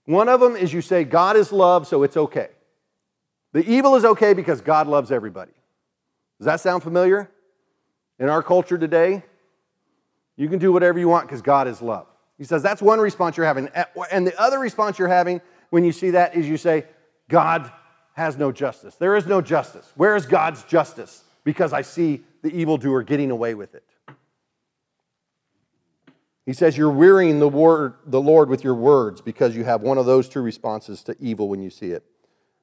One 0.05 0.29
of 0.29 0.41
them 0.41 0.57
is 0.57 0.75
you 0.75 0.83
say, 0.83 1.05
God 1.05 1.39
is 1.39 1.53
love, 1.53 1.87
so 1.87 2.03
it's 2.03 2.19
okay. 2.19 2.49
The 3.55 3.65
evil 3.65 3.97
is 3.97 4.05
okay 4.05 4.35
because 4.35 4.61
God 4.61 4.87
loves 4.87 5.11
everybody. 5.11 5.53
Does 6.39 6.45
that 6.45 6.61
sound 6.61 6.83
familiar? 6.83 7.31
In 8.19 8.29
our 8.29 8.43
culture 8.43 8.77
today, 8.77 9.23
you 10.37 10.51
can 10.51 10.59
do 10.59 10.71
whatever 10.71 10.99
you 10.99 11.09
want 11.09 11.29
because 11.29 11.41
God 11.41 11.67
is 11.67 11.81
love. 11.81 12.09
He 12.37 12.45
says 12.45 12.63
that's 12.63 12.83
one 12.83 13.01
response 13.01 13.39
you're 13.39 13.47
having. 13.47 13.71
And 14.13 14.27
the 14.27 14.39
other 14.39 14.59
response 14.59 14.99
you're 14.99 15.09
having 15.09 15.41
when 15.71 15.85
you 15.85 15.93
see 15.93 16.11
that 16.11 16.35
is 16.35 16.49
you 16.49 16.57
say, 16.57 16.85
God 17.29 17.71
has 18.15 18.37
no 18.37 18.53
justice. 18.53 18.97
There 18.97 19.17
is 19.17 19.27
no 19.27 19.41
justice. 19.41 19.91
Where 19.97 20.17
is 20.17 20.27
God's 20.27 20.63
justice? 20.65 21.25
Because 21.45 21.73
I 21.73 21.83
see 21.83 22.23
the 22.43 22.51
evildoer 22.51 23.03
getting 23.03 23.31
away 23.31 23.55
with 23.55 23.75
it. 23.75 23.85
He 26.45 26.53
says, 26.53 26.77
You're 26.77 26.91
wearying 26.91 27.39
the, 27.39 27.49
word, 27.49 27.95
the 28.07 28.21
Lord 28.21 28.49
with 28.49 28.65
your 28.65 28.75
words 28.75 29.21
because 29.21 29.55
you 29.55 29.65
have 29.65 29.83
one 29.83 29.99
of 29.99 30.07
those 30.07 30.29
two 30.29 30.41
responses 30.41 31.03
to 31.05 31.17
evil 31.21 31.49
when 31.49 31.63
you 31.63 31.71
see 31.71 31.93
it. 31.93 32.05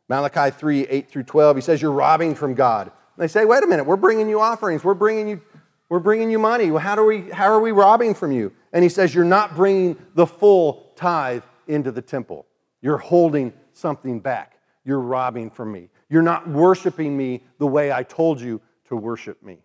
Malachi 0.10 0.52
3 0.52 0.82
8 0.88 1.10
through 1.10 1.24
12, 1.24 1.58
he 1.58 1.62
says, 1.62 1.82
You're 1.82 1.92
robbing 1.92 2.36
from 2.36 2.54
God. 2.54 2.88
And 2.88 3.24
they 3.24 3.28
say, 3.28 3.46
Wait 3.46 3.64
a 3.64 3.68
minute, 3.68 3.86
we're 3.86 3.96
bringing 3.96 4.30
you 4.30 4.42
offerings, 4.42 4.84
we're 4.84 4.94
bringing 4.94 5.28
you, 5.28 5.42
we're 5.90 6.00
bringing 6.00 6.30
you 6.30 6.40
money. 6.40 6.68
How, 6.68 6.96
do 6.96 7.06
we, 7.06 7.30
how 7.30 7.46
are 7.46 7.62
we 7.62 7.72
robbing 7.72 8.14
from 8.14 8.32
you? 8.32 8.52
And 8.74 8.84
he 8.84 8.90
says, 8.90 9.16
You're 9.16 9.24
not 9.26 9.56
bringing 9.56 9.98
the 10.16 10.28
full 10.28 10.92
tithe 10.96 11.44
into 11.68 11.92
the 11.92 12.02
temple. 12.02 12.46
You're 12.88 12.98
holding 12.98 13.52
something 13.74 14.22
back. 14.22 14.62
You're 14.86 15.02
robbing 15.02 15.50
from 15.50 15.74
me. 15.74 15.90
You're 16.10 16.22
not 16.22 16.48
worshiping 16.48 17.18
me 17.18 17.44
the 17.60 17.68
way 17.68 17.92
I 17.92 18.04
told 18.04 18.40
you 18.40 18.62
to 18.86 18.96
worship 18.96 19.44
me. 19.44 19.58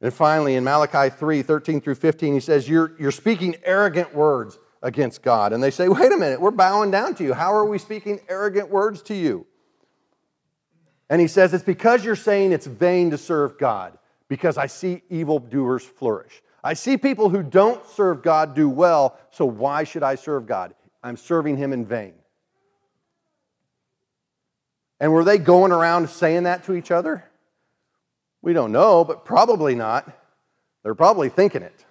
And 0.00 0.12
finally, 0.12 0.56
in 0.56 0.64
Malachi 0.64 1.08
3 1.08 1.42
13 1.42 1.82
through 1.82 1.94
15, 1.94 2.34
he 2.34 2.40
says, 2.40 2.68
You're, 2.68 2.96
you're 2.98 3.12
speaking 3.12 3.54
arrogant 3.62 4.12
words 4.12 4.58
against 4.82 5.22
God. 5.22 5.52
And 5.52 5.62
they 5.62 5.70
say, 5.70 5.88
Wait 5.88 6.10
a 6.10 6.16
minute, 6.16 6.40
we're 6.40 6.50
bowing 6.50 6.90
down 6.90 7.14
to 7.14 7.22
you. 7.22 7.32
How 7.32 7.54
are 7.54 7.64
we 7.64 7.78
speaking 7.78 8.18
arrogant 8.28 8.68
words 8.68 9.00
to 9.02 9.14
you? 9.14 9.46
And 11.08 11.20
he 11.20 11.28
says, 11.28 11.54
It's 11.54 11.62
because 11.62 12.04
you're 12.04 12.16
saying 12.16 12.50
it's 12.50 12.66
vain 12.66 13.12
to 13.12 13.18
serve 13.18 13.56
God, 13.56 13.96
because 14.26 14.58
I 14.58 14.66
see 14.66 15.02
evildoers 15.10 15.84
flourish. 15.84 16.42
I 16.64 16.74
see 16.74 16.96
people 16.96 17.28
who 17.28 17.44
don't 17.44 17.86
serve 17.86 18.20
God 18.20 18.56
do 18.56 18.68
well, 18.68 19.16
so 19.30 19.44
why 19.44 19.84
should 19.84 20.02
I 20.02 20.16
serve 20.16 20.48
God? 20.48 20.74
I'm 21.02 21.16
serving 21.16 21.56
him 21.56 21.72
in 21.72 21.86
vain. 21.86 22.14
And 24.98 25.12
were 25.12 25.24
they 25.24 25.38
going 25.38 25.72
around 25.72 26.10
saying 26.10 26.42
that 26.42 26.64
to 26.64 26.74
each 26.74 26.90
other? 26.90 27.24
We 28.42 28.52
don't 28.52 28.72
know, 28.72 29.04
but 29.04 29.24
probably 29.24 29.74
not. 29.74 30.10
They're 30.82 30.94
probably 30.94 31.28
thinking 31.28 31.62
it. 31.62 31.84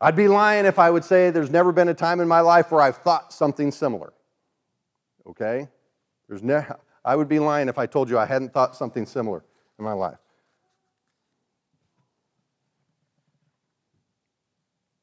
I'd 0.00 0.16
be 0.16 0.28
lying 0.28 0.66
if 0.66 0.78
I 0.78 0.90
would 0.90 1.04
say 1.04 1.30
there's 1.30 1.50
never 1.50 1.72
been 1.72 1.88
a 1.88 1.94
time 1.94 2.20
in 2.20 2.28
my 2.28 2.40
life 2.40 2.70
where 2.70 2.82
I've 2.82 2.98
thought 2.98 3.32
something 3.32 3.72
similar. 3.72 4.12
Okay? 5.26 5.68
There's 6.28 6.42
ne- 6.42 6.66
I 7.04 7.16
would 7.16 7.28
be 7.28 7.38
lying 7.38 7.68
if 7.68 7.78
I 7.78 7.86
told 7.86 8.10
you 8.10 8.18
I 8.18 8.26
hadn't 8.26 8.52
thought 8.52 8.76
something 8.76 9.06
similar 9.06 9.42
in 9.78 9.84
my 9.84 9.92
life. 9.92 10.18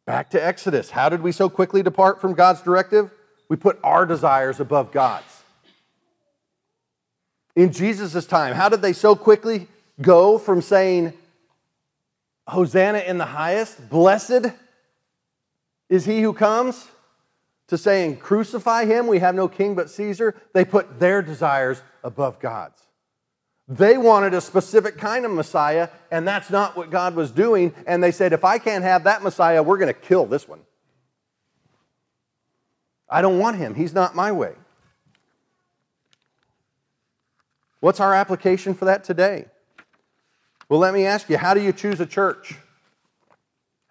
Back 0.05 0.29
to 0.31 0.43
Exodus. 0.43 0.89
How 0.89 1.09
did 1.09 1.21
we 1.21 1.31
so 1.31 1.49
quickly 1.49 1.81
depart 1.81 2.19
from 2.19 2.33
God's 2.33 2.61
directive? 2.61 3.11
We 3.47 3.55
put 3.55 3.79
our 3.83 4.05
desires 4.05 4.59
above 4.59 4.91
God's. 4.91 5.43
In 7.55 7.71
Jesus' 7.71 8.25
time, 8.25 8.55
how 8.55 8.67
did 8.69 8.81
they 8.81 8.93
so 8.93 9.15
quickly 9.15 9.67
go 10.01 10.37
from 10.37 10.61
saying, 10.61 11.13
Hosanna 12.47 12.99
in 12.99 13.17
the 13.17 13.25
highest, 13.25 13.89
blessed 13.89 14.47
is 15.87 16.05
he 16.05 16.21
who 16.21 16.33
comes, 16.33 16.87
to 17.67 17.77
saying, 17.77 18.17
Crucify 18.17 18.85
him, 18.85 19.07
we 19.07 19.19
have 19.19 19.35
no 19.35 19.47
king 19.47 19.75
but 19.75 19.89
Caesar? 19.89 20.35
They 20.53 20.65
put 20.65 20.99
their 20.99 21.21
desires 21.21 21.81
above 22.03 22.39
God's. 22.39 22.81
They 23.67 23.97
wanted 23.97 24.33
a 24.33 24.41
specific 24.41 24.97
kind 24.97 25.25
of 25.25 25.31
Messiah, 25.31 25.89
and 26.11 26.27
that's 26.27 26.49
not 26.49 26.75
what 26.75 26.89
God 26.89 27.15
was 27.15 27.31
doing. 27.31 27.73
And 27.87 28.03
they 28.03 28.11
said, 28.11 28.33
if 28.33 28.43
I 28.43 28.57
can't 28.57 28.83
have 28.83 29.05
that 29.05 29.23
Messiah, 29.23 29.63
we're 29.63 29.77
going 29.77 29.93
to 29.93 29.99
kill 29.99 30.25
this 30.25 30.47
one. 30.47 30.59
I 33.09 33.21
don't 33.21 33.39
want 33.39 33.57
him. 33.57 33.75
He's 33.75 33.93
not 33.93 34.15
my 34.15 34.31
way. 34.31 34.53
What's 37.79 37.99
our 37.99 38.13
application 38.13 38.73
for 38.73 38.85
that 38.85 39.03
today? 39.03 39.45
Well, 40.67 40.79
let 40.79 40.93
me 40.93 41.05
ask 41.05 41.29
you 41.29 41.37
how 41.37 41.53
do 41.53 41.61
you 41.61 41.71
choose 41.71 41.99
a 41.99 42.05
church? 42.05 42.55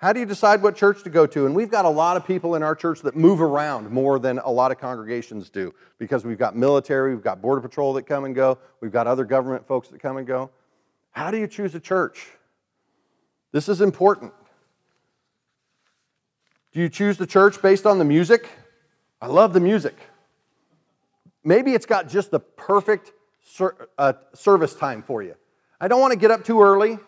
How 0.02 0.12
do 0.12 0.18
you 0.18 0.26
decide 0.26 0.64
what 0.64 0.74
church 0.74 1.04
to 1.04 1.10
go 1.10 1.28
to? 1.28 1.46
And 1.46 1.54
we've 1.54 1.70
got 1.70 1.84
a 1.84 1.88
lot 1.88 2.16
of 2.16 2.26
people 2.26 2.56
in 2.56 2.62
our 2.64 2.74
church 2.74 3.02
that 3.02 3.14
move 3.14 3.40
around 3.40 3.88
more 3.88 4.18
than 4.18 4.40
a 4.40 4.50
lot 4.50 4.72
of 4.72 4.80
congregations 4.80 5.48
do 5.48 5.72
because 5.98 6.24
we've 6.24 6.40
got 6.40 6.56
military, 6.56 7.14
we've 7.14 7.22
got 7.22 7.40
Border 7.40 7.60
Patrol 7.60 7.92
that 7.92 8.02
come 8.02 8.24
and 8.24 8.34
go, 8.34 8.58
we've 8.80 8.90
got 8.90 9.06
other 9.06 9.24
government 9.24 9.64
folks 9.64 9.86
that 9.90 10.00
come 10.00 10.16
and 10.16 10.26
go. 10.26 10.50
How 11.12 11.30
do 11.30 11.38
you 11.38 11.46
choose 11.46 11.76
a 11.76 11.80
church? 11.80 12.26
This 13.52 13.68
is 13.68 13.80
important. 13.80 14.32
Do 16.72 16.80
you 16.80 16.88
choose 16.88 17.16
the 17.16 17.26
church 17.26 17.62
based 17.62 17.86
on 17.86 18.00
the 18.00 18.04
music? 18.04 18.48
I 19.20 19.28
love 19.28 19.52
the 19.52 19.60
music. 19.60 19.94
Maybe 21.44 21.74
it's 21.74 21.86
got 21.86 22.08
just 22.08 22.32
the 22.32 22.40
perfect 22.40 23.12
ser- 23.44 23.88
uh, 23.96 24.14
service 24.34 24.74
time 24.74 25.00
for 25.00 25.22
you. 25.22 25.36
I 25.80 25.86
don't 25.86 26.00
want 26.00 26.12
to 26.12 26.18
get 26.18 26.32
up 26.32 26.44
too 26.44 26.60
early. 26.60 26.98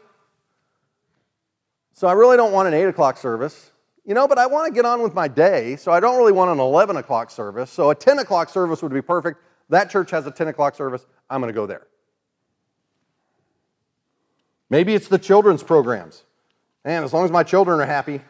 So 1.94 2.09
I 2.09 2.12
really 2.12 2.37
don't 2.37 2.52
want 2.52 2.68
an 2.68 2.74
8 2.74 2.85
o'clock 2.85 3.16
service. 3.16 3.70
You 4.04 4.12
know, 4.12 4.28
but 4.28 4.37
I 4.37 4.46
want 4.46 4.66
to 4.66 4.74
get 4.74 4.85
on 4.85 5.00
with 5.00 5.14
my 5.14 5.28
day, 5.28 5.76
so 5.76 5.90
I 5.90 5.98
don't 5.98 6.18
really 6.18 6.33
want 6.33 6.50
an 6.50 6.61
11 6.61 6.96
o'clock 6.96 7.30
service. 7.30 7.70
So 7.70 7.88
a 7.88 7.94
10 7.94 8.18
o'clock 8.18 8.50
service 8.50 8.83
would 8.83 8.92
be 8.92 9.00
perfect. 9.00 9.40
That 9.70 9.88
church 9.88 10.11
has 10.11 10.26
a 10.26 10.30
10 10.30 10.48
o'clock 10.48 10.74
service. 10.74 11.07
I'm 11.30 11.40
going 11.40 11.52
to 11.52 11.57
go 11.57 11.64
there. 11.64 11.87
Maybe 14.69 14.94
it's 14.94 15.08
the 15.08 15.19
children's 15.19 15.62
programs. 15.62 16.23
And 16.85 17.02
as 17.02 17.14
long 17.14 17.25
as 17.25 17.31
my 17.31 17.44
children 17.44 17.81
are 17.81 17.87
happy, 17.87 18.21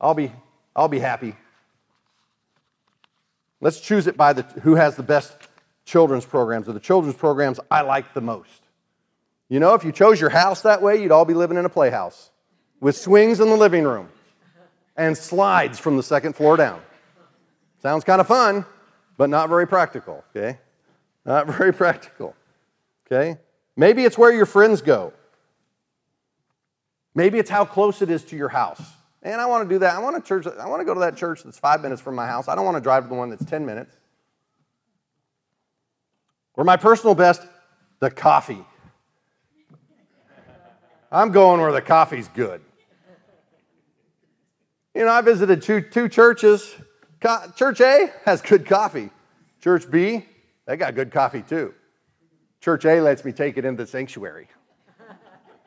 I'll 0.00 0.14
be, 0.14 0.32
I'll 0.74 0.88
be 0.88 1.00
happy. 1.00 1.36
Let's 3.60 3.80
choose 3.80 4.06
it 4.06 4.16
by 4.16 4.32
the, 4.32 4.42
who 4.62 4.76
has 4.76 4.96
the 4.96 5.02
best 5.02 5.36
children's 5.84 6.24
programs 6.24 6.66
or 6.66 6.72
the 6.72 6.80
children's 6.80 7.16
programs 7.16 7.60
I 7.70 7.82
like 7.82 8.14
the 8.14 8.22
most. 8.22 8.62
You 9.50 9.60
know, 9.60 9.74
if 9.74 9.84
you 9.84 9.92
chose 9.92 10.18
your 10.18 10.30
house 10.30 10.62
that 10.62 10.80
way, 10.80 11.02
you'd 11.02 11.12
all 11.12 11.26
be 11.26 11.34
living 11.34 11.58
in 11.58 11.66
a 11.66 11.70
playhouse 11.70 12.30
with 12.80 12.96
swings 12.96 13.40
in 13.40 13.48
the 13.48 13.56
living 13.56 13.84
room 13.84 14.08
and 14.96 15.16
slides 15.16 15.78
from 15.78 15.96
the 15.96 16.02
second 16.02 16.34
floor 16.34 16.56
down. 16.56 16.80
Sounds 17.82 18.04
kind 18.04 18.20
of 18.20 18.26
fun, 18.26 18.66
but 19.16 19.30
not 19.30 19.48
very 19.48 19.66
practical, 19.66 20.24
okay? 20.34 20.58
Not 21.24 21.46
very 21.58 21.72
practical, 21.72 22.34
okay? 23.06 23.38
Maybe 23.76 24.04
it's 24.04 24.18
where 24.18 24.32
your 24.32 24.46
friends 24.46 24.82
go. 24.82 25.12
Maybe 27.14 27.38
it's 27.38 27.50
how 27.50 27.64
close 27.64 28.02
it 28.02 28.10
is 28.10 28.24
to 28.26 28.36
your 28.36 28.48
house. 28.48 28.82
And 29.22 29.40
I 29.40 29.46
want 29.46 29.68
to 29.68 29.74
do 29.74 29.78
that. 29.80 29.94
I 29.94 29.98
want 29.98 30.16
to 30.16 30.22
church. 30.26 30.46
I 30.46 30.66
want 30.68 30.80
to 30.80 30.84
go 30.84 30.94
to 30.94 31.00
that 31.00 31.16
church 31.16 31.42
that's 31.42 31.58
five 31.58 31.82
minutes 31.82 32.00
from 32.00 32.14
my 32.14 32.26
house. 32.26 32.48
I 32.48 32.54
don't 32.54 32.64
want 32.64 32.76
to 32.76 32.80
drive 32.80 33.04
to 33.04 33.08
the 33.08 33.14
one 33.14 33.30
that's 33.30 33.44
10 33.44 33.66
minutes. 33.66 33.96
Or 36.54 36.64
my 36.64 36.76
personal 36.76 37.14
best, 37.14 37.42
the 38.00 38.10
coffee. 38.10 38.64
I'm 41.10 41.30
going 41.30 41.60
where 41.60 41.72
the 41.72 41.82
coffee's 41.82 42.28
good. 42.28 42.60
You 44.98 45.04
know, 45.04 45.12
I 45.12 45.20
visited 45.20 45.62
two, 45.62 45.80
two 45.80 46.08
churches. 46.08 46.74
Co- 47.20 47.52
Church 47.54 47.80
A 47.80 48.12
has 48.24 48.42
good 48.42 48.66
coffee. 48.66 49.10
Church 49.62 49.88
B, 49.88 50.26
they 50.66 50.76
got 50.76 50.96
good 50.96 51.12
coffee 51.12 51.42
too. 51.42 51.72
Church 52.60 52.84
A 52.84 53.00
lets 53.00 53.24
me 53.24 53.30
take 53.30 53.56
it 53.56 53.64
into 53.64 53.84
the 53.84 53.88
sanctuary. 53.88 54.48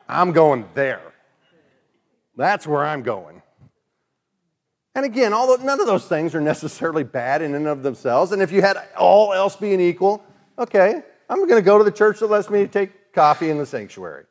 I'm 0.06 0.32
going 0.32 0.68
there. 0.74 1.00
That's 2.36 2.66
where 2.66 2.84
I'm 2.84 3.02
going. 3.02 3.40
And 4.94 5.06
again, 5.06 5.32
although 5.32 5.64
none 5.64 5.80
of 5.80 5.86
those 5.86 6.04
things 6.04 6.34
are 6.34 6.42
necessarily 6.42 7.02
bad 7.02 7.40
in 7.40 7.54
and 7.54 7.66
of 7.66 7.82
themselves, 7.82 8.32
and 8.32 8.42
if 8.42 8.52
you 8.52 8.60
had 8.60 8.76
all 8.98 9.32
else 9.32 9.56
being 9.56 9.80
equal, 9.80 10.22
okay, 10.58 11.02
I'm 11.30 11.38
going 11.38 11.58
to 11.58 11.62
go 11.62 11.78
to 11.78 11.84
the 11.84 11.90
church 11.90 12.20
that 12.20 12.26
lets 12.26 12.50
me 12.50 12.66
take 12.66 13.14
coffee 13.14 13.48
in 13.48 13.56
the 13.56 13.64
sanctuary. 13.64 14.26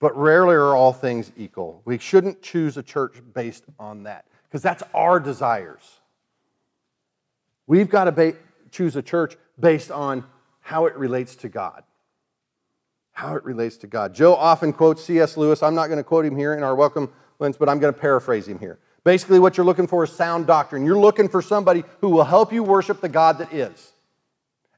But 0.00 0.16
rarely 0.16 0.54
are 0.54 0.74
all 0.74 0.92
things 0.92 1.30
equal. 1.36 1.82
We 1.84 1.98
shouldn't 1.98 2.42
choose 2.42 2.76
a 2.76 2.82
church 2.82 3.20
based 3.34 3.64
on 3.78 4.04
that 4.04 4.24
because 4.48 4.62
that's 4.62 4.82
our 4.94 5.20
desires. 5.20 6.00
We've 7.66 7.88
got 7.88 8.04
to 8.04 8.12
ba- 8.12 8.34
choose 8.72 8.96
a 8.96 9.02
church 9.02 9.36
based 9.60 9.90
on 9.90 10.24
how 10.60 10.86
it 10.86 10.96
relates 10.96 11.36
to 11.36 11.48
God. 11.48 11.84
How 13.12 13.36
it 13.36 13.44
relates 13.44 13.76
to 13.78 13.86
God. 13.86 14.14
Joe 14.14 14.34
often 14.34 14.72
quotes 14.72 15.04
C.S. 15.04 15.36
Lewis. 15.36 15.62
I'm 15.62 15.74
not 15.74 15.86
going 15.88 15.98
to 15.98 16.04
quote 16.04 16.24
him 16.24 16.36
here 16.36 16.54
in 16.54 16.62
our 16.62 16.74
welcome 16.74 17.12
lens, 17.38 17.56
but 17.58 17.68
I'm 17.68 17.78
going 17.78 17.92
to 17.92 18.00
paraphrase 18.00 18.48
him 18.48 18.58
here. 18.58 18.78
Basically, 19.04 19.38
what 19.38 19.56
you're 19.56 19.66
looking 19.66 19.86
for 19.86 20.04
is 20.04 20.10
sound 20.10 20.46
doctrine. 20.46 20.84
You're 20.84 20.98
looking 20.98 21.28
for 21.28 21.42
somebody 21.42 21.84
who 22.00 22.08
will 22.08 22.24
help 22.24 22.52
you 22.52 22.62
worship 22.62 23.00
the 23.00 23.08
God 23.08 23.38
that 23.38 23.52
is 23.52 23.92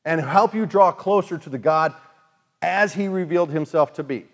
and 0.05 0.21
help 0.21 0.55
you 0.55 0.67
draw 0.67 0.91
closer 0.93 1.39
to 1.39 1.51
the 1.51 1.59
God 1.59 1.95
as 2.61 2.95
he 2.95 3.09
revealed 3.09 3.51
himself 3.51 3.93
to 3.95 4.03
be. 4.03 4.27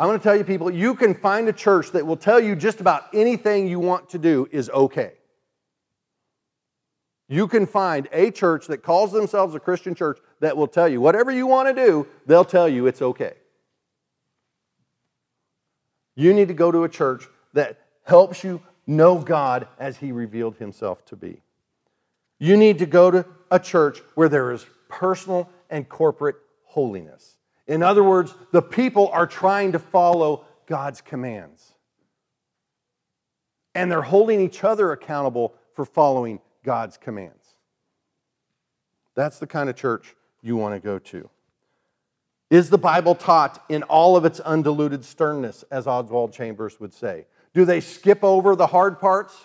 I'm 0.00 0.06
going 0.06 0.18
to 0.18 0.24
tell 0.24 0.34
you, 0.34 0.44
people, 0.44 0.70
you 0.70 0.94
can 0.94 1.12
find 1.12 1.46
a 1.46 1.52
church 1.52 1.90
that 1.90 2.06
will 2.06 2.16
tell 2.16 2.40
you 2.40 2.56
just 2.56 2.80
about 2.80 3.04
anything 3.12 3.68
you 3.68 3.78
want 3.78 4.08
to 4.08 4.18
do 4.18 4.48
is 4.50 4.70
okay. 4.70 5.12
You 7.28 7.46
can 7.46 7.66
find 7.66 8.08
a 8.10 8.30
church 8.30 8.66
that 8.68 8.78
calls 8.82 9.12
themselves 9.12 9.54
a 9.54 9.60
Christian 9.60 9.94
church 9.94 10.18
that 10.40 10.56
will 10.56 10.68
tell 10.68 10.88
you 10.88 11.02
whatever 11.02 11.30
you 11.30 11.46
want 11.46 11.68
to 11.68 11.74
do, 11.74 12.06
they'll 12.24 12.46
tell 12.46 12.66
you 12.66 12.86
it's 12.86 13.02
okay. 13.02 13.34
You 16.16 16.32
need 16.32 16.48
to 16.48 16.54
go 16.54 16.72
to 16.72 16.84
a 16.84 16.88
church 16.88 17.26
that 17.52 17.78
helps 18.04 18.42
you 18.42 18.62
know 18.86 19.18
God 19.18 19.68
as 19.78 19.98
He 19.98 20.12
revealed 20.12 20.56
Himself 20.56 21.04
to 21.06 21.16
be. 21.16 21.42
You 22.38 22.56
need 22.56 22.78
to 22.78 22.86
go 22.86 23.10
to 23.10 23.26
a 23.50 23.58
church 23.58 24.00
where 24.14 24.30
there 24.30 24.50
is 24.50 24.64
personal 24.88 25.50
and 25.68 25.86
corporate 25.86 26.36
holiness. 26.64 27.36
In 27.66 27.82
other 27.82 28.02
words, 28.02 28.34
the 28.52 28.62
people 28.62 29.08
are 29.08 29.26
trying 29.26 29.72
to 29.72 29.78
follow 29.78 30.44
God's 30.66 31.00
commands. 31.00 31.72
And 33.74 33.90
they're 33.90 34.02
holding 34.02 34.40
each 34.40 34.64
other 34.64 34.92
accountable 34.92 35.54
for 35.74 35.84
following 35.84 36.40
God's 36.64 36.96
commands. 36.96 37.44
That's 39.14 39.38
the 39.38 39.46
kind 39.46 39.70
of 39.70 39.76
church 39.76 40.14
you 40.42 40.56
want 40.56 40.74
to 40.74 40.80
go 40.80 40.98
to. 40.98 41.28
Is 42.50 42.68
the 42.68 42.78
Bible 42.78 43.14
taught 43.14 43.64
in 43.68 43.84
all 43.84 44.16
of 44.16 44.24
its 44.24 44.40
undiluted 44.40 45.04
sternness, 45.04 45.64
as 45.70 45.86
Oswald 45.86 46.32
Chambers 46.32 46.80
would 46.80 46.92
say? 46.92 47.26
Do 47.54 47.64
they 47.64 47.80
skip 47.80 48.24
over 48.24 48.56
the 48.56 48.66
hard 48.66 48.98
parts? 48.98 49.36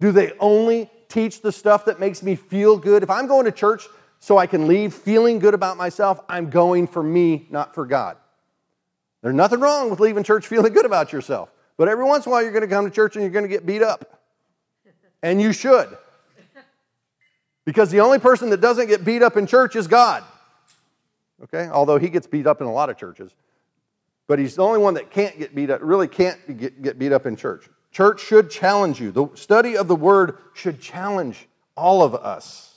Do 0.00 0.12
they 0.12 0.32
only 0.40 0.90
teach 1.08 1.42
the 1.42 1.52
stuff 1.52 1.84
that 1.84 2.00
makes 2.00 2.22
me 2.22 2.36
feel 2.36 2.78
good? 2.78 3.02
If 3.02 3.10
I'm 3.10 3.26
going 3.26 3.44
to 3.44 3.52
church 3.52 3.86
so 4.20 4.36
I 4.36 4.46
can 4.46 4.68
leave 4.68 4.94
feeling 4.94 5.38
good 5.38 5.54
about 5.54 5.78
myself, 5.78 6.20
I'm 6.28 6.50
going 6.50 6.86
for 6.86 7.02
me, 7.02 7.46
not 7.50 7.74
for 7.74 7.86
God. 7.86 8.18
There's 9.22 9.34
nothing 9.34 9.60
wrong 9.60 9.90
with 9.90 9.98
leaving 9.98 10.22
church 10.22 10.46
feeling 10.46 10.72
good 10.72 10.86
about 10.86 11.12
yourself. 11.12 11.50
But 11.76 11.88
every 11.88 12.04
once 12.04 12.26
in 12.26 12.30
a 12.30 12.32
while, 12.32 12.42
you're 12.42 12.52
going 12.52 12.62
to 12.62 12.68
come 12.68 12.84
to 12.84 12.90
church 12.90 13.16
and 13.16 13.22
you're 13.22 13.32
going 13.32 13.44
to 13.44 13.48
get 13.48 13.64
beat 13.64 13.82
up. 13.82 14.20
And 15.22 15.40
you 15.40 15.52
should. 15.52 15.96
Because 17.64 17.90
the 17.90 18.00
only 18.00 18.18
person 18.18 18.50
that 18.50 18.60
doesn't 18.60 18.88
get 18.88 19.04
beat 19.04 19.22
up 19.22 19.36
in 19.36 19.46
church 19.46 19.76
is 19.76 19.86
God. 19.86 20.22
Okay? 21.44 21.68
Although 21.68 21.98
he 21.98 22.08
gets 22.08 22.26
beat 22.26 22.46
up 22.46 22.60
in 22.60 22.66
a 22.66 22.72
lot 22.72 22.90
of 22.90 22.98
churches. 22.98 23.34
But 24.26 24.38
he's 24.38 24.56
the 24.56 24.62
only 24.62 24.78
one 24.78 24.94
that 24.94 25.10
can't 25.10 25.38
get 25.38 25.54
beat 25.54 25.70
up, 25.70 25.80
really 25.82 26.08
can't 26.08 26.58
get, 26.58 26.82
get 26.82 26.98
beat 26.98 27.12
up 27.12 27.26
in 27.26 27.36
church. 27.36 27.68
Church 27.90 28.20
should 28.20 28.50
challenge 28.50 29.00
you. 29.00 29.10
The 29.10 29.28
study 29.34 29.76
of 29.76 29.88
the 29.88 29.96
word 29.96 30.38
should 30.54 30.80
challenge 30.80 31.48
all 31.76 32.02
of 32.02 32.14
us. 32.14 32.69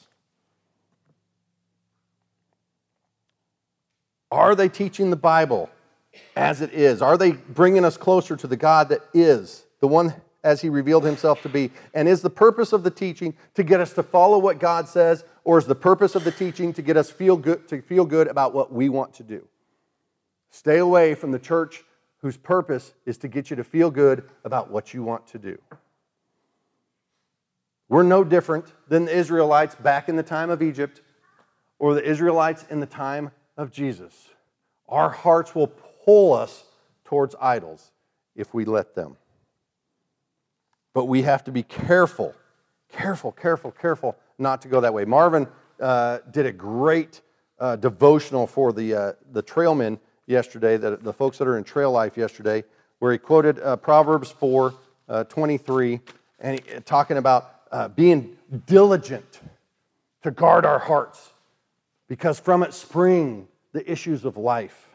Are 4.33 4.55
they 4.55 4.67
teaching 4.67 5.11
the 5.11 5.15
Bible 5.15 5.69
as 6.35 6.61
it 6.61 6.73
is? 6.73 7.03
Are 7.03 7.19
they 7.19 7.33
bringing 7.33 7.85
us 7.85 7.97
closer 7.97 8.35
to 8.35 8.47
the 8.47 8.57
God 8.57 8.89
that 8.89 9.01
is, 9.13 9.63
the 9.79 9.87
one 9.87 10.11
as 10.43 10.59
he 10.59 10.69
revealed 10.69 11.05
himself 11.05 11.43
to 11.43 11.49
be? 11.49 11.69
And 11.93 12.07
is 12.07 12.23
the 12.23 12.31
purpose 12.31 12.73
of 12.73 12.81
the 12.81 12.89
teaching 12.89 13.35
to 13.53 13.61
get 13.61 13.79
us 13.79 13.93
to 13.93 14.01
follow 14.01 14.39
what 14.39 14.57
God 14.57 14.89
says, 14.89 15.23
or 15.43 15.59
is 15.59 15.67
the 15.67 15.75
purpose 15.75 16.15
of 16.15 16.23
the 16.23 16.31
teaching 16.31 16.73
to 16.73 16.81
get 16.81 16.97
us 16.97 17.11
feel 17.11 17.37
good, 17.37 17.67
to 17.67 17.83
feel 17.83 18.05
good 18.05 18.27
about 18.27 18.55
what 18.55 18.73
we 18.73 18.89
want 18.89 19.13
to 19.13 19.23
do? 19.23 19.47
Stay 20.49 20.79
away 20.79 21.13
from 21.13 21.31
the 21.31 21.37
church 21.37 21.83
whose 22.17 22.35
purpose 22.35 22.95
is 23.05 23.19
to 23.19 23.27
get 23.27 23.51
you 23.51 23.55
to 23.57 23.63
feel 23.63 23.91
good 23.91 24.27
about 24.43 24.71
what 24.71 24.95
you 24.95 25.03
want 25.03 25.27
to 25.27 25.37
do. 25.37 25.59
We're 27.87 28.01
no 28.01 28.23
different 28.23 28.65
than 28.87 29.05
the 29.05 29.15
Israelites 29.15 29.75
back 29.75 30.09
in 30.09 30.15
the 30.15 30.23
time 30.23 30.49
of 30.49 30.63
Egypt 30.63 31.01
or 31.77 31.93
the 31.93 32.03
Israelites 32.03 32.65
in 32.71 32.79
the 32.79 32.87
time 32.87 33.29
of 33.57 33.71
Jesus. 33.71 34.29
Our 34.87 35.09
hearts 35.09 35.55
will 35.55 35.67
pull 36.05 36.33
us 36.33 36.63
towards 37.05 37.35
idols 37.39 37.91
if 38.35 38.53
we 38.53 38.65
let 38.65 38.95
them. 38.95 39.17
But 40.93 41.05
we 41.05 41.23
have 41.23 41.43
to 41.45 41.51
be 41.51 41.63
careful, 41.63 42.35
careful, 42.91 43.31
careful, 43.31 43.71
careful 43.71 44.15
not 44.37 44.61
to 44.61 44.67
go 44.67 44.81
that 44.81 44.93
way. 44.93 45.05
Marvin 45.05 45.47
uh, 45.79 46.19
did 46.31 46.45
a 46.45 46.51
great 46.51 47.21
uh, 47.59 47.75
devotional 47.75 48.47
for 48.47 48.73
the, 48.73 48.93
uh, 48.93 49.13
the 49.31 49.41
trailmen 49.41 49.99
yesterday, 50.27 50.77
the, 50.77 50.97
the 50.97 51.13
folks 51.13 51.37
that 51.37 51.47
are 51.47 51.57
in 51.57 51.63
trail 51.63 51.91
life 51.91 52.17
yesterday, 52.17 52.63
where 52.99 53.11
he 53.11 53.17
quoted 53.17 53.59
uh, 53.59 53.75
Proverbs 53.77 54.31
4 54.31 54.73
uh, 55.09 55.23
23, 55.25 55.99
and 56.39 56.59
he, 56.59 56.79
talking 56.81 57.17
about 57.17 57.61
uh, 57.71 57.87
being 57.89 58.37
diligent 58.65 59.41
to 60.21 60.31
guard 60.31 60.65
our 60.65 60.79
hearts 60.79 61.32
because 62.07 62.39
from 62.39 62.63
it 62.63 62.73
spring 62.73 63.47
the 63.71 63.89
issues 63.91 64.25
of 64.25 64.37
life. 64.37 64.89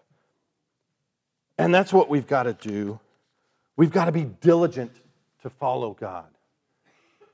And 1.59 1.75
that's 1.75 1.93
what 1.93 2.09
we've 2.09 2.27
got 2.27 2.45
to 2.45 2.53
do. 2.53 3.01
We've 3.77 3.91
got 3.91 4.07
to 4.07 4.13
be 4.13 4.25
diligent 4.25 4.93
to 5.43 5.51
follow 5.51 5.97
God. 5.99 6.27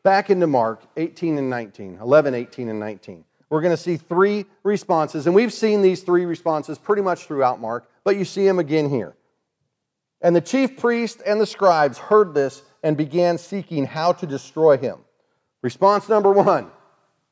Back 0.03 0.31
into 0.31 0.47
Mark 0.47 0.83
18 0.97 1.39
and 1.39 1.49
19, 1.49 1.99
11, 2.01 2.35
18, 2.35 2.69
and 2.69 2.81
19. 2.81 3.25
We're 3.51 3.61
going 3.61 3.77
to 3.77 3.83
see 3.83 3.97
three 3.97 4.47
responses, 4.63 5.27
and 5.27 5.35
we've 5.35 5.53
seen 5.53 5.83
these 5.83 6.03
three 6.03 6.25
responses 6.25 6.79
pretty 6.79 7.03
much 7.03 7.27
throughout 7.27 7.61
Mark, 7.61 7.89
but 8.03 8.17
you 8.17 8.25
see 8.25 8.45
them 8.45 8.59
again 8.59 8.91
here. 8.91 9.15
And 10.21 10.35
the 10.35 10.41
chief 10.41 10.79
priest 10.79 11.23
and 11.27 11.41
the 11.41 11.47
scribes 11.47 11.99
heard 11.99 12.35
this 12.35 12.63
and 12.83 12.97
began 12.97 13.39
seeking 13.39 13.87
how 13.87 14.13
to 14.13 14.27
destroy 14.27 14.77
him. 14.77 14.99
Response 15.63 16.09
number 16.09 16.33
one 16.33 16.71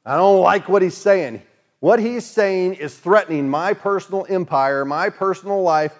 I 0.04 0.16
don't 0.16 0.40
like 0.40 0.68
what 0.68 0.82
he's 0.82 0.96
saying. 0.96 1.42
What 1.82 1.98
he's 1.98 2.24
saying 2.24 2.74
is 2.74 2.96
threatening 2.96 3.48
my 3.48 3.74
personal 3.74 4.24
empire, 4.28 4.84
my 4.84 5.10
personal 5.10 5.62
life. 5.62 5.92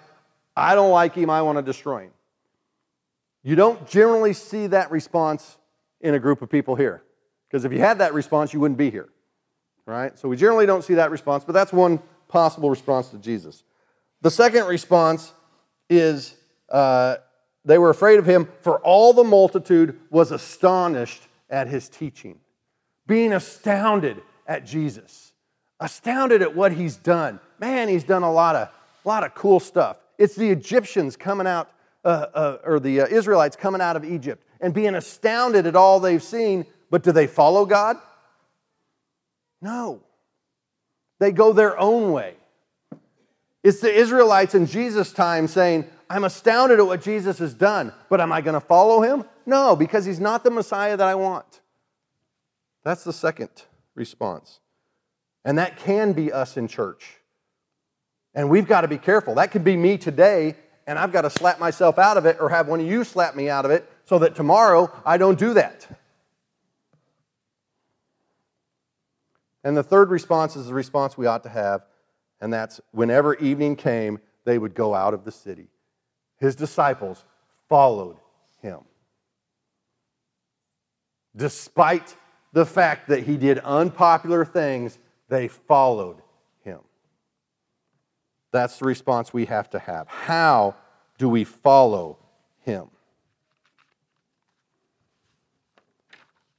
I 0.55 0.75
don't 0.75 0.91
like 0.91 1.13
him. 1.13 1.29
I 1.29 1.41
want 1.41 1.57
to 1.57 1.61
destroy 1.61 2.03
him. 2.03 2.11
You 3.43 3.57
don't 3.57 3.85
generally 3.89 4.31
see 4.31 4.67
that 4.67 4.91
response 4.91 5.57
in 5.99 6.13
a 6.13 6.19
group 6.19 6.41
of 6.41 6.49
people 6.49 6.75
here. 6.75 7.03
Because 7.49 7.65
if 7.65 7.73
you 7.73 7.79
had 7.79 7.97
that 7.97 8.13
response, 8.13 8.53
you 8.53 8.61
wouldn't 8.61 8.77
be 8.77 8.91
here. 8.91 9.09
Right? 9.85 10.17
So 10.17 10.29
we 10.29 10.37
generally 10.37 10.65
don't 10.65 10.85
see 10.85 10.93
that 10.93 11.11
response, 11.11 11.43
but 11.43 11.51
that's 11.51 11.73
one 11.73 11.99
possible 12.29 12.69
response 12.69 13.09
to 13.09 13.17
Jesus. 13.17 13.65
The 14.21 14.31
second 14.31 14.67
response 14.67 15.33
is 15.89 16.33
uh, 16.69 17.17
they 17.65 17.77
were 17.77 17.89
afraid 17.89 18.19
of 18.19 18.25
him, 18.25 18.47
for 18.61 18.79
all 18.79 19.11
the 19.11 19.25
multitude 19.25 19.99
was 20.09 20.31
astonished 20.31 21.23
at 21.49 21.67
his 21.67 21.89
teaching, 21.89 22.39
being 23.05 23.33
astounded 23.33 24.21
at 24.47 24.65
Jesus 24.65 25.32
astounded 25.83 26.41
at 26.41 26.55
what 26.55 26.71
he's 26.71 26.95
done. 26.95 27.39
Man, 27.59 27.89
he's 27.89 28.05
done 28.05 28.23
a 28.23 28.31
lot 28.31 28.55
of, 28.55 28.69
a 29.03 29.07
lot 29.07 29.23
of 29.23 29.35
cool 29.35 29.59
stuff. 29.59 29.97
It's 30.17 30.35
the 30.35 30.49
Egyptians 30.49 31.17
coming 31.17 31.45
out, 31.45 31.69
uh, 32.05 32.27
uh, 32.33 32.57
or 32.63 32.79
the 32.79 33.01
uh, 33.01 33.07
Israelites 33.07 33.55
coming 33.55 33.81
out 33.81 33.95
of 33.95 34.05
Egypt 34.05 34.43
and 34.61 34.73
being 34.73 34.95
astounded 34.95 35.67
at 35.67 35.75
all 35.75 35.99
they've 35.99 36.23
seen, 36.23 36.65
but 36.89 37.03
do 37.03 37.11
they 37.11 37.27
follow 37.27 37.65
God? 37.65 37.97
No. 39.61 40.01
They 41.19 41.31
go 41.31 41.51
their 41.51 41.77
own 41.77 42.13
way. 42.13 42.35
It's 43.61 43.81
the 43.81 43.93
Israelites 43.93 44.55
in 44.55 44.65
Jesus' 44.65 45.11
time 45.11 45.47
saying, 45.47 45.85
I'm 46.09 46.23
astounded 46.23 46.79
at 46.79 46.85
what 46.85 47.01
Jesus 47.01 47.39
has 47.39 47.53
done, 47.53 47.91
but 48.09 48.21
am 48.21 48.31
I 48.31 48.41
going 48.41 48.53
to 48.53 48.65
follow 48.65 49.01
him? 49.01 49.25
No, 49.45 49.75
because 49.75 50.05
he's 50.05 50.19
not 50.19 50.43
the 50.43 50.51
Messiah 50.51 50.95
that 50.95 51.07
I 51.07 51.15
want. 51.15 51.61
That's 52.83 53.03
the 53.03 53.13
second 53.13 53.49
response. 53.95 54.59
And 55.45 55.57
that 55.57 55.77
can 55.77 56.13
be 56.13 56.31
us 56.31 56.57
in 56.57 56.67
church. 56.67 57.17
And 58.33 58.49
we've 58.49 58.67
got 58.67 58.81
to 58.81 58.87
be 58.87 58.97
careful. 58.97 59.35
That 59.35 59.51
could 59.51 59.63
be 59.63 59.77
me 59.77 59.97
today, 59.97 60.55
and 60.87 60.97
I've 60.97 61.11
got 61.11 61.21
to 61.21 61.29
slap 61.29 61.59
myself 61.59 61.99
out 61.99 62.17
of 62.17 62.25
it 62.25 62.37
or 62.39 62.49
have 62.49 62.67
one 62.67 62.79
of 62.79 62.87
you 62.87 63.03
slap 63.03 63.35
me 63.35 63.49
out 63.49 63.65
of 63.65 63.71
it 63.71 63.89
so 64.05 64.19
that 64.19 64.35
tomorrow 64.35 64.91
I 65.05 65.17
don't 65.17 65.37
do 65.37 65.53
that. 65.53 65.87
And 69.63 69.77
the 69.77 69.83
third 69.83 70.09
response 70.09 70.55
is 70.55 70.67
the 70.67 70.73
response 70.73 71.17
we 71.17 71.25
ought 71.25 71.43
to 71.43 71.49
have, 71.49 71.85
and 72.41 72.51
that's 72.51 72.81
whenever 72.91 73.35
evening 73.35 73.75
came, 73.75 74.19
they 74.45 74.57
would 74.57 74.75
go 74.75 74.93
out 74.93 75.13
of 75.13 75.23
the 75.23 75.31
city. 75.31 75.67
His 76.39 76.55
disciples 76.55 77.23
followed 77.69 78.17
him. 78.61 78.79
Despite 81.35 82.15
the 82.51 82.65
fact 82.65 83.07
that 83.07 83.23
he 83.23 83.37
did 83.37 83.59
unpopular 83.59 84.43
things, 84.43 84.99
they 85.33 85.47
followed 85.47 86.21
him. 86.63 86.79
That's 88.51 88.77
the 88.77 88.85
response 88.85 89.33
we 89.33 89.45
have 89.45 89.67
to 89.71 89.79
have. 89.79 90.07
How 90.07 90.75
do 91.17 91.27
we 91.27 91.43
follow 91.43 92.19
him? 92.59 92.87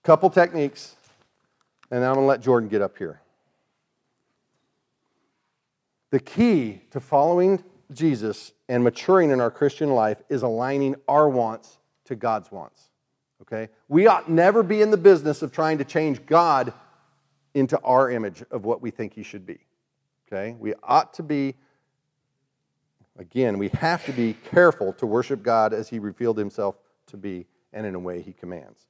Couple 0.02 0.28
techniques, 0.28 0.96
and 1.90 2.04
I'm 2.04 2.14
going 2.14 2.24
to 2.24 2.28
let 2.28 2.42
Jordan 2.42 2.68
get 2.68 2.82
up 2.82 2.98
here. 2.98 3.20
The 6.10 6.18
key 6.20 6.82
to 6.90 6.98
following 6.98 7.62
Jesus 7.92 8.52
and 8.68 8.82
maturing 8.82 9.30
in 9.30 9.40
our 9.40 9.52
Christian 9.52 9.90
life 9.90 10.20
is 10.28 10.42
aligning 10.42 10.96
our 11.06 11.28
wants 11.28 11.78
to 12.06 12.16
God's 12.16 12.50
wants. 12.50 12.90
Okay? 13.42 13.68
We 13.88 14.08
ought 14.08 14.28
never 14.28 14.64
be 14.64 14.82
in 14.82 14.90
the 14.90 14.96
business 14.96 15.42
of 15.42 15.52
trying 15.52 15.78
to 15.78 15.84
change 15.84 16.26
God 16.26 16.72
into 17.54 17.80
our 17.80 18.10
image 18.10 18.42
of 18.50 18.64
what 18.64 18.82
we 18.82 18.90
think 18.90 19.14
he 19.14 19.22
should 19.22 19.46
be. 19.46 19.58
Okay? 20.26 20.56
We 20.58 20.74
ought 20.82 21.14
to 21.14 21.22
be, 21.22 21.54
again, 23.18 23.58
we 23.58 23.68
have 23.68 24.04
to 24.06 24.12
be 24.12 24.36
careful 24.50 24.92
to 24.94 25.06
worship 25.06 25.42
God 25.42 25.72
as 25.72 25.88
he 25.88 25.98
revealed 25.98 26.36
himself 26.36 26.76
to 27.06 27.16
be 27.16 27.46
and 27.72 27.86
in 27.86 27.94
a 27.94 27.98
way 27.98 28.20
he 28.22 28.32
commands. 28.32 28.86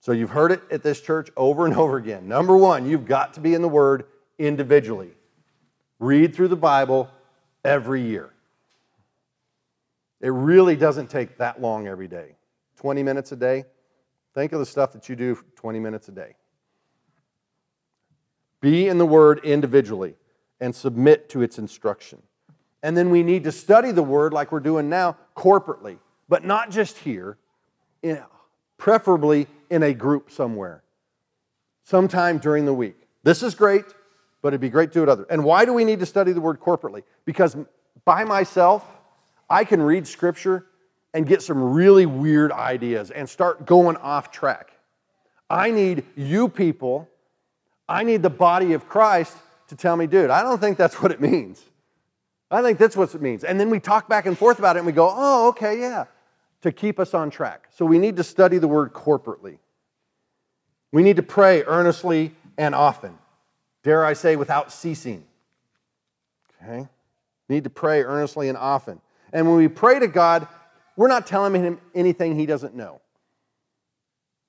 So 0.00 0.12
you've 0.12 0.30
heard 0.30 0.50
it 0.50 0.62
at 0.70 0.82
this 0.82 1.00
church 1.00 1.30
over 1.36 1.64
and 1.64 1.76
over 1.76 1.96
again. 1.96 2.26
Number 2.26 2.56
one, 2.56 2.86
you've 2.86 3.06
got 3.06 3.34
to 3.34 3.40
be 3.40 3.54
in 3.54 3.62
the 3.62 3.68
Word 3.68 4.06
individually. 4.38 5.12
Read 6.00 6.34
through 6.34 6.48
the 6.48 6.56
Bible 6.56 7.08
every 7.64 8.02
year. 8.02 8.30
It 10.20 10.30
really 10.30 10.76
doesn't 10.76 11.08
take 11.08 11.38
that 11.38 11.60
long 11.60 11.86
every 11.86 12.08
day. 12.08 12.36
20 12.76 13.02
minutes 13.02 13.32
a 13.32 13.36
day. 13.36 13.64
Think 14.34 14.52
of 14.52 14.58
the 14.58 14.66
stuff 14.66 14.92
that 14.92 15.08
you 15.08 15.16
do 15.16 15.38
20 15.56 15.78
minutes 15.78 16.08
a 16.08 16.12
day. 16.12 16.34
Be 18.62 18.88
in 18.88 18.96
the 18.96 19.04
Word 19.04 19.40
individually 19.44 20.14
and 20.60 20.74
submit 20.74 21.28
to 21.30 21.42
its 21.42 21.58
instruction. 21.58 22.22
And 22.82 22.96
then 22.96 23.10
we 23.10 23.22
need 23.22 23.44
to 23.44 23.52
study 23.52 23.92
the 23.92 24.02
Word 24.02 24.32
like 24.32 24.50
we're 24.50 24.60
doing 24.60 24.88
now 24.88 25.18
corporately, 25.36 25.98
but 26.28 26.44
not 26.44 26.70
just 26.70 26.96
here, 26.98 27.36
in, 28.02 28.22
preferably 28.78 29.48
in 29.68 29.82
a 29.82 29.92
group 29.92 30.30
somewhere, 30.30 30.82
sometime 31.84 32.38
during 32.38 32.64
the 32.64 32.72
week. 32.72 32.96
This 33.24 33.42
is 33.42 33.54
great, 33.54 33.84
but 34.40 34.48
it'd 34.48 34.60
be 34.60 34.70
great 34.70 34.92
to 34.92 35.00
do 35.00 35.02
it 35.02 35.08
other. 35.08 35.26
And 35.28 35.44
why 35.44 35.64
do 35.64 35.72
we 35.72 35.84
need 35.84 36.00
to 36.00 36.06
study 36.06 36.32
the 36.32 36.40
Word 36.40 36.60
corporately? 36.60 37.02
Because 37.24 37.56
by 38.04 38.24
myself, 38.24 38.84
I 39.50 39.64
can 39.64 39.82
read 39.82 40.06
Scripture 40.06 40.66
and 41.14 41.26
get 41.26 41.42
some 41.42 41.72
really 41.72 42.06
weird 42.06 42.52
ideas 42.52 43.10
and 43.10 43.28
start 43.28 43.66
going 43.66 43.96
off 43.96 44.30
track. 44.30 44.72
I 45.50 45.70
need 45.70 46.04
you 46.16 46.48
people, 46.48 47.08
I 47.92 48.04
need 48.04 48.22
the 48.22 48.30
body 48.30 48.72
of 48.72 48.88
Christ 48.88 49.36
to 49.68 49.76
tell 49.76 49.96
me, 49.96 50.06
dude, 50.06 50.30
I 50.30 50.42
don't 50.42 50.58
think 50.58 50.78
that's 50.78 51.00
what 51.02 51.12
it 51.12 51.20
means. 51.20 51.62
I 52.50 52.62
think 52.62 52.78
that's 52.78 52.96
what 52.96 53.14
it 53.14 53.20
means. 53.20 53.44
And 53.44 53.60
then 53.60 53.68
we 53.68 53.80
talk 53.80 54.08
back 54.08 54.24
and 54.24 54.36
forth 54.36 54.58
about 54.58 54.76
it 54.76 54.80
and 54.80 54.86
we 54.86 54.92
go, 54.92 55.12
oh, 55.14 55.48
okay, 55.48 55.78
yeah, 55.78 56.06
to 56.62 56.72
keep 56.72 56.98
us 56.98 57.12
on 57.12 57.30
track. 57.30 57.68
So 57.74 57.84
we 57.84 57.98
need 57.98 58.16
to 58.16 58.24
study 58.24 58.56
the 58.56 58.68
word 58.68 58.94
corporately. 58.94 59.58
We 60.90 61.02
need 61.02 61.16
to 61.16 61.22
pray 61.22 61.64
earnestly 61.64 62.34
and 62.56 62.74
often. 62.74 63.18
Dare 63.82 64.06
I 64.06 64.14
say, 64.14 64.36
without 64.36 64.72
ceasing. 64.72 65.24
Okay? 66.62 66.88
need 67.50 67.64
to 67.64 67.70
pray 67.70 68.02
earnestly 68.02 68.48
and 68.48 68.56
often. 68.56 69.02
And 69.34 69.46
when 69.46 69.58
we 69.58 69.68
pray 69.68 69.98
to 69.98 70.08
God, 70.08 70.48
we're 70.96 71.08
not 71.08 71.26
telling 71.26 71.54
him 71.62 71.78
anything 71.94 72.38
he 72.38 72.46
doesn't 72.46 72.74
know. 72.74 73.02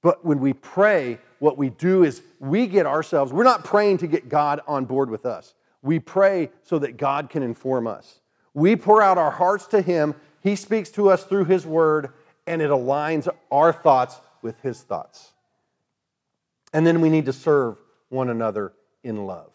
But 0.02 0.24
when 0.26 0.40
we 0.40 0.54
pray, 0.54 1.20
what 1.44 1.58
we 1.58 1.70
do 1.70 2.06
is 2.06 2.22
we 2.40 2.68
get 2.68 2.86
ourselves, 2.86 3.34
we're 3.34 3.44
not 3.44 3.66
praying 3.66 3.98
to 3.98 4.08
get 4.08 4.30
God 4.30 4.62
on 4.66 4.86
board 4.86 5.10
with 5.10 5.26
us. 5.26 5.54
We 5.82 6.00
pray 6.00 6.50
so 6.64 6.80
that 6.80 6.96
God 6.96 7.30
can 7.30 7.44
inform 7.44 7.86
us. 7.86 8.22
We 8.54 8.78
pour 8.78 9.02
out 9.02 9.18
our 9.18 9.30
hearts 9.30 9.68
to 9.68 9.82
him, 9.82 10.16
he 10.42 10.56
speaks 10.56 10.90
to 10.92 11.10
us 11.10 11.26
through 11.26 11.46
his 11.46 11.66
word, 11.66 12.14
and 12.48 12.62
it 12.62 12.70
aligns 12.70 13.28
our 13.52 13.74
thoughts 13.74 14.22
with 14.42 14.58
his 14.62 14.80
thoughts. 14.84 15.34
And 16.72 16.88
then 16.88 17.02
we 17.02 17.10
need 17.10 17.26
to 17.26 17.34
serve 17.34 17.76
one 18.08 18.30
another 18.30 18.72
in 19.04 19.26
love. 19.26 19.52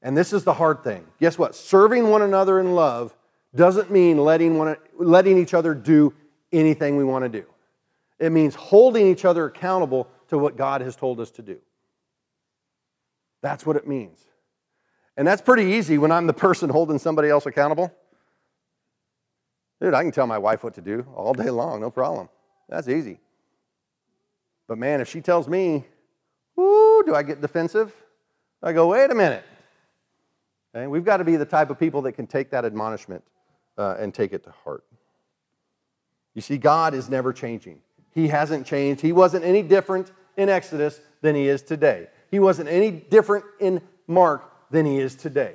And 0.00 0.16
this 0.16 0.32
is 0.32 0.44
the 0.44 0.54
hard 0.54 0.82
thing. 0.82 1.04
Guess 1.20 1.38
what? 1.38 1.54
Serving 1.54 2.08
one 2.08 2.22
another 2.22 2.58
in 2.58 2.74
love 2.74 3.14
doesn't 3.54 3.90
mean 3.90 4.16
letting, 4.16 4.56
one, 4.56 4.76
letting 4.96 5.36
each 5.36 5.52
other 5.52 5.74
do 5.74 6.14
anything 6.52 6.96
we 6.96 7.04
want 7.04 7.22
to 7.24 7.28
do. 7.28 7.44
It 8.18 8.32
means 8.32 8.54
holding 8.54 9.06
each 9.06 9.26
other 9.26 9.44
accountable 9.44 10.08
to 10.34 10.38
what 10.38 10.56
God 10.56 10.80
has 10.80 10.96
told 10.96 11.20
us 11.20 11.30
to 11.32 11.42
do. 11.42 11.58
That's 13.40 13.64
what 13.64 13.76
it 13.76 13.86
means. 13.86 14.18
And 15.16 15.26
that's 15.26 15.40
pretty 15.40 15.74
easy 15.74 15.96
when 15.96 16.10
I'm 16.10 16.26
the 16.26 16.34
person 16.34 16.68
holding 16.68 16.98
somebody 16.98 17.28
else 17.28 17.46
accountable. 17.46 17.94
Dude, 19.80 19.94
I 19.94 20.02
can 20.02 20.10
tell 20.10 20.26
my 20.26 20.38
wife 20.38 20.64
what 20.64 20.74
to 20.74 20.80
do 20.80 21.06
all 21.14 21.34
day 21.34 21.50
long, 21.50 21.80
no 21.80 21.90
problem. 21.90 22.28
That's 22.68 22.88
easy. 22.88 23.20
But 24.66 24.78
man, 24.78 25.00
if 25.00 25.08
she 25.08 25.20
tells 25.20 25.46
me, 25.46 25.84
whoo, 26.56 27.04
do 27.04 27.14
I 27.14 27.22
get 27.22 27.40
defensive? 27.40 27.94
I 28.60 28.72
go, 28.72 28.88
wait 28.88 29.10
a 29.10 29.14
minute. 29.14 29.44
Okay? 30.74 30.88
We've 30.88 31.04
got 31.04 31.18
to 31.18 31.24
be 31.24 31.36
the 31.36 31.44
type 31.44 31.70
of 31.70 31.78
people 31.78 32.02
that 32.02 32.12
can 32.12 32.26
take 32.26 32.50
that 32.50 32.64
admonishment 32.64 33.22
uh, 33.78 33.96
and 34.00 34.12
take 34.12 34.32
it 34.32 34.42
to 34.44 34.50
heart. 34.64 34.84
You 36.34 36.40
see, 36.40 36.58
God 36.58 36.92
is 36.92 37.08
never 37.08 37.32
changing. 37.32 37.82
He 38.10 38.28
hasn't 38.28 38.66
changed. 38.66 39.00
He 39.02 39.12
wasn't 39.12 39.44
any 39.44 39.62
different 39.62 40.10
in 40.36 40.48
Exodus 40.48 41.00
than 41.20 41.34
he 41.34 41.48
is 41.48 41.62
today. 41.62 42.08
He 42.30 42.38
wasn't 42.38 42.68
any 42.68 42.90
different 42.90 43.44
in 43.60 43.80
Mark 44.06 44.70
than 44.70 44.86
he 44.86 44.98
is 44.98 45.14
today. 45.14 45.54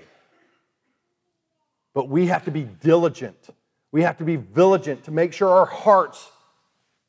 But 1.93 2.07
we 2.07 2.27
have 2.27 2.45
to 2.45 2.51
be 2.51 2.63
diligent. 2.63 3.49
We 3.91 4.03
have 4.03 4.17
to 4.17 4.23
be 4.23 4.35
vigilant 4.35 5.03
to 5.05 5.11
make 5.11 5.33
sure 5.33 5.49
our 5.49 5.65
hearts 5.65 6.29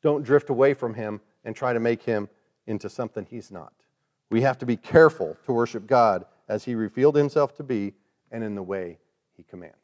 don't 0.01 0.23
drift 0.23 0.49
away 0.49 0.73
from 0.73 0.93
him 0.93 1.21
and 1.45 1.55
try 1.55 1.73
to 1.73 1.79
make 1.79 2.03
him 2.03 2.27
into 2.67 2.89
something 2.89 3.25
he's 3.29 3.51
not. 3.51 3.73
We 4.29 4.41
have 4.41 4.57
to 4.59 4.65
be 4.65 4.77
careful 4.77 5.37
to 5.45 5.53
worship 5.53 5.87
God 5.87 6.25
as 6.47 6.63
he 6.63 6.75
revealed 6.75 7.15
himself 7.15 7.55
to 7.57 7.63
be 7.63 7.93
and 8.31 8.43
in 8.43 8.55
the 8.55 8.63
way 8.63 8.97
he 9.35 9.43
commands. 9.43 9.75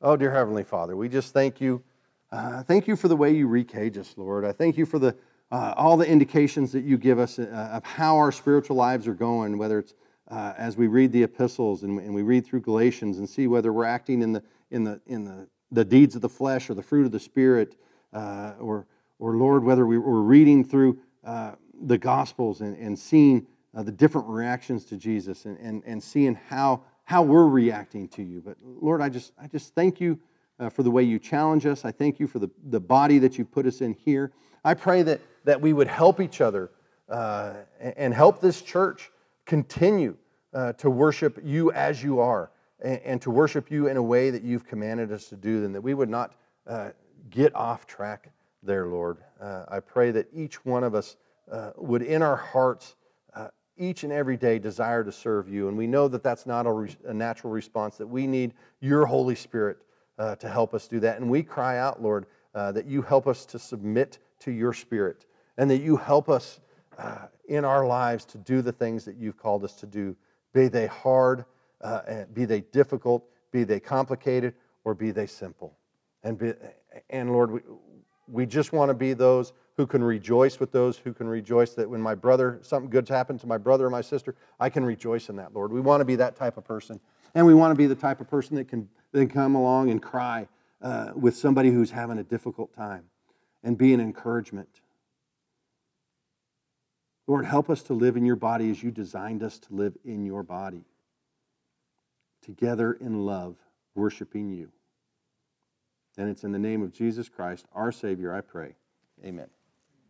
Oh, 0.00 0.16
dear 0.16 0.32
Heavenly 0.32 0.64
Father, 0.64 0.96
we 0.96 1.08
just 1.08 1.32
thank 1.32 1.60
you. 1.60 1.82
Uh, 2.30 2.62
thank 2.62 2.88
you 2.88 2.96
for 2.96 3.08
the 3.08 3.16
way 3.16 3.32
you 3.32 3.46
recage 3.46 3.98
us, 3.98 4.14
Lord. 4.16 4.44
I 4.44 4.52
thank 4.52 4.76
you 4.76 4.86
for 4.86 4.98
the, 4.98 5.14
uh, 5.52 5.74
all 5.76 5.96
the 5.96 6.06
indications 6.06 6.72
that 6.72 6.82
you 6.82 6.96
give 6.96 7.18
us 7.18 7.38
uh, 7.38 7.70
of 7.72 7.84
how 7.84 8.16
our 8.16 8.32
spiritual 8.32 8.74
lives 8.74 9.06
are 9.06 9.14
going, 9.14 9.58
whether 9.58 9.78
it's 9.78 9.94
uh, 10.28 10.54
as 10.56 10.76
we 10.76 10.86
read 10.86 11.12
the 11.12 11.22
epistles 11.22 11.82
and, 11.82 12.00
and, 12.00 12.14
we 12.14 12.22
read 12.22 12.46
through 12.46 12.60
Galatians 12.60 13.18
and 13.18 13.28
see 13.28 13.46
whether 13.46 13.70
we're 13.70 13.84
acting 13.84 14.22
in 14.22 14.32
the, 14.32 14.42
in 14.70 14.82
the, 14.82 14.98
in 15.06 15.24
the, 15.24 15.46
the 15.70 15.84
deeds 15.84 16.16
of 16.16 16.22
the 16.22 16.28
flesh 16.28 16.70
or 16.70 16.74
the 16.74 16.82
fruit 16.82 17.04
of 17.04 17.12
the 17.12 17.20
Spirit, 17.20 17.76
uh, 18.14 18.54
or, 18.58 18.86
or 19.18 19.36
Lord, 19.36 19.62
whether 19.62 19.84
we, 19.84 19.96
are 19.96 20.22
reading 20.22 20.64
through 20.64 20.98
uh, 21.22 21.52
the 21.82 21.98
Gospels 21.98 22.62
and, 22.62 22.74
and 22.78 22.98
seeing 22.98 23.46
the 23.74 23.92
different 23.92 24.28
reactions 24.28 24.86
to 24.86 24.96
Jesus 24.96 25.44
and, 25.44 25.58
and, 25.58 25.82
and 25.84 26.02
seeing 26.02 26.34
how 26.34 26.82
how 27.04 27.22
we're 27.22 27.46
reacting 27.46 28.08
to 28.08 28.22
you. 28.22 28.40
But 28.40 28.56
Lord, 28.62 29.00
I 29.00 29.08
just, 29.08 29.32
I 29.40 29.46
just 29.46 29.74
thank 29.74 30.00
you 30.00 30.18
uh, 30.62 30.70
for 30.70 30.82
the 30.82 30.90
way 30.90 31.02
you 31.02 31.18
challenge 31.18 31.66
us. 31.66 31.84
I 31.84 31.90
thank 31.90 32.20
you 32.20 32.26
for 32.26 32.38
the, 32.38 32.48
the 32.70 32.80
body 32.80 33.18
that 33.18 33.36
you 33.36 33.44
put 33.44 33.66
us 33.66 33.80
in 33.80 33.94
here. 33.94 34.32
I 34.64 34.74
pray 34.74 35.02
that, 35.02 35.20
that 35.44 35.60
we 35.60 35.72
would 35.72 35.88
help 35.88 36.20
each 36.20 36.40
other 36.40 36.70
uh, 37.08 37.54
and 37.80 38.14
help 38.14 38.40
this 38.40 38.62
church 38.62 39.10
continue 39.44 40.16
uh, 40.54 40.74
to 40.74 40.88
worship 40.88 41.40
you 41.42 41.72
as 41.72 42.02
you 42.02 42.20
are 42.20 42.50
and, 42.80 43.00
and, 43.04 43.22
to 43.22 43.30
worship 43.30 43.70
you 43.70 43.88
in 43.88 43.96
a 43.96 44.02
way 44.02 44.30
that 44.30 44.42
you've 44.42 44.66
commanded 44.66 45.10
us 45.10 45.28
to 45.28 45.36
do, 45.36 45.64
and 45.64 45.74
that 45.74 45.80
we 45.80 45.94
would 45.94 46.08
not 46.08 46.34
uh, 46.66 46.90
get 47.28 47.54
off 47.56 47.86
track 47.86 48.30
there, 48.62 48.86
Lord. 48.86 49.18
Uh, 49.40 49.64
I 49.68 49.80
pray 49.80 50.12
that 50.12 50.28
each 50.32 50.64
one 50.64 50.84
of 50.84 50.94
us 50.94 51.16
uh, 51.50 51.72
would, 51.76 52.02
in 52.02 52.22
our 52.22 52.36
hearts, 52.36 52.94
each 53.78 54.04
and 54.04 54.12
every 54.12 54.36
day 54.36 54.58
desire 54.58 55.02
to 55.02 55.10
serve 55.10 55.48
you. 55.48 55.66
And 55.66 55.76
we 55.76 55.86
know 55.86 56.06
that 56.06 56.22
that's 56.22 56.46
not 56.46 56.66
a, 56.66 56.72
re- 56.72 56.96
a 57.06 57.14
natural 57.14 57.52
response, 57.52 57.96
that 57.96 58.06
we 58.06 58.26
need 58.26 58.52
your 58.80 59.06
Holy 59.06 59.34
Spirit 59.34 59.78
uh, 60.18 60.36
to 60.36 60.48
help 60.48 60.74
us 60.74 60.88
do 60.88 61.00
that. 61.00 61.20
And 61.20 61.30
we 61.30 61.42
cry 61.42 61.78
out, 61.78 62.02
Lord, 62.02 62.26
uh, 62.54 62.72
that 62.72 62.86
you 62.86 63.02
help 63.02 63.26
us 63.26 63.46
to 63.46 63.58
submit 63.58 64.18
to 64.40 64.50
your 64.50 64.72
Spirit 64.72 65.26
and 65.58 65.70
that 65.70 65.78
you 65.78 65.96
help 65.96 66.28
us 66.28 66.60
uh, 66.98 67.26
in 67.48 67.64
our 67.64 67.86
lives 67.86 68.24
to 68.26 68.38
do 68.38 68.62
the 68.62 68.72
things 68.72 69.04
that 69.04 69.16
you've 69.16 69.36
called 69.36 69.64
us 69.64 69.74
to 69.74 69.86
do, 69.86 70.16
be 70.52 70.68
they 70.68 70.86
hard, 70.86 71.44
uh, 71.80 72.24
be 72.32 72.44
they 72.44 72.60
difficult, 72.60 73.24
be 73.50 73.64
they 73.64 73.80
complicated, 73.80 74.54
or 74.84 74.94
be 74.94 75.10
they 75.10 75.26
simple. 75.26 75.76
And, 76.22 76.38
be, 76.38 76.52
and 77.10 77.32
Lord, 77.32 77.50
we, 77.50 77.60
we 78.28 78.46
just 78.46 78.72
want 78.72 78.90
to 78.90 78.94
be 78.94 79.12
those 79.12 79.52
who 79.76 79.86
can 79.86 80.04
rejoice 80.04 80.60
with 80.60 80.70
those 80.70 80.98
who 80.98 81.12
can 81.12 81.26
rejoice 81.26 81.72
that 81.74 81.88
when 81.88 82.00
my 82.00 82.14
brother, 82.14 82.58
something 82.62 82.90
good's 82.90 83.10
happened 83.10 83.40
to 83.40 83.46
my 83.46 83.58
brother 83.58 83.86
or 83.86 83.90
my 83.90 84.00
sister, 84.00 84.34
I 84.60 84.68
can 84.68 84.84
rejoice 84.84 85.28
in 85.28 85.36
that, 85.36 85.54
Lord. 85.54 85.72
We 85.72 85.80
want 85.80 86.00
to 86.02 86.04
be 86.04 86.16
that 86.16 86.36
type 86.36 86.56
of 86.56 86.64
person. 86.64 87.00
And 87.34 87.46
we 87.46 87.54
want 87.54 87.72
to 87.72 87.76
be 87.76 87.86
the 87.86 87.94
type 87.94 88.20
of 88.20 88.28
person 88.28 88.56
that 88.56 88.68
can 88.68 88.88
then 89.12 89.28
come 89.28 89.54
along 89.54 89.90
and 89.90 90.02
cry 90.02 90.48
uh, 90.80 91.12
with 91.14 91.36
somebody 91.36 91.70
who's 91.70 91.90
having 91.90 92.18
a 92.18 92.24
difficult 92.24 92.74
time 92.74 93.04
and 93.62 93.78
be 93.78 93.94
an 93.94 94.00
encouragement. 94.00 94.80
Lord, 97.26 97.44
help 97.44 97.70
us 97.70 97.82
to 97.84 97.94
live 97.94 98.16
in 98.16 98.26
your 98.26 98.36
body 98.36 98.70
as 98.70 98.82
you 98.82 98.90
designed 98.90 99.42
us 99.42 99.58
to 99.60 99.74
live 99.74 99.96
in 100.04 100.24
your 100.24 100.42
body, 100.42 100.84
together 102.42 102.92
in 102.92 103.24
love, 103.24 103.56
worshiping 103.94 104.50
you. 104.50 104.72
And 106.18 106.28
it's 106.28 106.44
in 106.44 106.52
the 106.52 106.58
name 106.58 106.82
of 106.82 106.92
Jesus 106.92 107.28
Christ, 107.28 107.66
our 107.72 107.92
Savior, 107.92 108.34
I 108.34 108.40
pray. 108.40 108.74
Amen. 109.24 109.48